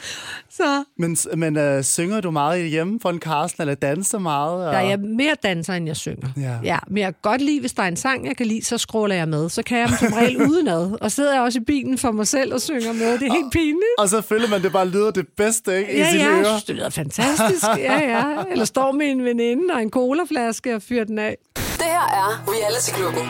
Så 0.51 0.85
Men, 0.99 1.17
men 1.37 1.77
uh, 1.77 1.83
synger 1.85 2.21
du 2.21 2.31
meget 2.31 2.71
hjemme 2.71 3.01
for 3.01 3.11
en 3.11 3.19
Carsten, 3.21 3.63
eller 3.63 3.75
danser 3.75 4.19
meget? 4.19 4.67
Og... 4.67 4.73
der 4.73 4.79
er 4.79 4.89
jeg 4.89 4.99
mere 5.01 5.35
danser, 5.43 5.75
end 5.75 5.87
jeg 5.87 5.97
synger. 5.97 6.29
Ja. 6.37 6.59
ja. 6.65 6.79
Men 6.89 6.99
jeg 6.99 7.07
kan 7.07 7.31
godt 7.31 7.41
lide, 7.41 7.61
hvis 7.61 7.73
der 7.73 7.83
er 7.83 7.89
en 7.89 7.97
sang, 7.97 8.27
jeg 8.27 8.37
kan 8.37 8.47
lide, 8.47 8.65
så 8.65 8.79
scroller 8.79 9.17
jeg 9.17 9.29
med. 9.29 9.49
Så 9.49 9.63
kan 9.63 9.79
jeg 9.79 9.89
dem 9.89 9.97
som 9.97 10.13
regel 10.13 10.43
udenad. 10.51 10.99
Og 11.01 11.13
sidder 11.13 11.33
jeg 11.33 11.43
også 11.43 11.59
i 11.59 11.65
bilen 11.65 11.99
for 11.99 12.11
mig 12.13 12.27
selv 12.27 12.55
og 12.55 12.61
synger 12.61 12.93
med. 12.93 13.19
Det 13.19 13.29
er 13.29 13.33
helt 13.33 13.53
pinligt. 13.53 13.95
Og 13.99 14.09
så 14.09 14.21
føler 14.21 14.49
man, 14.49 14.63
det 14.63 14.73
bare 14.73 14.89
lyder 14.89 15.11
det 15.11 15.27
bedste, 15.37 15.79
ikke? 15.79 15.93
I 15.95 15.97
Ja, 15.99 16.09
ja, 16.15 16.19
jeg 16.25 16.31
ører. 16.39 16.45
synes, 16.45 16.65
det 16.65 16.75
lyder 16.75 16.91
fantastisk. 16.91 17.65
Ja, 17.79 17.99
ja. 18.19 18.25
Eller 18.51 18.65
står 18.65 18.84
med 18.93 19.07
en 19.07 19.25
veninde 19.25 19.75
og 19.75 19.83
en 19.83 19.91
colaflaske 19.91 20.75
og 20.75 20.83
fyrer 20.83 21.05
den 21.05 21.19
af. 21.19 21.37
Det 21.55 21.85
her 21.85 22.07
er 22.23 22.45
Reality 22.49 22.91
Klubben. 22.95 23.27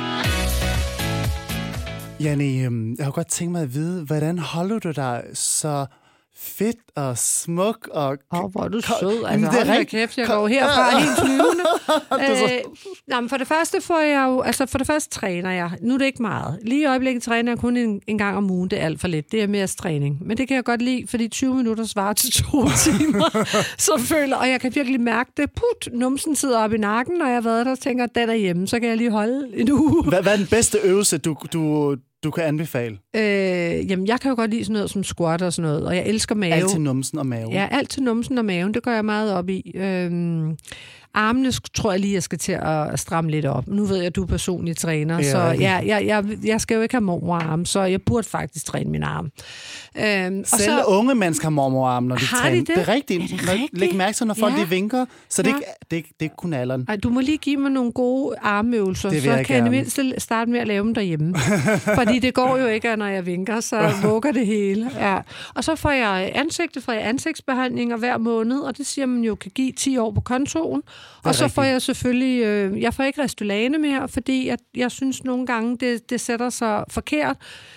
Janni, 2.21 2.65
øhm, 2.65 2.95
jeg 2.99 3.05
har 3.05 3.13
godt 3.13 3.29
tænkt 3.29 3.53
mig 3.53 3.63
at 3.63 3.75
vide, 3.75 4.05
hvordan 4.05 4.39
holder 4.39 4.79
du 4.79 4.91
dig 4.91 5.25
så 5.35 5.87
fedt 6.37 6.77
og 6.97 7.19
smuk 7.19 7.89
og... 7.93 8.19
Åh, 8.33 8.45
oh, 8.45 8.51
hvor 8.51 8.65
er 8.65 8.69
du 8.69 8.81
sød. 8.81 9.25
Altså, 9.27 9.51
det 9.51 9.61
er 9.69 9.73
rigtigt. 9.73 9.91
kæft, 9.91 10.19
jeg 10.19 10.27
går 10.27 10.49
herfra 10.49 10.99
helt 10.99 11.19
flyvende. 11.21 11.65
øh, 12.47 12.61
nej, 13.07 13.21
men 13.21 13.29
for 13.29 13.37
det 13.37 13.47
første 13.47 13.81
får 13.81 14.01
jeg 14.01 14.25
jo, 14.29 14.41
altså 14.41 14.67
for 14.67 14.79
det 14.79 14.87
første 14.87 15.11
træner 15.11 15.51
jeg. 15.51 15.71
Nu 15.81 15.95
er 15.95 15.99
det 15.99 16.05
ikke 16.05 16.23
meget. 16.23 16.59
Lige 16.63 16.83
i 16.83 16.85
øjeblikket 16.85 17.23
træner 17.23 17.53
jeg 17.53 17.59
kun 17.59 17.77
en, 17.77 18.01
en 18.07 18.19
gang 18.19 18.37
om 18.37 18.51
ugen. 18.51 18.71
Det 18.71 18.81
er 18.81 18.85
alt 18.85 19.01
for 19.01 19.09
lidt. 19.09 19.33
Det 19.33 19.43
er 19.43 19.47
mere 19.47 19.67
træning. 19.67 20.19
Men 20.27 20.37
det 20.37 20.49
kan 20.49 20.55
jeg 20.55 20.65
godt 20.65 20.83
lide, 20.83 21.07
fordi 21.07 21.29
20 21.29 21.55
minutter 21.55 21.85
svarer 21.85 22.13
til 22.13 22.33
to 22.33 22.69
timer. 22.85 23.47
så 23.79 23.99
føler, 23.99 24.37
og 24.37 24.49
jeg 24.49 24.61
kan 24.61 24.75
virkelig 24.75 25.01
mærke 25.01 25.31
det. 25.37 25.51
Put, 25.51 25.93
numsen 25.93 26.37
sidder 26.37 26.59
op 26.59 26.73
i 26.73 26.79
nakken, 26.79 27.19
når 27.19 27.27
jeg 27.27 27.35
har 27.35 27.41
været 27.41 27.67
der 27.67 27.73
og 27.73 27.79
tænker, 27.79 28.07
den 28.07 28.31
er 28.31 28.35
hjemme, 28.35 28.69
så 28.69 28.81
kan 28.81 28.89
jeg 28.89 28.97
lige 28.97 29.11
holde 29.11 29.49
en 29.55 29.73
uge. 29.73 30.05
Hvad, 30.05 30.23
hvad 30.23 30.33
er 30.33 30.37
den 30.37 30.47
bedste 30.47 30.79
øvelse, 30.79 31.19
du, 31.19 31.37
du, 31.53 31.97
du 32.25 32.31
kan 32.31 32.45
anbefale? 32.45 32.99
Øh, 33.17 33.91
jamen, 33.91 34.07
jeg 34.07 34.21
kan 34.21 34.29
jo 34.29 34.37
godt 34.37 34.51
lide 34.51 34.65
sådan 34.65 34.73
noget 34.73 34.91
som 34.91 35.05
squat 35.05 35.43
og 35.43 35.53
sådan 35.53 35.71
noget, 35.71 35.87
og 35.87 35.97
jeg 35.97 36.07
elsker 36.07 36.35
mave. 36.35 36.53
Alt 36.53 36.71
til 36.71 36.81
numsen 36.81 37.19
og 37.19 37.27
maven. 37.27 37.53
Ja, 37.53 37.69
alt 37.71 37.91
til 37.91 38.03
numsen 38.03 38.39
og 38.39 38.45
maven, 38.45 38.75
det 38.75 38.83
går 38.83 38.91
jeg 38.91 39.05
meget 39.05 39.33
op 39.33 39.49
i. 39.49 39.73
Øhm, 39.75 40.57
armene 41.15 41.53
tror 41.75 41.91
jeg 41.91 42.01
lige, 42.01 42.15
jeg 42.15 42.23
skal 42.23 42.39
til 42.39 42.53
at 42.63 43.01
stramme 43.01 43.31
lidt 43.31 43.47
op. 43.47 43.67
Nu 43.67 43.85
ved 43.85 43.97
jeg, 43.97 44.07
at 44.07 44.17
du 44.17 44.23
er 44.23 44.27
personlig 44.27 44.77
træner, 44.77 45.17
Ja, 45.19 45.31
så 45.31 45.45
rigtigt. 45.45 45.63
jeg, 45.63 45.83
jeg, 45.87 46.07
jeg, 46.07 46.25
jeg 46.45 46.61
skal 46.61 46.75
jo 46.75 46.81
ikke 46.83 46.95
have 46.95 47.01
morarm, 47.03 47.65
så 47.65 47.81
jeg 47.83 48.03
burde 48.03 48.29
faktisk 48.29 48.65
træne 48.67 48.91
min 48.91 49.03
arm. 49.03 49.31
Øhm, 49.99 50.39
og 50.41 50.47
Selv 50.47 50.63
så, 50.63 50.85
unge 50.87 51.15
mennesker 51.15 51.45
har 51.45 51.51
mormorarme, 51.51 52.09
når 52.09 52.17
de 52.17 52.25
Har 52.27 52.37
de 52.37 52.43
træner. 52.43 52.65
det? 52.65 52.69
det 52.77 52.79
er 52.89 52.89
rigtigt. 52.95 53.23
Er 53.33 53.37
det 53.37 53.49
rigtigt? 53.53 53.79
Læg 53.79 53.95
mærke 53.95 54.17
til, 54.17 54.27
når 54.27 54.35
folk 54.35 54.55
Ja. 54.55 54.61
de 54.63 54.69
vinker. 54.69 55.05
Så 55.29 55.43
det, 55.43 55.49
er 55.49 55.53
Ja. 55.53 55.57
ikke, 55.59 55.67
det, 55.91 55.97
ikke, 55.97 56.15
det 56.21 56.27
er 56.27 56.35
kun 56.39 56.53
alderen. 56.53 56.85
ej, 56.89 56.97
du 56.97 57.11
må 57.11 57.21
lige 57.21 57.39
give 57.39 57.57
mig 57.57 57.71
nogle 57.71 57.93
gode 57.93 58.37
armøvelser, 58.43 59.11
Det 59.11 59.23
så 59.23 59.31
jeg 59.31 59.47
kan 59.47 59.55
jeg 59.57 59.63
det 59.65 59.71
gerne. 59.71 59.77
mindste 59.77 60.21
starte 60.21 60.51
med 60.51 60.61
at 60.61 60.67
lave 60.67 60.85
dem 60.85 60.95
derhjemme. 60.95 61.35
Fordi 61.99 62.19
det 62.19 62.35
går 62.35 62.57
jo 62.59 62.67
ikke, 62.67 62.91
at 62.91 62.99
når 62.99 63.07
jeg 63.07 63.27
vinker, 63.27 63.61
så 63.61 63.91
vugger 64.03 64.33
det 64.33 64.47
hele. 64.47 64.91
Ja. 64.99 65.19
Og 65.55 65.65
så 65.65 65.75
får 65.77 65.91
jeg 65.91 66.33
ansigtet, 66.35 66.83
får 66.85 66.93
jeg 66.93 67.07
ansigtsbehandlinger 67.07 67.97
hver 67.97 68.19
måned, 68.19 68.59
og 68.59 68.79
det 68.79 68.87
siger 68.87 69.07
man 69.07 69.25
jo 69.25 69.35
kan 69.35 69.51
give 69.55 69.73
10 69.73 69.97
år 69.99 70.11
på 70.13 70.21
kontoen. 70.21 70.83
Og 71.25 71.35
så 71.35 71.49
får 71.49 71.63
rigtigt. 71.63 71.73
jeg 71.73 71.83
selvfølgelig, 71.83 72.43
øh, 72.45 72.81
jeg 72.81 72.95
får 72.95 73.05
ikke 73.05 73.23
Restylane 73.23 73.79
mere, 73.79 74.09
fordi 74.09 74.49
jeg, 74.49 74.59
jeg 74.77 74.91
synes 74.91 75.25
nogle 75.25 75.47
gange, 75.47 75.77
det, 75.81 76.11
det 76.11 76.21
sætter 76.21 76.51
sig 76.51 76.85
forkert. 76.91 77.37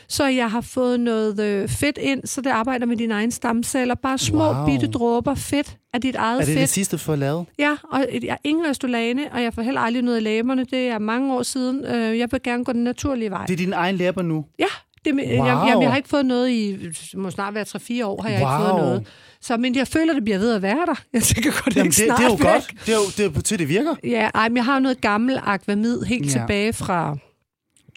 Så 0.09 0.25
jeg 0.27 0.51
har 0.51 0.61
fået 0.61 0.99
noget 0.99 1.39
øh, 1.39 1.69
fedt 1.69 1.97
ind, 2.01 2.21
så 2.25 2.41
det 2.41 2.49
arbejder 2.49 2.85
med 2.85 2.97
dine 2.97 3.13
egne 3.13 3.31
stamceller. 3.31 3.95
Bare 3.95 4.17
små 4.17 4.53
Wow. 4.53 4.65
bitte 4.65 4.87
dråber 4.87 5.35
fedt 5.35 5.77
af 5.93 6.01
dit 6.01 6.15
eget 6.15 6.35
Er 6.35 6.45
det 6.45 6.47
fedt. 6.47 6.59
det 6.59 6.69
sidste, 6.69 6.95
du 6.97 7.01
får 7.01 7.15
lavet? 7.15 7.45
Ja, 7.59 7.75
og 7.91 7.99
jeg 8.23 8.31
har 8.31 8.39
ingen 8.43 8.65
Restylane, 8.69 9.21
og 9.33 9.43
jeg 9.43 9.53
får 9.53 9.61
heller 9.61 9.81
aldrig 9.81 10.03
noget 10.03 10.17
af 10.17 10.23
læberne. 10.23 10.63
Det 10.63 10.87
er 10.87 10.99
mange 10.99 11.33
år 11.33 11.43
siden. 11.43 11.85
Øh, 11.85 12.17
Jeg 12.19 12.27
vil 12.31 12.41
gerne 12.43 12.63
gå 12.65 12.71
den 12.73 12.83
naturlige 12.83 13.31
vej. 13.31 13.45
Det 13.45 13.53
er 13.53 13.57
dine 13.57 13.75
egne 13.75 13.97
læber 13.97 14.21
nu. 14.21 14.45
Ja, 14.59 14.65
det, 15.07 15.37
wow. 15.37 15.45
jeg, 15.45 15.67
jeg, 15.67 15.77
jeg 15.81 15.89
har 15.89 15.97
ikke 15.97 16.09
fået 16.09 16.25
noget 16.25 16.49
i, 16.49 16.77
må 17.15 17.29
snart 17.31 17.53
være 17.53 17.65
3-4 18.01 18.05
år, 18.05 18.21
har 18.21 18.29
jeg 18.29 18.41
Wow. 18.41 18.51
ikke 18.51 18.69
fået 18.69 18.81
noget. 18.85 19.07
Så, 19.41 19.57
men 19.57 19.75
jeg 19.75 19.87
føler, 19.87 20.13
det 20.13 20.23
bliver 20.23 20.37
ved 20.39 20.53
at 20.53 20.61
være 20.61 20.85
der. 20.85 21.03
Jeg 21.13 21.23
tænker 21.23 21.51
godt, 21.51 21.65
det 21.65 21.75
Jamen, 21.75 21.91
det, 21.91 21.97
det 21.97 22.09
er 22.09 22.23
jo 22.23 22.33
væk. 22.33 22.39
godt. 22.41 22.71
Det 22.85 22.89
er 22.93 22.97
jo, 22.97 23.05
det 23.07 23.19
er 23.19 23.23
jo 23.23 23.29
på 23.29 23.41
til, 23.41 23.59
det 23.59 23.69
virker. 23.69 23.95
Ja, 24.03 24.29
ej, 24.35 24.49
men 24.49 24.57
jeg 24.57 24.65
har 24.65 24.79
noget 24.79 25.01
gammel 25.01 25.39
akvamid 25.43 26.01
helt 26.01 26.25
Ja. 26.25 26.31
tilbage 26.31 26.73
fra 26.73 27.17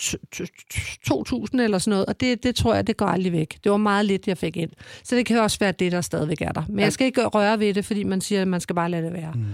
t- 0.02 0.14
t- 0.36 0.46
t- 0.74 0.98
2000 1.06 1.60
eller 1.60 1.78
sådan 1.78 1.90
noget, 1.90 2.06
og 2.06 2.20
det, 2.20 2.42
det 2.42 2.54
tror 2.54 2.74
jeg, 2.74 2.86
det 2.86 2.96
går 2.96 3.06
aldrig 3.06 3.32
væk. 3.32 3.58
Det 3.64 3.72
var 3.72 3.78
meget 3.78 4.04
lidt, 4.06 4.26
jeg 4.28 4.38
fik 4.38 4.56
ind. 4.56 4.70
Så 5.04 5.16
det 5.16 5.26
kan 5.26 5.38
også 5.38 5.58
være 5.60 5.72
det, 5.72 5.92
der 5.92 6.00
stadigvæk 6.00 6.40
er 6.40 6.52
der. 6.52 6.62
Men 6.68 6.78
jeg 6.78 6.92
skal 6.92 7.06
ikke 7.06 7.24
røre 7.26 7.58
ved 7.58 7.74
det, 7.74 7.84
fordi 7.84 8.04
man 8.04 8.20
siger, 8.20 8.42
at 8.42 8.48
man 8.48 8.60
skal 8.60 8.74
bare 8.74 8.90
lade 8.90 9.02
det 9.04 9.12
være. 9.12 9.32
Mm. 9.34 9.44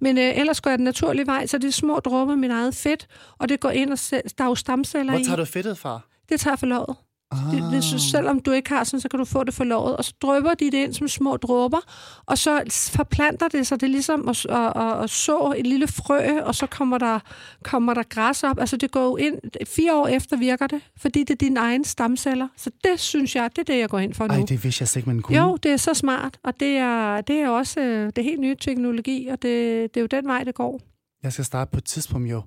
Men 0.00 0.18
øh, 0.18 0.38
ellers 0.38 0.60
går 0.60 0.70
jeg 0.70 0.78
den 0.78 0.84
naturlige 0.84 1.26
vej, 1.26 1.46
så 1.46 1.58
det 1.58 1.68
er 1.68 1.72
små 1.72 1.98
dråber 2.04 2.32
af 2.32 2.38
mit 2.38 2.50
eget 2.50 2.74
fedt, 2.74 3.06
og 3.38 3.48
det 3.48 3.60
går 3.60 3.70
ind 3.70 3.92
og 3.92 3.98
der 4.10 4.44
er 4.44 4.48
jo 4.48 4.54
stamceller 4.54 5.12
Hvor 5.12 5.20
i. 5.20 5.24
tager 5.24 5.36
du 5.36 5.44
fedtet 5.44 5.78
fra? 5.78 6.00
Det 6.28 6.40
tager 6.40 6.52
jeg 6.52 6.58
for 6.58 6.66
låret. 6.66 6.96
Ah. 7.34 7.82
Så 7.82 7.98
selvom 7.98 8.40
du 8.40 8.50
ikke 8.50 8.70
har 8.70 8.84
sådan, 8.84 9.00
så 9.00 9.08
kan 9.08 9.18
du 9.18 9.24
få 9.24 9.44
det 9.44 9.54
for 9.54 9.64
låret. 9.64 9.96
Og 9.96 10.04
så 10.04 10.12
drøber 10.22 10.54
de 10.54 10.64
det 10.64 10.74
ind 10.74 10.94
som 10.94 11.08
små 11.08 11.36
dråber, 11.36 11.78
og 12.26 12.38
så 12.38 12.62
forplanter 12.96 13.48
det 13.48 13.66
sig. 13.66 13.80
Det 13.80 13.86
er 13.86 13.90
ligesom 13.90 14.28
at, 14.28 14.46
at, 14.46 14.72
at, 14.76 15.02
at 15.02 15.10
så 15.10 15.54
et 15.56 15.66
lille 15.66 15.88
frø, 15.88 16.40
og 16.40 16.54
så 16.54 16.66
kommer 16.66 16.98
der, 16.98 17.18
kommer 17.62 17.94
der 17.94 18.02
græs 18.02 18.44
op. 18.44 18.58
Altså 18.60 18.76
det 18.76 18.90
går 18.90 19.04
jo 19.04 19.16
ind, 19.16 19.34
fire 19.66 19.96
år 19.96 20.06
efter 20.06 20.36
virker 20.36 20.66
det, 20.66 20.80
fordi 20.96 21.20
det 21.20 21.30
er 21.30 21.34
dine 21.34 21.60
egne 21.60 21.84
stamceller. 21.84 22.48
Så 22.56 22.70
det 22.84 23.00
synes 23.00 23.36
jeg, 23.36 23.50
det 23.56 23.58
er 23.58 23.72
det, 23.72 23.78
jeg 23.78 23.88
går 23.88 23.98
ind 23.98 24.14
for 24.14 24.26
nu. 24.26 24.34
Ej, 24.34 24.44
det 24.48 24.64
vidste 24.64 24.82
jeg 24.82 24.96
ikke, 24.96 25.08
man 25.08 25.22
kunne. 25.22 25.38
Jo, 25.38 25.56
det 25.56 25.72
er 25.72 25.76
så 25.76 25.94
smart, 25.94 26.38
og 26.44 26.60
det 26.60 26.76
er, 26.76 27.20
det 27.20 27.36
er 27.36 27.48
også 27.48 27.80
øh, 27.80 28.06
det 28.06 28.18
er 28.18 28.22
helt 28.22 28.40
nye 28.40 28.56
teknologi, 28.60 29.26
og 29.26 29.42
det, 29.42 29.94
det 29.94 29.96
er 29.96 30.00
jo 30.00 30.06
den 30.06 30.26
vej, 30.26 30.44
det 30.44 30.54
går. 30.54 30.80
Jeg 31.24 31.32
skal 31.32 31.44
starte 31.44 31.70
på 31.70 31.78
et 31.78 31.84
tidspunkt, 31.84 32.30
jo. 32.30 32.42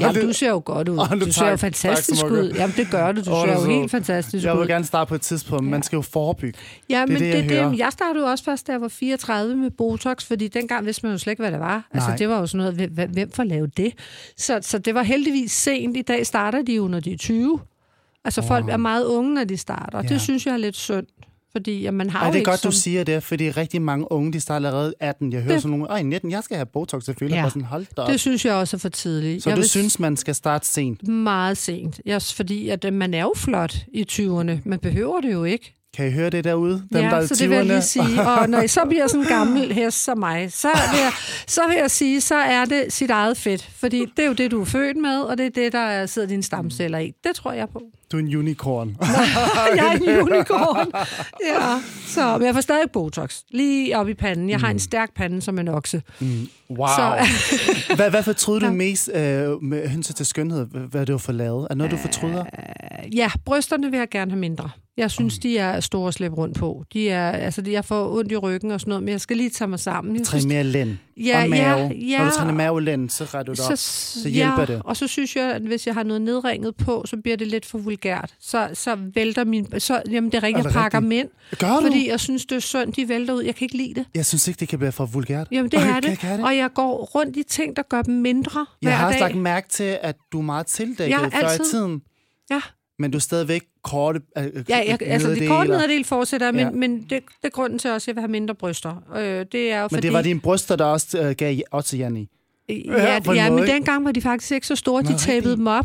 Jamen, 0.00 0.26
du 0.26 0.32
ser 0.32 0.50
jo 0.50 0.62
godt 0.64 0.88
ud. 0.88 0.96
Nu 1.18 1.24
Du 1.26 1.32
ser 1.32 1.48
jo 1.50 1.56
fantastisk 1.56 2.24
ud. 2.24 2.52
Jamen, 2.54 2.76
det 2.76 2.90
gør 2.90 3.12
du. 3.12 3.20
Du 3.20 3.24
ser 3.24 3.32
er 3.32 3.60
jo 3.60 3.64
helt 3.80 3.90
fantastisk 3.90 4.44
Jeg 4.44 4.54
ud. 4.54 4.58
vil 4.58 4.68
gerne 4.68 4.84
starte 4.84 5.08
på 5.08 5.14
et 5.14 5.20
tidspunkt. 5.20 5.64
Man 5.64 5.82
skal 5.82 5.96
jo 5.96 6.02
forebygge. 6.02 6.58
Ja, 6.90 6.94
Det 6.94 7.02
er 7.02 7.06
men 7.06 7.16
det, 7.16 7.20
det, 7.50 7.54
jeg 7.56 7.70
det, 7.70 7.78
jeg 7.78 7.88
startede 7.92 8.24
jo 8.24 8.30
også 8.30 8.44
først, 8.44 8.66
da 8.66 8.72
jeg 8.72 8.80
var 8.80 8.88
34 8.88 9.56
med 9.56 9.70
Botox, 9.70 10.24
fordi 10.24 10.48
dengang 10.48 10.86
vidste 10.86 11.06
man 11.06 11.12
jo 11.12 11.18
slet 11.18 11.30
ikke, 11.32 11.42
hvad 11.42 11.52
det 11.52 11.60
var. 11.60 11.88
Altså, 11.92 12.08
Nej. 12.08 12.16
det 12.16 12.28
var 12.28 12.38
jo 12.38 12.46
sådan 12.46 12.72
noget, 12.74 12.90
hvem, 12.90 13.10
hvem 13.10 13.30
får 13.32 13.44
lavet 13.44 13.76
det? 13.76 13.92
Så, 14.36 14.58
så 14.62 14.78
det 14.78 14.94
var 14.94 15.02
heldigvis 15.02 15.52
sent. 15.52 15.96
I 15.96 16.02
dag 16.02 16.26
starter 16.26 16.62
de 16.62 16.74
jo, 16.74 16.88
når 16.88 17.00
de 17.00 17.12
er 17.12 17.16
20. 17.18 17.60
Altså, 18.24 18.40
wow. 18.40 18.48
folk 18.48 18.68
er 18.68 18.76
meget 18.76 19.04
unge, 19.04 19.34
når 19.34 19.44
de 19.44 19.56
starter, 19.56 19.98
Ja. 20.02 20.08
det 20.08 20.20
synes 20.20 20.46
jeg 20.46 20.52
er 20.52 20.56
lidt 20.58 20.76
synd. 20.76 21.06
Fordi 21.52 21.86
at 21.86 21.94
man 21.94 22.10
har 22.10 22.18
Ej, 22.20 22.26
det 22.26 22.34
er 22.34 22.38
ikke 22.38 22.50
godt, 22.50 22.60
som... 22.60 22.70
du 22.70 22.76
siger 22.76 23.04
det, 23.04 23.22
fordi 23.22 23.50
rigtig 23.50 23.82
mange 23.82 24.12
unge, 24.12 24.32
de 24.32 24.40
starter 24.40 24.66
allerede 24.66 24.94
18. 25.00 25.32
Jeg 25.32 25.40
hører 25.42 25.52
Det- 25.54 25.62
sådan 25.62 25.78
nogle, 25.78 25.92
ej, 25.92 26.02
19, 26.02 26.30
jeg 26.30 26.42
skal 26.44 26.56
have 26.56 26.66
Botox 26.66 27.04
selvfølgelig. 27.04 27.36
Ja. 27.36 27.42
Ja. 27.42 27.48
sådan, 27.48 27.62
hold 27.62 27.86
da 27.96 28.02
op. 28.02 28.08
Det 28.08 28.20
synes 28.20 28.44
jeg 28.44 28.54
også 28.54 28.76
er 28.76 28.78
for 28.78 28.88
tidligt. 28.88 29.42
Så 29.42 29.50
jeg 29.50 29.56
du 29.56 29.60
vil 29.60 29.68
synes, 29.70 29.98
man 29.98 30.16
skal 30.16 30.34
starte 30.34 30.66
sent? 30.66 31.08
meget 31.08 31.56
sent. 31.56 32.00
Jeg, 32.06 32.22
fordi 32.22 32.68
at 32.68 32.84
øh, 32.84 32.92
man 32.92 33.14
er 33.14 33.22
jo 33.22 33.32
flot 33.36 33.76
i 33.94 34.06
20'erne. 34.12 34.52
Man 34.64 34.78
behøver 34.82 35.20
det 35.20 35.32
jo 35.32 35.44
ikke. 35.44 35.74
Kan 35.96 36.08
I 36.08 36.10
høre 36.10 36.30
det 36.30 36.44
derude? 36.44 36.72
Dem, 36.92 37.02
ja, 37.02 37.10
der 37.10 37.16
er 37.16 37.26
så 37.26 37.34
det 37.34 37.50
vil 37.50 37.56
jeg 37.56 37.64
20'erne? 37.64 37.68
lige 37.68 37.82
sige. 37.82 38.22
Og 38.28 38.48
når 38.48 38.60
I 38.62 38.68
så 38.78 38.80
bliver 38.88 39.06
sådan 39.06 39.20
en 39.20 39.26
gammel 39.28 39.72
hest 39.72 40.04
som 40.04 40.18
mig, 40.18 40.52
så 40.52 40.68
vil, 40.92 41.00
jeg, 41.00 41.12
så 41.46 41.60
vil 41.68 41.76
jeg 41.76 41.90
sige, 41.90 42.20
så 42.20 42.34
er 42.34 42.64
det 42.64 42.84
sit 42.92 43.10
eget 43.10 43.36
fedt. 43.36 43.70
Fordi 43.76 44.06
det 44.16 44.22
er 44.22 44.26
jo 44.26 44.32
det, 44.32 44.50
du 44.50 44.60
er 44.60 44.64
født 44.64 44.96
med, 44.96 45.20
og 45.20 45.38
det 45.38 45.46
er 45.46 45.50
det, 45.50 45.72
der 45.72 46.06
sidder 46.06 46.28
dine 46.28 46.42
stamceller 46.42 46.98
i. 46.98 47.12
Det 47.24 47.34
tror 47.36 47.52
jeg 47.52 47.68
på. 47.68 47.82
Du 48.12 48.16
er 48.16 48.20
en 48.20 48.36
unicorn. 48.36 48.96
jeg 49.76 49.86
er 49.86 50.12
en 50.12 50.20
unicorn. 50.22 50.90
Ja, 51.46 51.80
så, 52.06 52.38
men 52.38 52.46
jeg 52.46 52.54
får 52.54 52.60
stadig 52.60 52.90
Botox. 52.92 53.40
Lige 53.50 53.98
op 53.98 54.08
i 54.08 54.14
panden. 54.14 54.50
Jeg 54.50 54.60
har 54.60 54.70
en 54.70 54.78
stærk 54.78 55.14
pande 55.16 55.42
som 55.42 55.58
en 55.58 55.68
okse. 55.68 56.02
Wow. 56.70 56.86
Så, 56.86 57.26
hvad, 57.96 58.10
hvad 58.10 58.22
fortryder 58.22 58.60
du 58.60 58.66
Ja. 58.66 58.72
mest 58.72 59.10
øh, 59.14 59.62
med 59.62 59.88
hensyn 59.88 60.14
til 60.14 60.26
skønhed? 60.26 60.66
Hvad, 60.66 61.06
du 61.06 61.12
har 61.12 61.18
fået 61.18 61.36
lavet? 61.36 61.66
Er 61.70 61.74
noget, 61.74 61.90
du 61.92 61.96
fortryder? 61.96 62.44
ja, 63.14 63.30
brysterne 63.44 63.90
vil 63.90 63.98
jeg 63.98 64.08
gerne 64.08 64.30
have 64.30 64.40
mindre. 64.40 64.70
Jeg 64.96 65.10
synes, 65.10 65.38
de 65.38 65.58
er 65.58 65.80
store 65.80 66.08
at 66.08 66.14
slippe 66.14 66.36
rundt 66.36 66.58
på. 66.58 66.84
De 66.92 67.08
er, 67.08 67.30
altså, 67.30 67.62
jeg 67.66 67.84
får 67.84 68.18
ondt 68.18 68.32
i 68.32 68.36
ryggen 68.36 68.70
og 68.70 68.80
sådan 68.80 68.88
noget, 68.90 69.02
men 69.02 69.12
jeg 69.12 69.20
skal 69.20 69.36
lige 69.36 69.50
tage 69.50 69.68
mig 69.68 69.80
sammen. 69.80 70.16
Jeg 70.16 70.26
Træn 70.26 70.48
mere 70.48 70.64
lænd 70.64 70.96
Ja, 71.16 71.42
og 71.44 71.50
mave. 71.50 71.62
ja, 71.76 71.90
ja. 71.94 72.18
Når 72.18 72.24
du 72.24 72.30
træner 72.36 72.52
mave 72.52 72.70
og 72.72 72.82
lænd, 72.82 73.10
så 73.10 73.24
retter 73.24 73.42
du 73.42 73.62
det 73.62 73.70
op. 73.70 73.76
så, 73.78 74.28
hjælper 74.28 74.60
ja, 74.60 74.66
det. 74.66 74.82
Og 74.84 74.96
så 74.96 75.06
synes 75.06 75.36
jeg, 75.36 75.52
at 75.52 75.62
hvis 75.62 75.86
jeg 75.86 75.94
har 75.94 76.02
noget 76.02 76.22
nedringet 76.22 76.76
på, 76.76 77.02
så 77.06 77.16
bliver 77.16 77.36
det 77.36 77.46
lidt 77.46 77.66
for 77.66 77.78
vulgært. 77.78 78.34
Så, 78.40 78.68
så 78.74 78.98
vælter 79.14 79.44
min... 79.44 79.80
Så, 79.80 80.02
jamen, 80.10 80.32
det 80.32 80.38
er 80.38 80.42
rigtigt, 80.42 80.64
jeg 80.64 80.72
pakker 80.72 81.00
mænd, 81.00 81.28
Gør 81.58 81.76
du? 81.76 81.82
fordi 81.82 82.08
jeg 82.08 82.20
synes, 82.20 82.46
det 82.46 82.56
er 82.56 82.60
synd, 82.60 82.92
de 82.92 83.08
vælter 83.08 83.34
ud. 83.34 83.42
Jeg 83.42 83.54
kan 83.54 83.64
ikke 83.64 83.76
lide 83.76 83.94
det. 83.94 84.04
Jeg 84.14 84.26
synes 84.26 84.48
ikke, 84.48 84.60
det 84.60 84.68
kan 84.68 84.78
blive 84.78 84.92
for 84.92 85.06
vulgært. 85.06 85.48
Jamen, 85.52 85.70
det 85.70 85.78
Okay, 85.78 85.96
er 85.96 86.00
det. 86.00 86.22
det? 86.22 86.44
Og 86.44 86.56
jeg 86.56 86.70
går 86.74 86.96
rundt 87.04 87.36
i 87.36 87.42
ting, 87.42 87.76
der 87.76 87.82
gør 87.82 88.02
dem 88.02 88.14
mindre 88.14 88.66
Jeg 88.82 88.88
hver 88.88 88.96
har 88.96 89.06
også 89.06 89.18
lagt 89.20 89.36
mærke 89.36 89.68
til, 89.68 89.98
at 90.02 90.16
du 90.32 90.38
er 90.38 90.42
meget 90.42 90.66
tildækket 90.66 91.08
Ja, 91.16 91.18
før 91.18 91.28
i 91.28 91.30
altid. 91.44 91.64
tiden. 91.70 92.02
Ja. 92.50 92.60
Men 93.02 93.10
du 93.10 93.16
er 93.18 93.20
stadigvæk 93.20 93.62
korte 93.82 94.20
øh, 94.38 94.44
Ja, 94.68 94.76
jeg, 94.88 94.98
altså 95.02 95.30
det 95.30 95.48
korte 95.48 95.70
nederdel 95.70 96.04
fortsætter, 96.04 96.50
men, 96.52 96.60
Ja. 96.60 96.70
men 96.70 97.00
det, 97.00 97.10
det 97.10 97.22
er 97.42 97.48
grunden 97.48 97.78
til 97.78 97.90
også, 97.90 98.04
at 98.04 98.08
jeg 98.08 98.16
vil 98.16 98.20
have 98.20 98.30
mindre 98.30 98.54
bryster. 98.54 99.02
Øh, 99.16 99.46
det 99.52 99.72
er 99.72 99.76
jo 99.76 99.82
Men 99.82 99.88
fordi, 99.90 100.02
det 100.06 100.12
var 100.12 100.22
dine 100.22 100.40
bryster, 100.40 100.76
der 100.76 100.84
også 100.84 101.22
øh, 101.22 101.34
gav 101.34 101.58
også 101.70 101.96
Jan 101.96 102.28
Ja, 102.68 103.14
ja 103.32 103.50
måde, 103.50 103.50
men 103.50 103.66
dengang 103.66 104.04
var 104.04 104.12
de 104.12 104.22
faktisk 104.22 104.52
ikke 104.52 104.66
så 104.66 104.76
store. 104.76 105.02
Nå, 105.02 105.08
De 105.10 105.18
tabede 105.18 105.56
dem 105.56 105.66
op. 105.66 105.84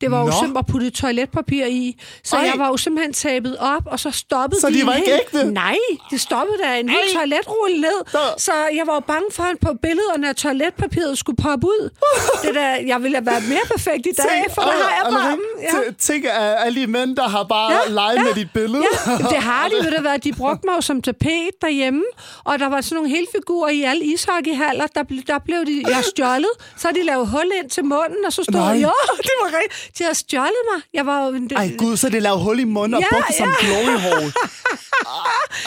Det 0.00 0.10
var 0.10 0.18
jo 0.20 0.24
Nå. 0.26 0.30
simpelthen 0.32 0.56
at 0.56 0.66
putte 0.66 0.90
toiletpapir 0.90 1.66
i. 1.66 2.00
Så 2.24 2.36
Ej. 2.36 2.42
jeg 2.42 2.54
var 2.56 2.68
jo 2.68 2.76
simpelthen 2.76 3.12
tabet 3.12 3.56
op, 3.58 3.82
og 3.86 4.00
så 4.00 4.10
stoppede 4.10 4.60
Så 4.60 4.68
de 4.70 4.80
en 4.80 4.86
var 4.86 4.94
ikke 4.94 5.10
hel... 5.10 5.20
ægte? 5.34 5.52
Nej, 5.52 5.76
de 6.10 6.18
stoppede 6.18 6.58
der 6.58 6.72
en 6.72 6.88
hel 6.88 6.98
Ej. 6.98 7.14
toiletrulle 7.20 7.80
ned. 7.80 7.98
Så- 8.10 8.18
Så 8.38 8.52
jeg 8.52 8.82
var 8.86 8.94
jo 8.94 9.00
bange 9.00 9.24
for, 9.32 9.42
at 9.42 9.56
på 9.60 9.72
billederne, 9.82 10.30
at 10.30 10.36
toiletpapiret 10.36 11.18
skulle 11.18 11.36
poppe 11.36 11.66
ud. 11.66 11.90
det 12.44 12.54
der, 12.54 12.68
jeg 12.86 13.02
ville 13.02 13.16
have 13.16 13.26
været 13.26 13.48
mere 13.48 13.60
perfekt 13.70 14.06
i 14.06 14.10
dag, 14.16 14.44
for 14.54 14.62
der 14.62 14.68
har 14.72 15.04
jeg 15.04 15.12
bare... 15.12 15.38
Ja. 15.62 15.66
Ja. 15.86 15.92
Tænk 15.98 16.24
af 16.24 16.54
alle 16.64 16.80
de 16.80 16.86
mænd, 16.86 17.16
der 17.16 17.28
har 17.28 17.44
bare 17.44 17.72
Ja, 17.72 17.78
leget 17.92 18.16
ja, 18.16 18.22
med 18.22 18.34
dit 18.34 18.50
billede. 18.54 18.84
Ja, 19.06 19.12
det 19.16 19.36
har 19.36 19.68
de, 19.68 19.84
ved 19.84 19.92
du 19.96 20.00
hvad, 20.00 20.18
de 20.18 20.32
brugte 20.32 20.62
mig 20.66 20.76
jo 20.76 20.80
som 20.80 21.02
tapet 21.02 21.50
derhjemme, 21.62 22.02
og 22.44 22.58
der 22.58 22.66
var 22.68 22.80
sådan 22.80 22.94
nogle 22.96 23.10
helfigurer 23.10 23.70
i 23.70 23.82
alle 23.82 24.04
ishockeyhaller, 24.04 24.86
der, 24.94 25.02
ble, 25.02 25.22
der 25.26 25.38
blev 25.38 25.66
de, 25.66 25.82
jeg 25.88 26.04
stjålet, 26.16 26.54
så 26.76 26.88
har 26.88 26.92
de 26.98 27.02
lavet 27.04 27.26
hul 27.28 27.50
ind 27.60 27.70
til 27.70 27.84
munden, 27.84 28.20
og 28.26 28.32
så 28.32 28.42
stod 28.42 28.60
Nej. 28.60 28.68
jeg, 28.68 28.82
jo, 28.82 28.92
det 29.28 29.34
var 29.42 29.50
rigtigt, 29.58 29.98
de 29.98 30.04
havde 30.04 30.14
stjålet 30.24 30.62
mig. 30.72 30.78
Jeg 30.94 31.06
var 31.06 31.18
jo, 31.26 31.48
Ej 31.56 31.68
gud, 31.78 31.96
så 31.96 32.08
det 32.08 32.22
lavede 32.22 32.42
hul 32.42 32.60
i 32.60 32.64
munden 32.64 32.94
og 32.94 33.02
Ja, 33.12 33.16
det 33.28 33.36
som 33.36 33.48
ja. 33.48 33.66
glory 33.66 33.96
hole. 34.06 34.32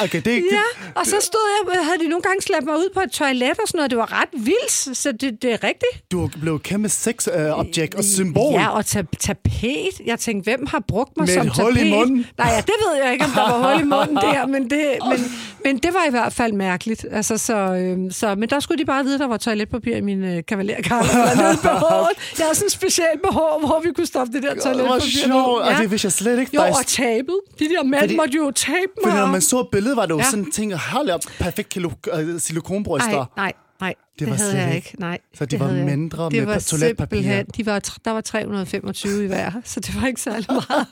Okay, 0.03 0.21
det, 0.25 0.31
Ja, 0.31 0.39
det, 0.39 0.91
og 0.95 1.05
så 1.05 1.15
stod 1.21 1.39
jeg, 1.73 1.85
havde 1.85 1.99
de 2.03 2.07
nogle 2.07 2.21
gange 2.21 2.41
slæbt 2.41 2.65
mig 2.65 2.75
ud 2.75 2.89
på 2.93 2.99
et 2.99 3.11
toilet 3.11 3.49
og 3.51 3.67
sådan 3.67 3.77
noget, 3.77 3.91
det 3.91 3.97
var 3.97 4.21
ret 4.21 4.29
vildt, 4.33 4.97
så 4.97 5.11
det, 5.11 5.41
det 5.41 5.51
er 5.53 5.63
rigtigt. 5.63 6.11
du 6.11 6.29
blev 6.41 6.59
kæmpe 6.59 6.89
sex-objekt 6.89 7.95
og 7.95 8.03
symbol. 8.03 8.53
Ja, 8.53 8.67
og 8.69 8.85
ta- 8.85 9.03
tapet. 9.19 10.01
Jeg 10.05 10.19
tænkte, 10.19 10.51
hvem 10.51 10.65
har 10.67 10.83
brugt 10.87 11.17
mig 11.17 11.25
Med 11.27 11.33
som 11.33 11.47
et 11.47 11.53
hul 11.57 11.71
i 11.71 11.75
tapet? 11.75 11.91
munden. 11.93 12.25
Nej, 12.37 12.47
ja, 12.55 12.57
det 12.61 12.73
ved 12.87 13.03
jeg 13.03 13.13
ikke, 13.13 13.25
om 13.25 13.31
der 13.31 13.41
var 13.41 13.71
hul 13.73 13.81
i 13.81 13.85
munden 13.85 14.15
der, 14.25 14.45
men 14.47 14.69
det, 14.69 14.85
men, 15.09 15.19
men 15.65 15.77
det 15.77 15.93
var 15.93 16.05
i 16.07 16.09
hvert 16.09 16.33
fald 16.33 16.53
mærkeligt. 16.53 17.05
Altså, 17.11 17.37
så, 17.37 17.53
øhm, 17.57 18.11
så, 18.11 18.35
men 18.35 18.49
der 18.49 18.59
skulle 18.59 18.77
de 18.79 18.85
bare 18.85 19.03
vide, 19.03 19.13
at 19.13 19.19
der 19.19 19.27
var 19.27 19.37
toiletpapir 19.37 19.95
i 19.95 20.01
min 20.01 20.23
øh, 20.23 20.43
behovet. 20.43 20.69
Jeg 22.37 22.45
havde 22.45 22.55
sådan 22.55 22.65
en 22.65 22.69
speciel 22.69 23.05
behov, 23.23 23.59
hvor 23.65 23.81
vi 23.85 23.93
kunne 23.93 24.05
stoppe 24.07 24.33
det 24.33 24.43
der 24.43 24.55
toiletpapir. 24.55 24.89
var 24.93 24.99
sjovt, 24.99 25.61
og 25.61 25.71
Ja. 25.71 25.77
det 25.81 25.91
vidste 25.91 26.05
jeg 26.05 26.11
slet 26.11 26.39
ikke. 26.39 26.51
Jo, 26.55 26.61
er- 26.61 26.69
og 26.77 26.85
tabet. 26.85 27.39
De 27.59 27.65
der 27.65 27.83
mænd 27.83 28.15
måtte 28.15 28.33
jo 28.37 28.51
tabe 28.51 28.75
mig. 29.03 29.03
Fordi 29.03 29.17
når 29.17 29.27
man 29.27 29.41
så 29.41 29.63
billedet, 29.71 29.88
var 29.95 30.05
det 30.05 30.13
jo 30.13 30.17
Ja. 30.17 30.23
sådan 30.23 30.51
ting, 30.51 30.73
hold 30.73 31.09
op, 31.09 31.21
perfekt 31.39 31.77
øh, 31.77 32.39
silikonbryster. 32.39 33.09
Nej, 33.11 33.25
nej, 33.37 33.53
nej. 33.81 33.93
Det, 34.19 34.27
var 34.27 34.33
det 34.33 34.41
havde 34.41 34.51
slet 34.51 34.61
jeg 34.61 34.75
ikke. 34.75 34.87
ikke. 34.89 34.99
Nej, 35.01 35.17
Så 35.37 35.45
de 35.45 35.51
det 35.51 35.59
var 35.59 35.65
havde 35.65 35.79
jeg 35.79 35.87
ikke. 35.87 35.97
mindre 35.97 36.23
det 36.25 36.33
med 36.33 36.45
var 36.45 36.59
toiletpapir. 36.59 37.43
De 37.57 37.65
var, 37.65 37.79
der 38.05 38.11
var 38.11 38.21
325 38.21 39.23
i 39.23 39.27
hver, 39.27 39.51
så 39.65 39.79
det 39.79 40.01
var 40.01 40.07
ikke 40.07 40.21
særlig 40.21 40.45
meget. 40.49 40.85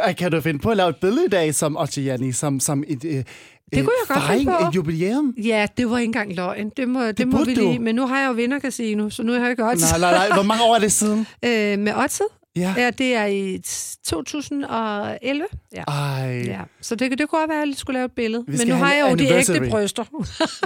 Ej, 0.00 0.12
Kan 0.12 0.30
du 0.32 0.40
finde 0.40 0.58
på 0.58 0.70
at 0.70 0.76
lave 0.76 0.88
et 0.88 0.96
billede 0.96 1.24
i 1.24 1.28
dag 1.28 1.54
som 1.54 1.76
Ochiani, 1.76 2.32
som, 2.32 2.60
som 2.60 2.84
et, 2.88 3.04
øh, 3.04 3.10
det 3.12 3.24
kunne 3.72 3.74
jeg 3.74 3.86
godt 4.08 4.24
finde 4.38 4.52
på. 4.60 4.66
et 4.68 4.74
jubilæum? 4.74 5.34
Ja, 5.44 5.66
det 5.76 5.90
var 5.90 5.98
ikke 5.98 6.08
engang 6.08 6.34
løgn. 6.34 6.70
Det 6.76 6.88
må, 6.88 7.02
det, 7.06 7.18
det 7.18 7.28
må 7.28 7.44
vi 7.44 7.54
lige. 7.54 7.78
Men 7.78 7.94
nu 7.94 8.06
har 8.06 8.20
jeg 8.20 8.28
jo 8.28 8.32
vindercasino, 8.32 9.10
så 9.10 9.22
nu 9.22 9.32
har 9.32 9.46
jeg 9.46 9.56
godt 9.56 9.80
Nej, 9.80 9.98
nej, 9.98 10.28
nej. 10.28 10.34
Hvor 10.36 10.42
mange 10.42 10.62
år 10.64 10.74
er 10.74 10.78
det 10.78 10.92
siden? 10.92 11.26
øh, 11.44 11.78
med 11.78 11.94
Otted. 11.94 12.26
Ja. 12.56 12.74
Ja, 12.76 12.90
det 12.90 13.14
er 13.14 13.24
i 13.26 13.58
2011. 14.04 15.46
Ja. 15.74 15.82
Ej. 15.88 16.42
Ja, 16.46 16.60
så 16.80 16.94
det, 16.94 17.18
det 17.18 17.28
kunne 17.28 17.40
godt 17.40 17.48
være, 17.48 17.56
at 17.56 17.60
jeg 17.60 17.66
lige 17.66 17.76
skulle 17.76 17.94
lave 17.94 18.04
et 18.04 18.12
billede. 18.12 18.44
Men 18.46 18.68
nu 18.68 18.74
har 18.74 18.92
jeg 18.92 19.10
jo 19.10 19.16
de 19.16 19.24
ægte 19.34 19.66
bryster. 19.70 20.04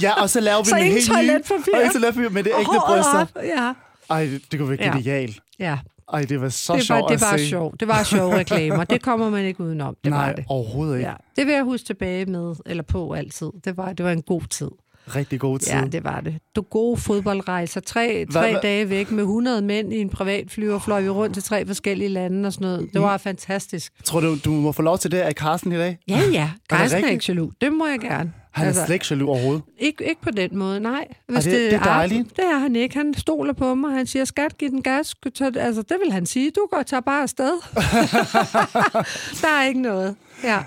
Ja, 0.02 0.22
og 0.22 0.30
så 0.30 0.40
laver 0.40 0.58
vi 0.62 0.68
Så 0.68 0.76
en 0.76 0.82
helt 0.82 1.10
ny... 1.10 1.14
Og 1.14 1.22
ikke 1.22 1.92
toiletpapir 1.92 2.28
med 2.28 2.42
det 2.44 2.52
ægte 2.60 2.70
bryster. 2.86 3.20
op. 3.20 3.28
Ja, 3.44 3.72
Ej, 4.10 4.28
det, 4.50 4.58
kunne 4.60 4.68
være 4.70 4.78
Ja. 4.80 4.92
genialt. 4.96 5.40
ja. 5.58 5.78
Ej, 6.12 6.22
det 6.22 6.40
var 6.40 6.48
så 6.48 6.72
Det 6.72 6.78
var, 6.78 6.84
sjovt 6.84 7.08
det 7.08 7.14
at 7.14 7.20
var 7.20 7.36
se. 7.36 7.48
sjovt. 7.48 7.80
Det 7.80 7.88
var 7.88 8.02
sjove 8.02 8.36
reklamer. 8.38 8.84
Det 8.84 9.02
kommer 9.02 9.30
man 9.30 9.44
ikke 9.44 9.60
udenom. 9.60 9.96
Det 10.04 10.10
Nej, 10.12 10.26
var 10.26 10.32
det. 10.34 10.44
overhovedet 10.48 10.96
ikke. 10.98 11.08
Ja, 11.10 11.14
det 11.36 11.46
vil 11.46 11.54
jeg 11.54 11.62
huske 11.64 11.86
tilbage 11.86 12.26
med, 12.26 12.54
eller 12.66 12.82
på 12.82 13.12
altid. 13.12 13.46
Det 13.64 13.76
var, 13.76 13.92
det 13.92 14.04
var 14.04 14.12
en 14.12 14.22
god 14.22 14.42
tid. 14.50 14.68
Rigtig 15.16 15.40
god 15.40 15.58
tid. 15.58 15.72
Ja, 15.72 15.84
det 15.92 16.04
var 16.04 16.20
det. 16.20 16.34
Du 16.56 16.60
gode 16.62 16.96
fodboldrejser. 17.00 17.80
Tre, 17.80 18.24
Hvad- 18.24 18.42
tre 18.42 18.50
hvad- 18.50 18.60
dage 18.62 18.90
væk 18.90 19.10
med 19.10 19.22
100 19.22 19.62
mænd 19.62 19.92
i 19.92 19.96
en 19.98 20.08
privatflyver, 20.08 20.78
fløj 20.78 21.00
vi 21.02 21.08
rundt 21.08 21.34
til 21.34 21.42
tre 21.42 21.66
forskellige 21.66 22.08
lande 22.08 22.46
og 22.46 22.52
sådan 22.52 22.64
noget. 22.68 22.90
Det 22.92 23.00
var 23.02 23.16
fantastisk. 23.16 23.92
Tror 24.04 24.20
du, 24.20 24.36
du 24.44 24.50
må 24.50 24.72
få 24.72 24.82
lov 24.82 24.98
til 24.98 25.10
det 25.12 25.18
af 25.18 25.32
Carsten 25.32 25.72
i 25.72 25.76
dag? 25.76 25.98
Ja, 26.08 26.20
ja. 26.32 26.50
Carsten 26.70 27.04
er 27.04 27.08
ikke 27.10 27.24
jaloux. 27.28 27.52
Det 27.60 27.72
må 27.72 27.86
jeg 27.86 27.98
gerne. 27.98 28.32
Han 28.52 28.68
er 28.68 28.72
slet 28.72 28.90
ikke 28.94 29.06
jaloux 29.10 29.28
overhovedet. 29.28 29.62
ikke, 29.78 30.08
ikke 30.08 30.20
på 30.20 30.30
den 30.30 30.58
måde, 30.58 30.80
nej. 30.80 31.06
Hvis 31.28 31.44
det- 31.44 31.52
det 31.52 31.74
er 31.74 31.82
dejligt. 31.82 32.36
Det 32.36 32.44
er 32.44 32.58
han 32.58 32.76
ikke. 32.76 32.96
Han 32.96 33.14
stoler 33.14 33.52
på 33.52 33.74
mig. 33.74 33.94
Han 33.96 34.06
siger, 34.06 34.24
skat, 34.24 34.58
giv 34.58 34.70
den 34.70 34.82
gas. 34.82 35.14
Altså, 35.40 35.82
det 35.82 35.96
vil 36.04 36.12
han 36.12 36.26
sige. 36.26 36.50
Du 36.50 36.66
går 36.70 36.82
tager 36.82 37.00
bare 37.00 37.22
afsted. 37.22 37.52
der 39.42 39.48
er 39.48 39.64
ikke 39.68 39.82
noget. 39.82 40.16
Ja. 40.44 40.58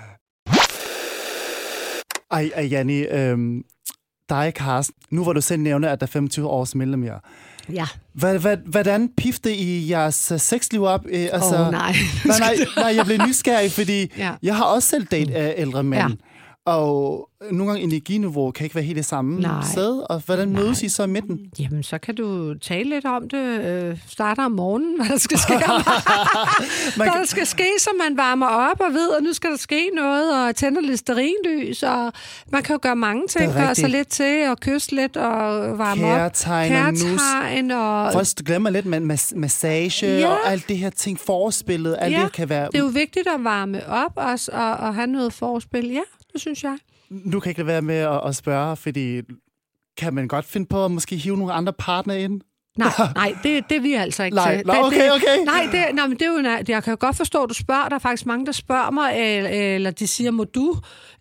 Ej, 2.30 2.50
ej 2.54 2.66
Janni, 2.66 3.00
øhm, 3.00 3.62
dig, 4.36 4.52
Carsten. 4.56 4.94
Nu 5.10 5.22
hvor 5.22 5.32
du 5.32 5.40
selv 5.40 5.60
nævner, 5.60 5.88
at 5.88 6.00
der 6.00 6.06
er 6.06 6.10
25 6.10 6.46
års 6.48 6.74
medlem 6.74 7.04
jer. 7.04 7.18
Ja. 7.72 7.86
Hvad, 8.12 8.38
hvad, 8.38 8.56
hvordan 8.66 9.08
pifte 9.16 9.54
I 9.56 9.90
jeres 9.90 10.32
øh, 10.32 10.40
sexliv 10.40 10.82
op? 10.82 11.00
Øh, 11.08 11.28
Altså, 11.32 11.64
oh, 11.64 11.70
nej. 11.70 11.94
nej, 12.24 12.38
nej, 12.38 12.56
nej, 12.76 12.92
jeg 12.96 13.04
blev 13.06 13.18
nysgerrig, 13.26 13.72
fordi 13.72 14.12
Ja. 14.18 14.30
jeg 14.42 14.56
har 14.56 14.64
også 14.64 14.88
selv 14.88 15.06
date 15.06 15.34
af 15.34 15.54
ældre 15.56 15.82
mænd. 15.82 16.02
Ja. 16.02 16.08
Og 16.66 17.28
nogle 17.50 17.66
gange 17.72 17.82
energiniveau 17.82 18.50
kan 18.50 18.64
ikke 18.64 18.74
være 18.74 18.84
helt 18.84 18.96
det 18.96 19.04
samme 19.04 19.40
Nej. 19.40 19.62
sted. 19.72 20.02
Og 20.10 20.22
hvordan 20.26 20.52
mødes 20.52 20.82
I 20.82 20.88
så 20.88 21.02
i 21.02 21.06
midten? 21.06 21.38
Jamen, 21.58 21.82
så 21.82 21.98
kan 21.98 22.14
du 22.14 22.54
tale 22.58 22.90
lidt 22.90 23.04
om 23.04 23.28
det. 23.28 23.60
Øh, 23.60 23.98
starter 24.08 24.44
om 24.44 24.52
morgenen, 24.52 24.96
hvad 24.98 25.06
der 25.08 25.16
skal 25.16 25.38
ske. 25.38 25.52
Hvad 26.96 27.06
der 27.06 27.24
skal 27.24 27.46
ske, 27.46 27.66
så 27.78 27.90
man 28.08 28.16
varmer 28.16 28.46
op 28.46 28.80
og 28.80 28.92
ved, 28.94 29.10
at 29.18 29.22
nu 29.24 29.32
skal 29.32 29.50
der 29.50 29.56
ske 29.56 29.90
noget, 29.96 30.48
og 30.48 30.56
tænder 30.56 30.80
lidt 30.80 30.98
sterinlys, 31.00 31.82
og 31.82 32.12
man 32.52 32.62
kan 32.62 32.74
jo 32.74 32.78
gøre 32.82 32.96
mange 32.96 33.26
ting. 33.28 33.52
Gøre 33.52 33.74
sig 33.74 33.84
rigtigt. 33.84 33.90
lidt 33.90 34.08
til, 34.08 34.48
og 34.50 34.60
kysse 34.60 34.94
lidt, 34.94 35.16
og 35.16 35.78
varme 35.78 36.06
op. 36.06 36.16
Kærtegn 36.16 36.72
og 36.72 36.92
nus. 36.92 37.02
Kærtegn, 37.02 37.70
og... 37.70 38.12
Først 38.12 38.44
glemmer 38.44 38.70
lidt 38.70 38.86
med 38.86 39.00
mas- 39.00 39.36
massage 39.38 40.06
Ja. 40.06 40.28
og 40.28 40.38
alt 40.50 40.68
det 40.68 40.78
her 40.78 40.90
ting, 40.90 41.20
forspillet, 41.20 41.96
alt 42.00 42.14
Ja, 42.14 42.22
det 42.22 42.32
kan 42.32 42.48
være... 42.48 42.66
Det 42.66 42.74
er 42.74 42.78
jo 42.78 42.86
vigtigt 42.86 43.28
at 43.28 43.44
varme 43.44 43.88
op 43.88 44.12
også, 44.16 44.50
og, 44.54 44.70
og 44.72 44.94
have 44.94 45.06
noget 45.06 45.32
forspil. 45.32 45.90
Ja, 45.90 46.00
det 46.32 46.40
synes 46.40 46.62
jeg. 46.64 46.78
Nu 47.10 47.40
kan 47.40 47.48
jeg 47.48 47.58
ikke 47.58 47.66
være 47.66 47.82
med 47.82 47.94
at, 47.96 48.20
at 48.26 48.36
spørge, 48.36 48.76
fordi 48.76 49.20
kan 49.98 50.14
man 50.14 50.28
godt 50.28 50.44
finde 50.44 50.66
på 50.66 50.84
at 50.84 50.90
måske 50.90 51.16
hive 51.16 51.36
nogle 51.36 51.52
andre 51.52 51.72
partner 51.72 52.14
ind? 52.14 52.40
Nej, 52.78 52.88
nej, 53.14 53.34
det, 53.42 53.64
det 53.68 53.76
er 53.76 53.80
vi 53.80 53.92
altså 53.94 54.22
ikke 54.22 54.34
Nej, 54.34 54.56
til. 54.56 54.66
Det- 54.66 54.84
okay, 54.84 55.10
okay. 55.10 55.44
Nej, 55.46 55.68
det, 55.72 55.94
nej, 55.94 56.06
men 56.06 56.16
det 56.18 56.22
er 56.22 56.30
jo, 56.32 56.36
en- 56.38 56.64
jeg 56.68 56.82
kan 56.84 56.90
jo 56.90 56.96
godt 57.00 57.16
forstå, 57.16 57.42
at 57.42 57.48
du 57.48 57.54
spørger. 57.54 57.88
Der 57.88 57.94
er 57.94 57.98
faktisk 57.98 58.26
mange, 58.26 58.46
der 58.46 58.52
spørger 58.52 58.90
mig, 58.90 59.12
eller, 59.16 59.50
eller 59.50 59.90
de 59.90 60.06
siger, 60.06 60.30
må 60.30 60.44
du? 60.44 60.76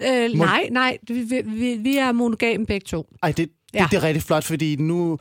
Øh, 0.07 0.29
Må- 0.37 0.45
Nej, 0.45 0.67
nej, 0.71 0.97
vi, 1.07 1.41
vi, 1.45 1.75
vi 1.79 1.97
er 1.97 2.11
monogame 2.11 2.65
begge 2.65 2.85
to. 2.85 3.07
Ej, 3.23 3.31
det, 3.31 3.49
Ja. 3.73 3.79
det, 3.83 3.91
det 3.91 3.97
er 3.97 4.03
rigtig 4.03 4.23
flot, 4.23 4.43
fordi 4.43 4.75
nu, 4.75 5.17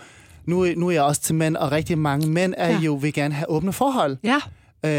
nu, 0.46 0.66
nu 0.76 0.86
er 0.88 0.90
jeg 0.92 1.02
også 1.02 1.20
til 1.22 1.34
mænd, 1.34 1.56
og 1.56 1.72
rigtig 1.72 1.98
mange 1.98 2.28
mænd 2.28 2.54
er 2.56 2.68
Ja. 2.70 2.78
jo 2.78 2.94
vil 2.94 3.12
gerne 3.12 3.34
have 3.34 3.50
åbne 3.50 3.72
forhold. 3.72 4.16
Ja, 4.24 4.40
Øh, 4.84 4.90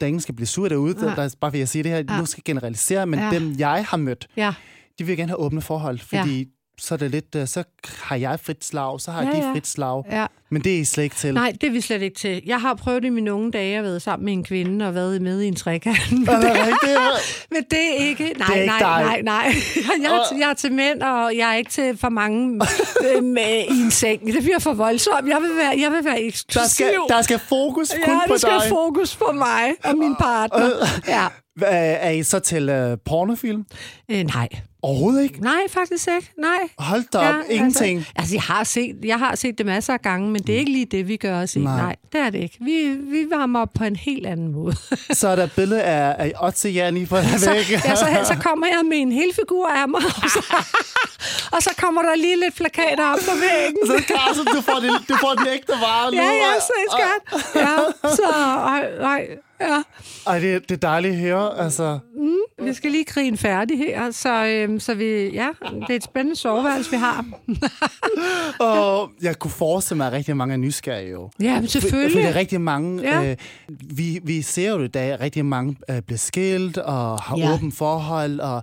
der 0.00 0.06
ingen 0.06 0.20
skal 0.20 0.34
blive 0.34 0.46
sur 0.46 0.68
derude, 0.68 0.94
der, 0.94 1.04
Nej. 1.06 1.14
der, 1.14 1.34
bare 1.40 1.52
vil 1.52 1.58
jeg 1.58 1.68
sige 1.68 1.82
det 1.82 1.90
her, 1.90 1.98
Ja. 2.08 2.18
nu 2.18 2.26
skal 2.26 2.38
jeg 2.38 2.44
generalisere, 2.54 3.06
men 3.06 3.20
Ja. 3.20 3.30
dem 3.30 3.54
jeg 3.58 3.84
har 3.88 3.96
mødt, 3.96 4.28
ja, 4.36 4.54
de 4.98 5.04
vil 5.04 5.16
gerne 5.16 5.28
have 5.30 5.38
åbne 5.38 5.62
forhold, 5.62 5.98
fordi 5.98 6.48
så 6.78 6.94
er 6.94 6.98
det 6.98 7.10
lidt, 7.10 7.34
øh, 7.34 7.46
så 7.46 7.64
har 8.02 8.16
jeg 8.16 8.40
frit 8.40 8.64
slag, 8.64 9.00
så 9.00 9.10
har 9.10 9.22
Ja, 9.22 9.30
de 9.30 9.36
ja. 9.46 9.52
frit 9.52 9.66
slag. 9.66 10.04
Ja. 10.10 10.26
Men 10.52 10.62
det 10.62 10.74
er 10.74 10.78
I 10.78 10.84
slet 10.84 11.04
ikke 11.04 11.16
til. 11.16 11.34
Nej, 11.34 11.52
det 11.60 11.66
er 11.66 11.70
vi 11.70 11.80
slet 11.80 12.02
ikke 12.02 12.18
til. 12.18 12.42
Jeg 12.46 12.60
har 12.60 12.74
prøvet 12.74 13.04
i 13.04 13.08
mine 13.08 13.32
unge 13.32 13.50
dage 13.50 13.78
at 13.78 13.84
være 13.84 14.00
sammen 14.00 14.24
med 14.24 14.32
en 14.32 14.44
kvinde 14.44 14.88
og 14.88 14.94
været 14.94 15.22
med 15.22 15.40
i 15.40 15.48
en 15.48 15.56
trekant. 15.56 15.96
Det? 16.10 16.18
Men 17.52 17.62
det 17.70 17.78
er 17.78 18.08
ikke... 18.08 18.24
Nej, 18.38 18.46
Det 18.46 18.56
er 18.56 18.60
ikke 18.62 18.66
nej, 18.66 19.02
dig. 19.02 19.04
nej, 19.04 19.22
nej. 19.22 19.54
Jeg 20.02 20.10
er, 20.12 20.28
til, 20.28 20.38
jeg 20.38 20.50
er 20.50 20.54
til 20.54 20.72
mænd, 20.72 21.02
og 21.02 21.36
jeg 21.36 21.50
er 21.50 21.54
ikke 21.54 21.70
til 21.70 21.98
for 21.98 22.08
mange 22.08 22.60
øh, 23.16 23.24
med, 23.24 23.64
i 23.70 23.80
en 23.80 23.90
seng. 23.90 24.26
Det 24.26 24.42
bliver 24.42 24.58
for 24.58 24.72
voldsomt. 24.72 25.28
Jeg 25.28 25.38
vil 25.40 25.56
være, 25.56 25.74
jeg 25.80 25.92
vil 25.92 26.04
være 26.04 26.22
eksklusiv. 26.22 26.62
Der 26.62 26.68
skal, 26.68 26.94
der 27.08 27.22
skal 27.22 27.38
fokus 27.38 27.90
kun 28.04 28.14
ja, 28.14 28.26
på 28.26 28.32
der 28.32 28.38
skal 28.38 28.50
dig. 28.60 28.68
fokus 28.68 29.16
på 29.16 29.32
mig 29.34 29.72
og 29.84 29.98
min 29.98 30.14
partner. 30.16 30.70
Ja. 31.08 31.26
Er 31.66 32.10
I 32.10 32.22
så 32.22 32.38
til 32.38 32.70
uh, 32.92 32.98
pornofilm? 33.04 33.64
Øh, 34.10 34.24
nej. 34.24 34.48
Overhovedet 34.84 35.22
ikke. 35.22 35.40
Nej, 35.40 35.60
faktisk 35.70 36.08
ikke. 36.16 36.30
Nej. 36.38 36.58
Hold 36.78 37.04
da 37.12 37.18
op, 37.18 37.34
ingenting. 37.50 37.98
Altså, 37.98 38.12
altså 38.16 38.34
jeg, 38.34 38.42
har 38.42 38.64
set, 38.64 38.96
jeg 39.04 39.18
har 39.18 39.34
set 39.34 39.58
det 39.58 39.66
masser 39.66 39.92
af 39.92 40.02
gange, 40.02 40.30
men 40.30 40.41
det 40.46 40.54
er 40.54 40.58
ikke 40.58 40.72
lige 40.72 40.84
det, 40.86 41.08
vi 41.08 41.16
gør 41.16 41.40
os 41.42 41.56
i. 41.56 41.58
Nej. 41.58 41.76
Nej. 41.82 41.96
Det 42.12 42.20
er 42.20 42.30
det 42.30 42.38
ikke. 42.38 42.56
Vi, 42.60 42.88
vi 43.10 43.26
varmer 43.30 43.60
op 43.60 43.68
på 43.74 43.84
en 43.84 43.96
helt 43.96 44.26
anden 44.26 44.52
måde. 44.52 44.74
Så 45.20 45.28
er 45.28 45.36
der 45.36 45.44
et 45.44 45.52
billede 45.52 45.82
af, 45.82 46.16
af 46.18 46.32
Otze 46.40 46.68
Janni 46.68 47.06
på 47.06 47.16
så, 47.38 47.50
ja, 47.52 47.94
så, 47.96 48.06
så 48.24 48.36
kommer 48.42 48.66
jeg 48.66 48.80
med 48.90 48.96
en 48.98 49.12
hel 49.12 49.30
figur 49.34 49.68
af 49.68 49.88
mig, 49.88 50.00
og 50.24 50.30
så, 50.30 50.54
og 51.54 51.62
så 51.62 51.70
kommer 51.78 52.02
der 52.02 52.14
lige 52.16 52.40
lidt 52.40 52.54
plakater 52.56 53.04
op 53.12 53.18
på 53.18 53.34
væggen. 53.44 53.78
Så 53.86 54.14
Carsten, 54.14 54.46
du 54.56 54.60
får, 54.60 54.78
den, 54.80 54.90
du 55.08 55.14
får 55.20 55.34
den 55.38 55.46
ægte 55.54 55.72
vare 55.72 56.10
nu. 56.10 56.16
Ja, 56.16 56.22
ja, 56.24 56.50
og- 56.56 56.62
så 56.62 56.72
skat. 56.96 57.22
Ja, 57.62 57.76
så, 58.10 58.22
ej, 58.66 58.80
ej, 59.00 59.26
ja. 59.68 59.82
Ej, 60.26 60.38
det, 60.38 60.62
det 60.68 60.74
er 60.74 60.78
dejligt 60.88 61.14
at 61.14 61.20
høre. 61.20 61.58
Altså, 61.60 61.98
Vi 62.62 62.74
skal 62.74 62.90
lige 62.90 63.04
grine 63.04 63.36
færdig 63.36 63.78
her, 63.78 64.10
så, 64.10 64.46
øhm, 64.46 64.80
så 64.80 64.94
vi, 64.94 65.04
ja, 65.30 65.48
det 65.80 65.90
er 65.90 65.94
et 65.96 66.04
spændende 66.04 66.36
soveværelse, 66.36 66.90
vi 66.90 66.96
har. 66.96 67.24
og 68.70 69.10
jeg 69.22 69.38
kunne 69.38 69.50
forestille 69.50 69.96
mig, 69.96 70.06
at 70.06 70.12
rigtig 70.12 70.36
mange 70.36 70.52
er 70.52 70.56
nysgerrige 70.58 71.10
jo. 71.10 71.30
Ja, 71.40 71.54
men 71.60 71.68
For, 71.68 71.72
for 71.72 71.80
selvfølgelig. 71.80 72.22
det 72.22 72.28
er 72.30 72.34
rigtig 72.34 72.60
mange, 72.60 73.02
Ja. 73.02 73.30
øh, 73.30 73.36
vi, 73.96 74.20
vi 74.22 74.42
ser 74.42 74.70
jo 74.70 74.82
i 74.82 74.88
dag, 74.88 75.10
at 75.12 75.20
rigtig 75.20 75.44
mange 75.46 75.76
øh, 75.90 76.02
bliver 76.02 76.18
skilt 76.18 76.78
og 76.78 77.18
har 77.22 77.38
Ja. 77.38 77.54
åbent 77.54 77.76
forhold. 77.76 78.40
Og, 78.40 78.62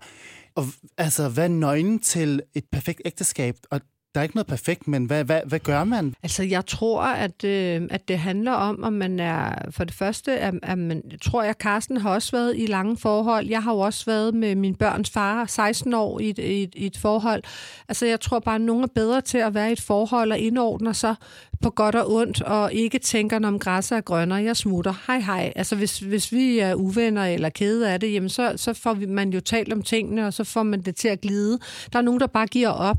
og 0.56 0.66
altså, 0.98 1.30
hvad 1.30 1.44
er 1.44 1.48
nøglen 1.48 2.00
til 2.00 2.42
et 2.56 2.64
perfekt 2.72 3.02
ægteskab? 3.06 3.56
Og 3.72 3.82
der 4.16 4.22
er 4.22 4.24
ikke 4.24 4.36
noget 4.36 4.48
perfekt, 4.48 4.88
men 4.88 5.06
hvad, 5.06 5.24
hvad, 5.24 5.42
hvad 5.46 5.60
gør 5.60 5.84
man? 5.84 6.14
Altså, 6.24 6.44
jeg 6.44 6.66
tror, 6.66 7.02
at, 7.02 7.44
øh, 7.44 7.82
at 7.90 8.08
det 8.08 8.20
handler 8.20 8.52
om, 8.52 8.84
om 8.84 8.94
man 8.94 9.20
er... 9.20 9.72
For 9.72 9.84
det 9.84 9.94
første, 9.94 10.40
at, 10.40 10.54
at 10.64 10.78
man, 10.78 11.02
jeg 11.12 11.22
tror 11.22 11.44
jeg, 11.44 11.56
Carsten 11.60 11.98
har 11.98 12.10
også 12.10 12.32
været 12.32 12.54
i 12.58 12.66
lange 12.66 12.98
forhold. 12.98 13.48
Jeg 13.48 13.64
har 13.64 13.74
jo 13.74 13.80
også 13.80 14.06
været 14.06 14.34
med 14.34 14.56
min 14.56 14.76
børns 14.76 15.10
far, 15.10 15.46
16 15.46 15.94
år, 15.94 16.20
i 16.20 16.30
et, 16.30 16.38
i 16.38 16.64
et, 16.64 16.76
i 16.76 16.86
et 16.86 16.98
forhold. 16.98 17.44
Altså, 17.88 18.06
jeg 18.06 18.20
tror 18.20 18.40
bare, 18.40 18.56
at 18.56 18.62
nogen 18.62 18.84
er 18.84 18.88
bedre 18.96 19.22
til 19.22 19.38
at 19.38 19.54
være 19.54 19.70
i 19.70 19.74
et 19.74 19.82
forhold 19.82 20.32
og 20.32 20.40
indordner 20.40 20.94
sig 20.94 21.16
på 21.62 21.70
godt 21.70 21.96
og 21.96 22.14
ondt, 22.14 22.42
og 22.42 22.74
ikke 22.74 23.00
tænker, 23.00 23.48
om 23.48 23.60
græsset 23.60 23.98
er 23.98 24.02
grønnere, 24.02 24.44
jeg 24.44 24.58
smutter. 24.58 24.94
Hej, 25.08 25.20
hej. 25.20 25.54
Altså, 25.56 25.76
hvis, 25.76 26.00
hvis 26.00 26.32
vi 26.32 26.60
er 26.60 26.76
uvenner 26.76 27.26
eller 27.26 27.50
kede 27.50 27.92
af 27.92 28.00
det, 28.00 28.14
jamen, 28.14 28.30
så, 28.30 28.54
så 28.56 28.74
får 28.74 28.94
vi, 28.94 29.06
man 29.06 29.30
jo 29.30 29.40
talt 29.40 29.74
om 29.74 29.82
tingene, 29.82 30.28
og 30.28 30.34
så 30.34 30.44
får 30.44 30.64
man 30.64 30.82
det 30.82 30.96
til 30.96 31.08
at 31.08 31.22
glide. 31.22 31.60
Der 31.94 32.00
er 32.00 32.04
nogen, 32.04 32.20
der 32.20 32.28
bare 32.28 32.48
giver 32.48 32.70
op 32.70 32.98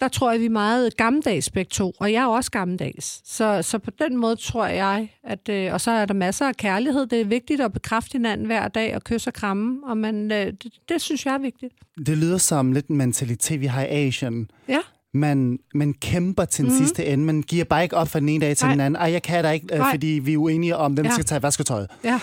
der 0.00 0.08
tror 0.08 0.30
jeg, 0.30 0.40
vi 0.40 0.46
er 0.46 0.50
meget 0.50 0.96
gammeldags 0.96 1.50
begge 1.50 1.68
to, 1.68 1.92
og 2.00 2.12
jeg 2.12 2.22
er 2.22 2.26
også 2.26 2.50
gammeldags. 2.50 3.22
Så, 3.24 3.62
så 3.62 3.78
på 3.78 3.90
den 3.90 4.16
måde 4.16 4.36
tror 4.36 4.66
jeg, 4.66 5.08
at, 5.24 5.48
øh, 5.48 5.72
og 5.72 5.80
så 5.80 5.90
er 5.90 6.06
der 6.06 6.14
masser 6.14 6.48
af 6.48 6.56
kærlighed. 6.56 7.06
Det 7.06 7.20
er 7.20 7.24
vigtigt 7.24 7.60
at 7.60 7.72
bekræfte 7.72 8.12
hinanden 8.12 8.46
hver 8.46 8.68
dag 8.68 8.94
og 8.94 9.04
kysse 9.04 9.30
og 9.30 9.34
kramme, 9.34 9.80
og 9.86 9.96
man, 9.96 10.32
øh, 10.32 10.46
det, 10.46 10.72
det 10.88 11.02
synes 11.02 11.26
jeg 11.26 11.34
er 11.34 11.38
vigtigt. 11.38 11.74
Det 12.06 12.18
lyder 12.18 12.38
som 12.38 12.72
lidt 12.72 12.86
en 12.86 12.96
mentalitet, 12.96 13.60
vi 13.60 13.66
har 13.66 13.82
i 13.82 13.86
Asien. 13.88 14.50
Ja, 14.68 14.80
Man, 15.16 15.58
man 15.74 15.92
kæmper 16.00 16.44
til 16.44 16.64
den 16.64 16.72
mm. 16.72 16.78
sidste 16.78 17.06
ende. 17.06 17.24
Man 17.24 17.42
giver 17.42 17.64
bare 17.64 17.82
ikke 17.82 17.96
op 17.96 18.08
fra 18.08 18.20
den 18.20 18.28
ene 18.28 18.46
dag 18.46 18.56
til 18.56 18.64
Nej. 18.66 18.72
den 18.74 18.80
anden. 18.80 19.00
Ej, 19.02 19.12
jeg 19.12 19.22
kan 19.22 19.44
da 19.44 19.50
ikke, 19.50 19.66
øh, 19.72 19.78
Nej. 19.78 19.90
fordi 19.90 20.06
vi 20.06 20.32
er 20.32 20.36
uenige 20.38 20.76
om, 20.76 20.92
hvem 20.92 21.06
Ja. 21.06 21.12
skal 21.12 21.24
tage 21.24 21.42
vasketøjet. 21.42 21.86
ja. 22.04 22.14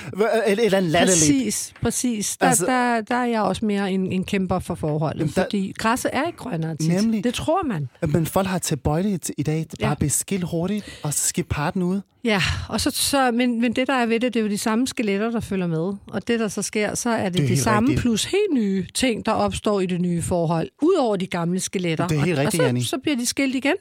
Et, 0.47 0.53
et 0.59 0.65
eller 0.65 0.77
andet 0.77 0.91
latterligt. 0.91 1.31
Præcis, 1.43 1.73
præcis. 1.81 2.37
Der, 2.37 2.47
Altså- 2.47 2.65
der, 2.65 3.01
der 3.01 3.15
er 3.15 3.25
jeg 3.25 3.41
også 3.41 3.65
mere 3.65 3.91
en, 3.91 4.11
en 4.11 4.23
kæmper 4.23 4.59
for 4.59 4.75
forholdet, 4.75 5.35
der- 5.35 5.43
fordi 5.43 5.73
græsset 5.77 6.11
er 6.13 6.23
ikke 6.27 6.37
grønnere 6.37 6.75
tit. 6.75 6.87
Nemlig. 7.03 7.23
Det 7.23 7.33
tror 7.33 7.63
man. 7.67 7.89
Men 8.07 8.25
folk 8.25 8.47
har 8.47 8.57
tilbøjeligt 8.59 9.31
i 9.37 9.43
dag 9.43 9.65
bare 9.69 9.87
Ja. 9.87 9.91
at 9.91 9.97
blive 9.97 10.09
skilt 10.09 10.43
hurtigt, 10.43 10.99
og 11.03 11.13
så 11.13 11.27
skal 11.27 11.43
parten 11.43 11.81
ud. 11.81 12.01
Ja, 12.23 12.41
og 12.69 12.81
så, 12.81 12.91
så, 12.91 13.31
men, 13.31 13.61
men 13.61 13.73
det, 13.73 13.87
der 13.87 13.93
er 13.93 14.05
ved 14.05 14.19
det, 14.19 14.33
det 14.33 14.39
er 14.39 14.43
jo 14.43 14.49
de 14.49 14.57
samme 14.57 14.87
skeletter, 14.87 15.31
der 15.31 15.39
følger 15.39 15.67
med. 15.67 15.93
Og 16.07 16.27
det, 16.27 16.39
der 16.39 16.47
så 16.47 16.61
sker, 16.61 16.95
så 16.95 17.09
er 17.09 17.23
det, 17.23 17.33
Det 17.33 17.43
er 17.43 17.47
det 17.47 17.59
samme 17.59 17.89
rigtigt. 17.89 18.01
plus 18.01 18.25
helt 18.25 18.53
nye 18.53 18.85
ting, 18.93 19.25
der 19.25 19.31
opstår 19.31 19.79
i 19.79 19.85
det 19.85 20.01
nye 20.01 20.21
forhold, 20.21 20.69
udover 20.81 21.15
de 21.15 21.27
gamle 21.27 21.59
skeletter. 21.59 22.07
Det 22.07 22.17
er 22.17 22.21
helt 22.25 22.39
og, 22.39 22.45
rigtigt, 22.45 22.63
og 22.63 22.81
så, 22.81 22.87
så 22.89 22.97
bliver 22.97 23.15
de 23.17 23.25
skilt 23.25 23.55
igen. 23.55 23.73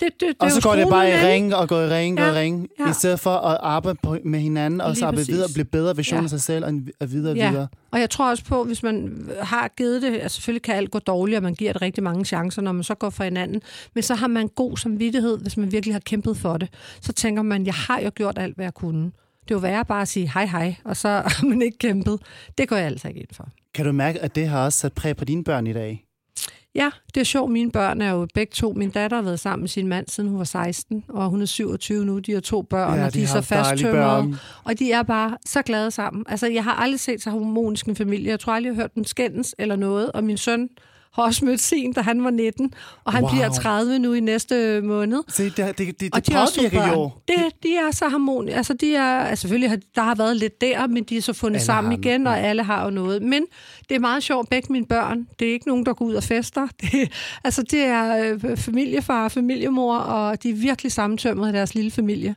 Det, 0.00 0.08
det, 0.20 0.28
det 0.28 0.36
Og 0.38 0.50
så 0.50 0.60
går 0.62 0.76
det 0.76 0.88
bare 0.90 1.08
i 1.10 1.12
ring 1.12 1.54
og 1.54 1.68
går 1.68 1.80
i 1.80 1.88
ring 1.88 2.20
og 2.20 2.26
Ja, 2.26 2.32
i 2.32 2.38
ring, 2.38 2.68
ja. 2.78 2.90
i 2.90 2.92
stedet 2.92 3.20
for 3.20 3.30
at 3.30 3.58
arbejde 3.62 3.98
på, 4.02 4.16
med 4.24 4.40
hinanden, 4.40 4.80
og 4.80 4.96
så 4.96 5.00
Lige 5.00 5.06
arbejde 5.06 5.20
præcis. 5.20 5.32
videre 5.32 5.46
og 5.46 5.50
blive 5.54 5.64
bedre 5.64 5.96
version 5.96 6.18
Ja. 6.18 6.24
af 6.24 6.30
sig 6.30 6.40
selv, 6.40 6.64
og, 6.64 6.72
og 7.00 7.12
videre 7.12 7.34
Ja, 7.36 7.50
videre. 7.50 7.68
og 7.90 8.00
jeg 8.00 8.10
tror 8.10 8.30
også 8.30 8.44
på, 8.44 8.64
hvis 8.64 8.82
man 8.82 9.28
har 9.40 9.68
givet 9.76 10.02
det, 10.02 10.12
altså 10.20 10.34
selvfølgelig 10.34 10.62
kan 10.62 10.74
alt 10.74 10.90
gå 10.90 10.98
dårligt, 10.98 11.36
og 11.36 11.42
man 11.42 11.54
giver 11.54 11.72
det 11.72 11.82
rigtig 11.82 12.04
mange 12.04 12.24
chancer, 12.24 12.62
når 12.62 12.72
man 12.72 12.84
så 12.84 12.94
går 12.94 13.10
fra 13.10 13.24
hinanden, 13.24 13.62
men 13.94 14.02
så 14.02 14.14
har 14.14 14.26
man 14.28 14.48
god 14.48 14.76
samvittighed, 14.76 15.38
hvis 15.38 15.56
man 15.56 15.72
virkelig 15.72 15.94
har 15.94 16.00
kæmpet 16.00 16.36
for 16.36 16.56
det. 16.56 16.68
Så 17.00 17.12
tænker 17.12 17.42
man, 17.42 17.66
jeg 17.66 17.74
har 17.74 18.00
jo 18.00 18.10
gjort 18.14 18.38
alt, 18.38 18.54
hvad 18.56 18.64
jeg 18.64 18.74
kunne. 18.74 19.04
Det 19.04 19.50
er 19.50 19.54
jo 19.54 19.58
værre 19.58 19.84
bare 19.84 20.02
at 20.02 20.08
sige 20.08 20.30
hej 20.34 20.46
hej, 20.46 20.74
og 20.84 20.96
så 20.96 21.08
har 21.36 21.46
man 21.46 21.62
ikke 21.62 21.78
kæmpet. 21.78 22.18
Det 22.58 22.68
går 22.68 22.76
jeg 22.76 22.86
altså 22.86 23.08
ikke 23.08 23.20
ind 23.20 23.28
for. 23.32 23.48
Kan 23.74 23.84
du 23.84 23.92
mærke, 23.92 24.20
at 24.20 24.34
det 24.34 24.48
har 24.48 24.64
også 24.64 24.78
sat 24.78 24.92
præg 24.92 25.16
på 25.16 25.24
dine 25.24 25.44
børn 25.44 25.66
i 25.66 25.72
dag? 25.72 26.04
Ja, 26.74 26.90
det 27.14 27.20
er 27.20 27.24
sjovt. 27.24 27.52
Mine 27.52 27.70
børn 27.70 28.00
er 28.00 28.10
jo 28.10 28.26
begge 28.34 28.50
to. 28.54 28.72
Min 28.72 28.90
datter 28.90 29.16
har 29.16 29.22
været 29.22 29.40
sammen 29.40 29.62
med 29.62 29.68
sin 29.68 29.88
mand, 29.88 30.08
siden 30.08 30.30
hun 30.30 30.38
var 30.38 30.44
16, 30.44 31.04
og 31.08 31.30
hun 31.30 31.42
er 31.42 31.46
27 31.46 32.04
nu. 32.04 32.18
De 32.18 32.32
har 32.32 32.40
to 32.40 32.62
børn, 32.62 32.98
Ja, 32.98 33.04
og 33.04 33.14
de 33.14 33.18
de 33.18 33.24
er 33.24 33.26
så 33.28 33.40
fasttømrede. 33.40 34.38
Og 34.64 34.78
de 34.78 34.92
er 34.92 35.02
bare 35.02 35.36
så 35.46 35.62
glade 35.62 35.90
sammen. 35.90 36.24
Altså, 36.28 36.46
jeg 36.46 36.64
har 36.64 36.72
aldrig 36.72 37.00
set 37.00 37.22
så 37.22 37.30
harmonisk 37.30 37.86
en 37.86 37.96
familie. 37.96 38.30
Jeg 38.30 38.40
tror 38.40 38.52
aldrig, 38.52 38.68
jeg 38.70 38.76
har 38.76 38.82
hørt 38.82 38.94
dem 38.94 39.04
skændes 39.04 39.54
eller 39.58 39.76
noget. 39.76 40.12
Og 40.12 40.24
min 40.24 40.36
søn 40.36 40.68
har 41.14 41.22
også 41.22 41.44
mødt 41.44 41.60
sin, 41.60 41.92
da 41.92 42.00
han 42.00 42.24
var 42.24 42.30
19, 42.30 42.72
og 43.04 43.12
han 43.12 43.22
Wow. 43.22 43.30
bliver 43.32 43.48
30 43.48 43.98
nu 43.98 44.12
i 44.12 44.20
næste 44.20 44.80
måned. 44.80 45.22
Se, 45.28 45.44
det, 45.44 45.56
det, 45.56 45.78
det, 45.78 46.00
det, 46.00 46.14
Og 46.14 46.26
de 46.26 46.32
påvirker 46.32 46.88
jo. 46.88 47.10
Det, 47.28 47.36
de 47.62 47.76
er 47.76 47.90
så 47.90 48.08
harmoniske. 48.08 48.56
Altså, 48.56 48.74
de 48.74 48.94
er, 48.94 49.18
altså, 49.18 49.40
selvfølgelig 49.40 49.70
har 49.70 49.78
der 49.94 50.02
har 50.02 50.14
været 50.14 50.36
lidt 50.36 50.60
der, 50.60 50.86
men 50.86 51.04
de 51.04 51.16
er 51.16 51.22
så 51.22 51.32
fundet 51.32 51.56
Alle 51.56 51.66
sammen 51.66 51.92
igen, 51.92 52.26
og 52.26 52.40
alle 52.40 52.62
har 52.62 52.84
jo 52.84 52.90
noget. 52.90 53.22
Men 53.22 53.44
det 53.88 53.94
er 53.94 53.98
meget 53.98 54.22
sjovt, 54.22 54.48
begge 54.50 54.72
mine 54.72 54.86
børn. 54.86 55.28
Det 55.38 55.48
er 55.48 55.52
ikke 55.52 55.68
nogen, 55.68 55.86
der 55.86 55.94
går 55.94 56.04
ud 56.04 56.14
og 56.14 56.22
fester. 56.22 56.68
Det, 56.80 57.12
altså, 57.44 57.62
det 57.62 57.80
er 57.84 58.34
øh, 58.44 58.56
familiefar 58.56 59.24
og 59.24 59.32
familiemor, 59.32 59.96
og 59.96 60.42
de 60.42 60.50
er 60.50 60.54
virkelig 60.54 60.92
sammentømret 60.92 61.50
i 61.50 61.52
deres 61.52 61.74
lille 61.74 61.90
familie. 61.90 62.34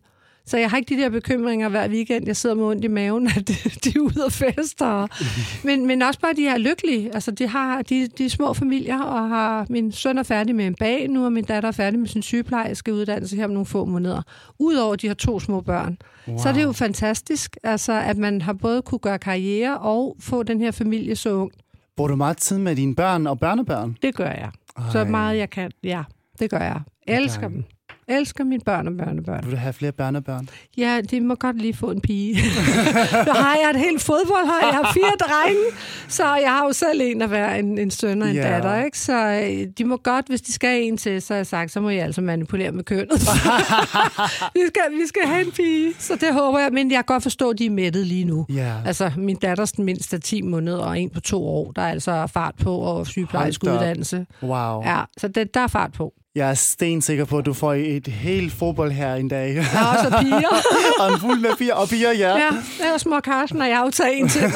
Så 0.47 0.57
jeg 0.57 0.69
har 0.69 0.77
ikke 0.77 0.95
de 0.95 1.01
der 1.01 1.09
bekymringer 1.09 1.69
hver 1.69 1.89
weekend. 1.89 2.27
Jeg 2.27 2.35
sidder 2.35 2.55
med 2.55 2.63
ondt 2.63 2.83
i 2.83 2.87
maven, 2.87 3.27
at 3.37 3.47
de, 3.47 3.53
er 3.95 3.99
ude 3.99 4.25
og 4.25 4.31
fester. 4.31 5.07
Men, 5.67 5.85
men 5.85 6.01
også 6.01 6.19
bare, 6.19 6.31
at 6.31 6.37
de 6.37 6.47
er 6.47 6.57
lykkelige. 6.57 7.13
Altså, 7.13 7.31
de 7.31 7.47
har 7.47 7.81
de, 7.81 8.07
de 8.07 8.29
små 8.29 8.53
familier, 8.53 9.01
og 9.01 9.29
har, 9.29 9.65
min 9.69 9.91
søn 9.91 10.17
er 10.17 10.23
færdig 10.23 10.55
med 10.55 10.67
en 10.67 10.75
bag 10.75 11.09
nu, 11.09 11.25
og 11.25 11.31
min 11.33 11.43
datter 11.43 11.69
er 11.69 11.73
færdig 11.73 11.99
med 11.99 12.07
sin 12.07 12.21
sygeplejerske 12.21 12.93
uddannelse 12.93 13.35
her 13.35 13.45
om 13.45 13.51
nogle 13.51 13.65
få 13.65 13.85
måneder. 13.85 14.21
Udover 14.59 14.93
at 14.93 15.01
de 15.01 15.07
har 15.07 15.13
to 15.13 15.39
små 15.39 15.61
børn. 15.61 15.97
Wow. 16.27 16.37
Så 16.37 16.49
er 16.49 16.53
det 16.53 16.63
jo 16.63 16.71
fantastisk, 16.71 17.57
altså, 17.63 17.93
at 17.93 18.17
man 18.17 18.41
har 18.41 18.53
både 18.53 18.81
kunne 18.81 18.99
gøre 18.99 19.19
karriere 19.19 19.77
og 19.77 20.15
få 20.19 20.43
den 20.43 20.61
her 20.61 20.71
familie 20.71 21.15
så 21.15 21.33
ung. 21.33 21.51
Bruger 21.97 22.07
du 22.07 22.15
meget 22.15 22.37
tid 22.37 22.57
med 22.57 22.75
dine 22.75 22.95
børn 22.95 23.27
og 23.27 23.39
børnebørn? 23.39 23.97
Det 24.01 24.15
gør 24.15 24.29
jeg. 24.29 24.49
Så 24.91 24.99
Ej. 24.99 25.09
meget 25.09 25.37
jeg 25.37 25.49
kan. 25.49 25.71
Ja, 25.83 26.03
det 26.39 26.49
gør 26.49 26.59
jeg. 26.59 26.81
Elsker 27.07 27.41
dejligt. 27.41 27.67
dem. 27.69 27.76
Elsker 28.09 28.43
mine 28.43 28.61
børn 28.65 28.87
og 28.87 28.93
børnebørn. 28.97 29.43
Vil 29.43 29.51
du 29.51 29.57
have 29.57 29.73
flere 29.73 29.91
børnebørn? 29.91 30.49
Ja, 30.77 31.01
de 31.11 31.21
må 31.21 31.35
godt 31.35 31.61
lige 31.61 31.73
få 31.73 31.91
en 31.91 32.01
pige. 32.01 32.33
nu 33.27 33.31
har 33.33 33.55
jeg 33.61 33.69
et 33.73 33.79
helt 33.79 34.01
fodboldhold. 34.01 34.61
Jeg 34.63 34.73
har 34.83 34.93
fire 34.93 35.11
drenge, 35.29 35.61
så 36.07 36.23
jeg 36.35 36.49
har 36.51 36.65
jo 36.65 36.73
selv 36.73 37.01
en 37.03 37.21
at 37.21 37.31
være 37.31 37.59
en, 37.59 37.77
en 37.77 37.91
søn 37.91 38.21
og 38.21 38.29
en 38.29 38.35
Ja. 38.35 38.41
datter. 38.41 38.83
Ikke? 38.83 38.99
Så 38.99 39.13
øh, 39.53 39.67
de 39.77 39.85
må 39.85 39.97
godt, 39.97 40.27
hvis 40.27 40.41
de 40.41 40.53
skal 40.53 40.69
have 40.69 40.81
en 40.81 40.97
til, 40.97 41.21
så 41.21 41.33
har 41.33 41.37
jeg 41.37 41.47
sagt, 41.47 41.71
så 41.71 41.81
må 41.81 41.89
jeg 41.89 42.03
altså 42.03 42.21
manipulere 42.21 42.71
med 42.71 42.83
kønnet. 42.83 43.11
vi, 44.55 44.61
skal, 44.67 44.81
vi 45.01 45.07
skal 45.07 45.21
have 45.25 45.45
en 45.45 45.51
pige, 45.51 45.93
så 45.99 46.15
det 46.15 46.33
håber 46.33 46.59
jeg. 46.59 46.69
Men 46.73 46.91
jeg 46.91 46.97
kan 46.97 47.05
godt 47.13 47.23
forstå, 47.23 47.49
at 47.49 47.59
de 47.59 47.65
er 47.65 47.69
mættet 47.69 48.07
lige 48.07 48.25
nu. 48.25 48.45
Ja. 48.49 48.73
Altså, 48.85 49.11
min 49.17 49.35
datters 49.35 49.71
den 49.71 49.85
mindste 49.85 50.15
er 50.15 50.19
10 50.21 50.41
måneder, 50.41 50.77
og 50.79 50.99
en 50.99 51.09
på 51.09 51.19
to 51.19 51.45
år. 51.47 51.71
Der 51.71 51.81
er 51.81 51.89
altså 51.89 52.27
fart 52.27 52.55
på, 52.63 52.75
og 52.75 53.07
sygeplejersk 53.07 53.61
Hold 53.63 53.71
da 53.73 53.77
op. 53.77 53.81
uddannelse. 53.83 54.25
Wow. 54.43 54.83
Ja, 54.83 55.01
så 55.17 55.27
det, 55.27 55.53
der 55.53 55.59
er 55.59 55.67
fart 55.67 55.93
på. 55.93 56.13
Jeg 56.37 56.49
er 56.49 56.53
stensikker 56.53 57.25
på, 57.25 57.37
at 57.37 57.45
du 57.45 57.53
får 57.53 57.73
et 57.73 58.07
helt 58.07 58.53
fodbold 58.53 58.91
her 58.91 59.15
en 59.15 59.27
dag. 59.27 59.55
Der 59.55 59.79
er 59.79 59.85
også 59.85 60.17
piger. 60.21 60.61
og 60.99 61.13
en 61.13 61.19
fuld 61.19 61.39
med 61.39 61.49
fire 61.59 61.73
og 61.73 61.89
piger, 61.89 62.11
ja. 62.11 62.29
Ja, 62.29 62.49
ellers 62.83 63.05
må 63.05 63.19
Carsten 63.19 63.61
og 63.61 63.67
jeg 63.69 63.89
tage 63.93 64.15
en 64.15 64.29
til. 64.29 64.41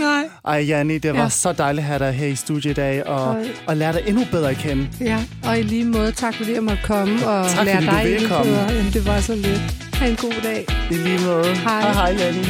Nej. 0.00 0.22
Ej, 0.44 0.64
Janni, 0.68 0.98
det 0.98 1.12
var 1.14 1.22
Ja. 1.22 1.28
så 1.28 1.52
dejligt 1.52 1.80
at 1.82 1.86
have 1.88 1.98
dig 1.98 2.12
her 2.12 2.26
i 2.26 2.34
studiet 2.36 2.70
i 2.70 2.74
dag, 2.74 3.06
og, 3.06 3.44
og 3.66 3.76
lære 3.76 3.92
dig 3.92 4.02
endnu 4.06 4.24
bedre 4.30 4.50
at 4.50 4.56
kende. 4.56 4.88
Ja, 5.00 5.18
og 5.46 5.58
i 5.58 5.62
lige 5.62 5.84
måde, 5.84 6.12
tak 6.12 6.34
fordi 6.34 6.52
jeg 6.54 6.62
måtte 6.62 6.82
komme 6.84 7.26
og 7.26 7.48
Tak, 7.50 7.64
lære 7.66 7.80
dig 7.80 8.14
endnu 8.16 8.28
bedre. 8.28 8.68
Jamen, 8.72 8.92
det 8.92 9.06
var 9.06 9.20
så 9.20 9.34
lidt. 9.34 9.60
Ha' 9.94 10.06
en 10.08 10.16
god 10.16 10.34
dag. 10.42 10.66
I 10.90 10.94
lige 10.94 11.20
måde. 11.26 11.44
Hej. 11.54 11.80
Hej, 11.80 11.92
hej 11.92 12.16
Janni. 12.18 12.44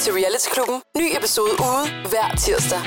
Til 0.00 0.12
Realityklubben. 0.12 0.80
Ny 0.96 1.16
episode 1.16 1.52
ude 1.52 2.08
hver 2.10 2.36
tirsdag. 2.38 2.80